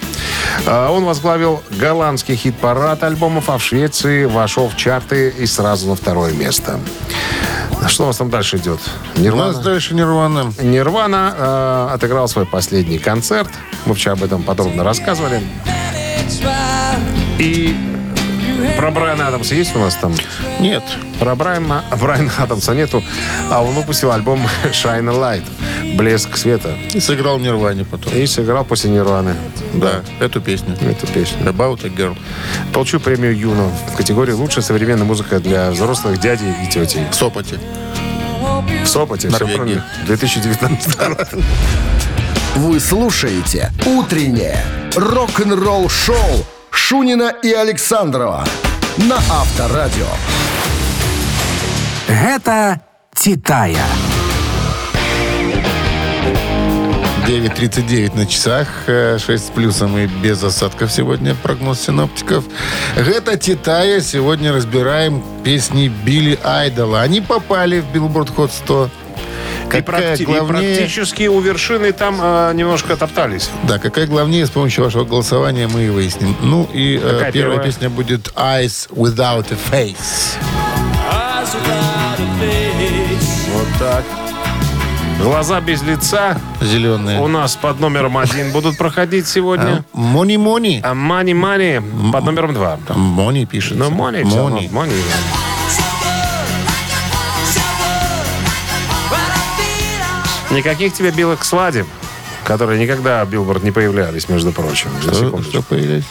А, 0.66 0.90
Он 0.92 1.06
возглавил 1.06 1.62
голландский 1.70 2.36
хит-парад 2.36 3.04
альбомов, 3.04 3.50
а 3.50 3.58
в 3.58 3.64
Швеции 3.64 4.26
вошел 4.26 4.70
в 4.70 4.76
чарты 4.76 5.34
и 5.38 5.46
сразу 5.46 5.88
на 5.88 5.96
второе 5.96 6.34
место. 6.34 6.71
Что 7.88 8.04
у 8.04 8.08
вас 8.08 8.18
там 8.18 8.30
дальше 8.30 8.58
идет? 8.58 8.80
У 9.18 9.22
Нирвана? 9.22 9.48
нас 9.54 9.60
дальше 9.60 9.96
Нирвана. 9.96 10.54
Нирвана 10.62 11.36
э, 11.38 11.94
отыграл 11.96 12.28
свой 12.28 12.46
последний 12.46 13.00
концерт. 13.00 13.50
Мы 13.86 13.96
вчера 13.96 14.14
об 14.14 14.24
этом 14.24 14.44
подробно 14.44 14.84
рассказывали. 14.84 15.42
И 17.40 17.76
про 18.78 18.92
Брайана 18.92 19.28
Адамса 19.28 19.56
есть 19.56 19.76
у 19.76 19.80
нас 19.80 19.96
там? 19.96 20.14
Нет. 20.60 20.84
Про 21.20 21.36
Брайана, 21.36 21.84
Брайана 22.00 22.32
Адамса 22.40 22.74
нету, 22.74 23.04
а 23.50 23.62
он 23.64 23.74
выпустил 23.74 24.12
альбом 24.12 24.42
Shine 24.72 25.10
a 25.10 25.14
Light. 25.40 25.44
Блеск 25.96 26.38
света. 26.38 26.76
И 26.94 27.00
сыграл 27.00 27.38
в 27.38 27.42
Нирване 27.42 27.84
потом. 27.86 28.14
И 28.14 28.26
сыграл 28.26 28.64
после 28.64 28.90
Нирваны 28.92 29.36
Да, 29.74 30.02
эту 30.20 30.40
песню. 30.42 30.76
эту 30.82 31.08
песню. 31.08 31.38
About 31.46 31.86
a 31.86 31.90
Girl. 31.90 32.18
Получил 32.74 33.00
премию 33.00 33.38
Юно 33.38 33.70
в 33.92 33.98
категории 33.98 34.32
«Лучшая 34.34 34.64
современная 34.64 35.06
музыка 35.06 35.40
для 35.40 35.72
взрослых 35.72 36.20
дядей 36.20 36.54
и 36.64 36.68
тетей». 36.70 37.04
В 37.12 37.16
Сопоте. 37.16 37.60
В 38.84 38.88
Сопоте. 38.88 39.28
Все 39.30 39.38
Норвегии. 39.40 39.56
правильно. 39.58 39.86
2019 40.06 40.98
год. 40.98 41.28
Вы 42.56 42.80
слушаете 42.80 43.72
«Утреннее 43.86 44.64
рок-н-ролл-шоу» 44.96 46.46
Шунина 46.72 47.34
и 47.44 47.52
Александрова 47.52 48.46
на 48.98 49.18
Авторадио. 49.30 50.08
Гэта 52.08 52.82
Титая. 53.14 53.86
9.39 57.28 58.16
на 58.16 58.26
часах, 58.26 58.68
э, 58.88 59.18
6 59.18 59.46
с 59.46 59.50
плюсом 59.52 59.98
и 59.98 60.08
без 60.08 60.44
осадков 60.44 60.92
сегодня 60.92 61.36
прогноз 61.36 61.80
синоптиков. 61.82 62.44
Это 62.96 63.38
Титая. 63.38 64.02
Сегодня 64.02 64.52
разбираем 64.52 65.24
песни 65.44 65.88
Билли 65.88 66.38
Айдола. 66.44 67.02
Они 67.02 67.22
попали 67.22 67.80
в 67.80 67.96
Billboard 67.96 68.36
Hot 68.36 68.52
100. 68.52 68.90
И, 69.74 69.82
Какая 69.82 70.16
практи- 70.16 70.22
и 70.22 70.26
главнее... 70.26 70.76
практически 70.76 71.28
у 71.28 71.40
вершины 71.40 71.92
там 71.92 72.20
э, 72.22 72.52
немножко 72.54 72.96
топтались. 72.98 73.50
Да, 73.64 73.80
какая 73.80 74.08
главнее, 74.08 74.46
с 74.46 74.50
помощью 74.50 74.84
вашего 74.84 75.06
голосования 75.06 75.68
мы 75.68 75.84
и 75.84 75.90
выясним. 75.90 76.36
Ну 76.42 76.70
и 76.74 76.96
э, 76.98 77.00
первая 77.00 77.32
первая? 77.32 77.60
песня 77.60 77.90
будет 77.90 78.28
Eyes 78.36 78.90
Without 78.90 79.46
a 79.52 79.58
Face. 79.72 80.36
Вот 83.54 83.68
так. 83.80 84.04
Глаза 85.22 85.62
без 85.62 85.84
лица 85.84 86.36
Зеленые. 86.62 87.20
у 87.22 87.28
нас 87.28 87.56
под 87.56 87.80
номером 87.80 88.18
один 88.18 88.52
будут 88.52 88.78
проходить 88.78 89.28
сегодня. 89.28 89.86
Мони 89.94 90.38
Мони. 90.38 90.82
А 90.84 90.94
Money 90.94 91.34
Money 91.34 92.12
под 92.12 92.24
номером 92.24 92.54
два. 92.56 92.80
Мони 92.90 93.46
пишет. 93.46 93.78
Ну, 93.78 93.86
всё 93.86 94.38
равно, 94.38 94.62
Мони. 94.72 94.94
Никаких 100.52 100.94
тебе 100.94 101.12
белых 101.12 101.44
свадеб, 101.46 101.88
которые 102.44 102.80
никогда 102.80 103.24
Билборд 103.26 103.64
не 103.64 103.72
появлялись, 103.72 104.28
между 104.30 104.52
прочим. 104.52 104.90
Что, 105.02 105.42
что 105.42 105.62
появились? 105.62 106.04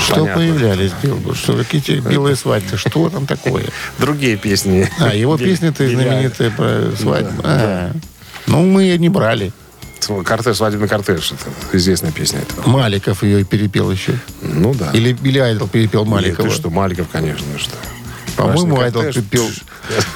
Что 0.00 0.14
понятно. 0.20 0.34
появлялись, 0.36 0.92
Билборд? 1.02 1.36
Что 1.36 1.56
какие 1.56 2.00
белые 2.00 2.34
свадьбы? 2.42 2.78
Что 2.78 3.10
там 3.10 3.26
такое? 3.26 3.66
Другие 3.98 4.36
песни. 4.36 4.88
А, 4.98 5.14
его 5.14 5.36
песни-то 5.36 5.86
знаменитые 5.86 6.50
про 6.50 6.92
свадьбу. 6.98 7.42
А, 7.44 7.92
Ну, 8.46 8.64
мы 8.64 8.84
ее 8.84 8.98
не 8.98 9.08
брали. 9.10 9.52
Кортеж, 10.24 10.56
свадебный 10.56 10.88
кортеж. 10.88 11.32
Это 11.32 11.76
известная 11.76 12.10
песня. 12.10 12.40
Это. 12.40 12.68
Маликов 12.68 13.22
ее 13.22 13.44
перепел 13.44 13.90
еще. 13.90 14.18
Ну 14.40 14.74
да. 14.74 14.90
Или 14.92 15.12
Билли 15.12 15.38
Айдол 15.38 15.68
перепел 15.68 16.04
Нет, 16.04 16.10
Маликова. 16.10 16.48
ты 16.48 16.54
что, 16.54 16.70
Маликов, 16.70 17.06
конечно, 17.12 17.46
что. 17.58 17.76
По-моему, 18.36 18.80
Айдол 18.80 19.02
кортеж. 19.02 19.60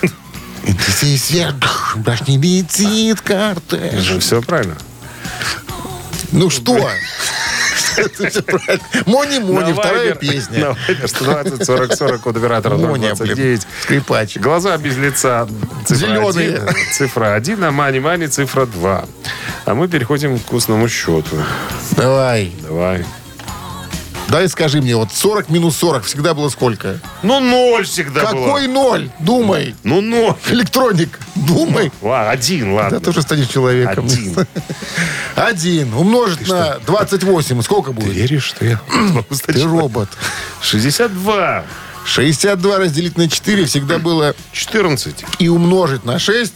пел. 0.74 0.84
Здесь 0.98 1.30
вверх, 1.30 1.96
башни 1.96 2.36
летит 2.36 3.20
кортеж. 3.20 4.18
Все 4.20 4.42
правильно. 4.42 4.76
Ну 6.32 6.50
что? 6.50 6.90
Мони-мони, 9.06 9.70
На 9.70 9.74
вторая 9.74 10.14
песня. 10.14 10.58
На 10.58 10.92
Viber 10.92 11.08
120 11.08 11.64
40 11.64 11.94
40 11.96 12.20
код 12.20 12.36
оператора 12.36 12.76
Моня, 12.76 13.14
029. 13.14 13.36
блин, 13.36 13.60
скрипач. 13.82 14.36
Глаза 14.36 14.76
без 14.76 14.96
лица. 14.96 15.48
Зеленые. 15.88 16.62
цифра 16.92 17.34
1, 17.34 17.64
а 17.64 17.70
мани-мани 17.70 18.26
цифра 18.26 18.66
2. 18.66 19.04
А 19.64 19.74
мы 19.74 19.88
переходим 19.88 20.38
к 20.38 20.42
вкусному 20.42 20.88
счету. 20.88 21.36
Давай. 21.92 22.52
Давай. 22.62 23.04
Дай 24.28 24.48
скажи 24.48 24.80
мне, 24.82 24.96
вот 24.96 25.12
40 25.12 25.50
минус 25.50 25.76
40 25.76 26.04
всегда 26.04 26.34
было 26.34 26.48
сколько? 26.48 26.98
Ну, 27.22 27.38
ноль 27.38 27.84
всегда 27.84 28.22
Какой 28.22 28.66
было. 28.66 28.72
ноль? 28.72 29.10
Думай. 29.20 29.76
Ну, 29.84 30.00
ноль. 30.00 30.34
Электроник, 30.48 31.18
думай. 31.36 31.92
Ладно, 32.02 32.30
один, 32.32 32.72
ладно. 32.72 32.98
Да 32.98 33.04
ты 33.04 33.10
уже 33.10 33.22
станешь 33.22 33.46
человеком. 33.46 34.04
Один. 34.06 34.46
Один 35.36 35.94
умножить 35.94 36.48
на 36.48 36.78
28. 36.86 37.62
Сколько 37.62 37.92
будет? 37.92 38.08
Веришь, 38.14 38.44
что 38.44 38.64
я 38.64 38.80
могу 38.90 39.34
стать 39.34 39.54
Ты 39.56 39.62
робот. 39.64 40.08
62. 40.62 41.64
62 42.04 42.78
разделить 42.78 43.16
на 43.18 43.28
4 43.28 43.64
всегда 43.66 43.98
было 43.98 44.34
14. 44.52 45.24
и 45.38 45.48
умножить 45.48 46.04
на 46.04 46.18
6. 46.18 46.52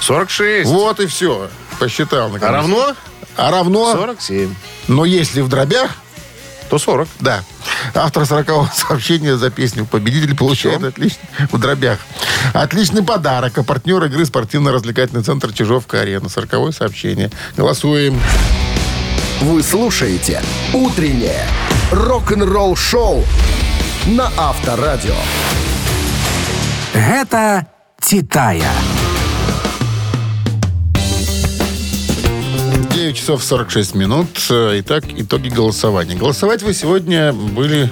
46. 0.00 0.70
Вот 0.70 1.00
и 1.00 1.06
все. 1.06 1.48
Посчитал. 1.78 2.28
наконец. 2.30 2.48
А 2.48 2.52
равно? 2.52 2.94
А 3.36 3.50
равно? 3.50 3.92
47. 3.92 4.54
Но 4.88 5.04
если 5.04 5.40
в 5.42 5.48
дробях, 5.48 5.90
То 6.70 6.78
40. 6.78 7.08
да. 7.20 7.44
Автор 7.94 8.26
40 8.26 8.72
сообщения 8.74 9.36
за 9.36 9.50
песню 9.50 9.86
«Победитель» 9.86 10.36
получает 10.36 10.82
отличный 10.82 11.28
в 11.50 11.58
дробях. 11.58 11.98
Отличный 12.52 13.02
подарок. 13.02 13.58
А 13.58 13.62
партнер 13.62 14.02
игры 14.04 14.24
спортивно-развлекательный 14.24 15.22
центр 15.22 15.52
«Чижовка-арена». 15.52 16.28
40 16.28 16.74
сообщение. 16.74 17.30
Голосуем. 17.56 18.20
Вы 19.40 19.62
слушаете 19.62 20.42
«Утреннее 20.72 21.46
рок-н-ролл-шоу» 21.90 23.24
на 24.06 24.30
Авторадио. 24.36 25.16
Гэта 26.94 27.66
«Титая». 28.00 28.70
9 33.14 33.16
часов 33.16 33.44
46 33.44 33.94
минут. 33.94 34.26
Э, 34.50 34.80
Итак, 34.80 35.04
итоги 35.16 35.48
голосования. 35.48 36.16
Голосовать 36.16 36.62
вы 36.62 36.74
сегодня 36.74 37.32
были... 37.32 37.88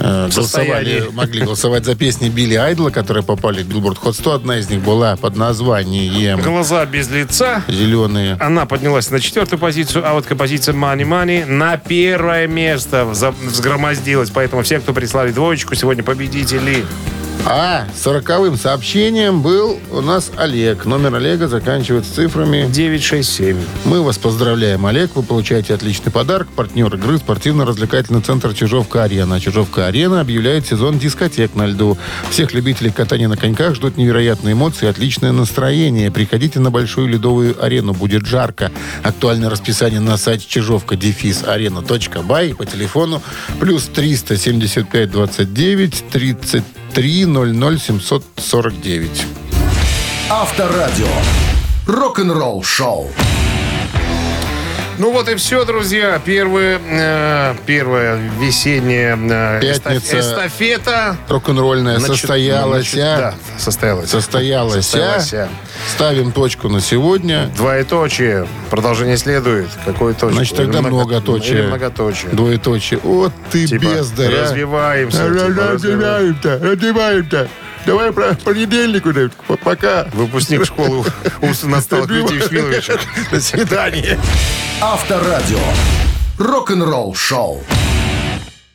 э, 0.00 0.30
голосовали, 0.34 1.08
могли 1.12 1.42
голосовать 1.42 1.84
за 1.84 1.94
песни 1.94 2.30
Билли 2.30 2.54
Айдла, 2.54 2.88
которые 2.88 3.22
попали 3.22 3.62
в 3.62 3.68
Billboard 3.68 3.98
Hot 3.98 4.16
100. 4.16 4.32
Одна 4.32 4.58
из 4.58 4.70
них 4.70 4.80
была 4.80 5.16
под 5.16 5.36
названием 5.36 6.40
Глаза 6.40 6.86
без 6.86 7.10
лица. 7.10 7.62
«Зеленые». 7.68 8.38
Она 8.40 8.64
поднялась 8.64 9.10
на 9.10 9.20
четвертую 9.20 9.58
позицию, 9.58 10.08
а 10.08 10.14
вот 10.14 10.24
композиция 10.24 10.74
Mony 10.74 11.06
Mony 11.06 11.44
на 11.44 11.76
первое 11.76 12.46
место 12.46 13.04
взгромоздилась. 13.04 14.30
Поэтому 14.30 14.62
все, 14.62 14.80
кто 14.80 14.94
прислали 14.94 15.30
двоечку, 15.30 15.74
сегодня 15.74 16.02
победители. 16.02 16.86
А 17.46 17.86
сороковым 17.94 18.56
сообщением 18.56 19.42
был 19.42 19.78
у 19.90 20.00
нас 20.00 20.30
Олег. 20.36 20.86
Номер 20.86 21.16
Олега 21.16 21.46
заканчивается 21.46 22.14
цифрами. 22.14 22.66
967. 22.70 23.58
Мы 23.84 24.02
вас 24.02 24.16
поздравляем, 24.16 24.86
Олег. 24.86 25.10
Вы 25.14 25.22
получаете 25.22 25.74
отличный 25.74 26.10
подарок. 26.10 26.48
Партнер 26.48 26.94
игры 26.94 27.18
спортивно-развлекательный 27.18 28.22
центр 28.22 28.54
«Чижовка-арена». 28.54 29.40
«Чижовка-арена» 29.40 30.20
объявляет 30.20 30.66
сезон 30.66 30.98
дискотек 30.98 31.54
на 31.54 31.66
льду. 31.66 31.98
Всех 32.30 32.54
любителей 32.54 32.90
катания 32.90 33.28
на 33.28 33.36
коньках 33.36 33.74
ждут 33.74 33.98
невероятные 33.98 34.54
эмоции 34.54 34.86
и 34.86 34.88
отличное 34.88 35.32
настроение. 35.32 36.10
Приходите 36.10 36.60
на 36.60 36.70
большую 36.70 37.08
ледовую 37.08 37.62
арену. 37.62 37.92
Будет 37.92 38.24
жарко. 38.24 38.72
Актуальное 39.02 39.50
расписание 39.50 40.00
на 40.00 40.16
сайте 40.16 40.46
чижовка 40.48 40.96
дефис 40.96 41.44
арена.бай 41.44 42.54
по 42.54 42.64
телефону 42.64 43.22
плюс 43.60 43.84
375 43.84 45.10
29 45.10 46.04
33 46.10 46.36
00 47.02 47.78
749. 47.78 49.26
Авторадио. 50.30 51.06
Рок-н-ролл-шоу. 51.86 53.08
Ну 54.96 55.10
вот 55.12 55.28
и 55.28 55.34
все, 55.34 55.64
друзья. 55.64 56.20
Первое, 56.24 56.78
э, 56.88 57.54
первая 57.66 58.16
весенняя 58.38 59.16
э, 59.20 59.60
Пятница. 59.60 60.16
эстаф- 60.16 60.20
эстафета. 60.20 61.16
Рок-н-ролльная 61.28 61.98
Значит, 61.98 62.16
состоялась. 62.20 62.90
значит, 62.92 63.18
Да, 63.18 63.34
состоялась. 63.58 64.10
Состоялась. 64.10 64.86
Состоялась. 64.86 65.50
Ставим 65.94 66.30
точку 66.30 66.68
на 66.68 66.80
сегодня. 66.80 67.50
Двоеточие. 67.56 68.46
Продолжение 68.70 69.16
следует. 69.16 69.68
Какое 69.84 70.14
точка? 70.14 70.36
Значит, 70.36 70.56
тогда 70.56 70.78
Или 70.78 70.86
много- 70.86 71.04
многоточие. 71.14 71.58
Или 71.58 71.66
многоточие. 71.66 72.30
Двоеточие. 72.30 73.00
Вот 73.02 73.32
ты 73.50 73.66
Типа, 73.66 73.82
бездарь, 73.82 74.32
а. 74.34 74.42
развиваемся, 74.44 75.18
типа, 75.28 75.72
Развиваем-то, 75.72 76.58
развиваем-то. 76.62 77.48
Давай 77.86 78.12
про 78.12 78.34
понедельник 78.34 79.06
уже. 79.06 79.30
Пока. 79.62 80.04
Выпускник 80.12 80.64
школы 80.64 81.04
умственно 81.40 81.78
отсталых 81.78 82.08
Дмитрий 82.08 82.40
Шмилович. 82.40 82.90
До 83.30 83.40
свидания. 83.40 84.18
Авторадио. 84.80 85.58
Рок-н-ролл-шоу. 86.38 87.62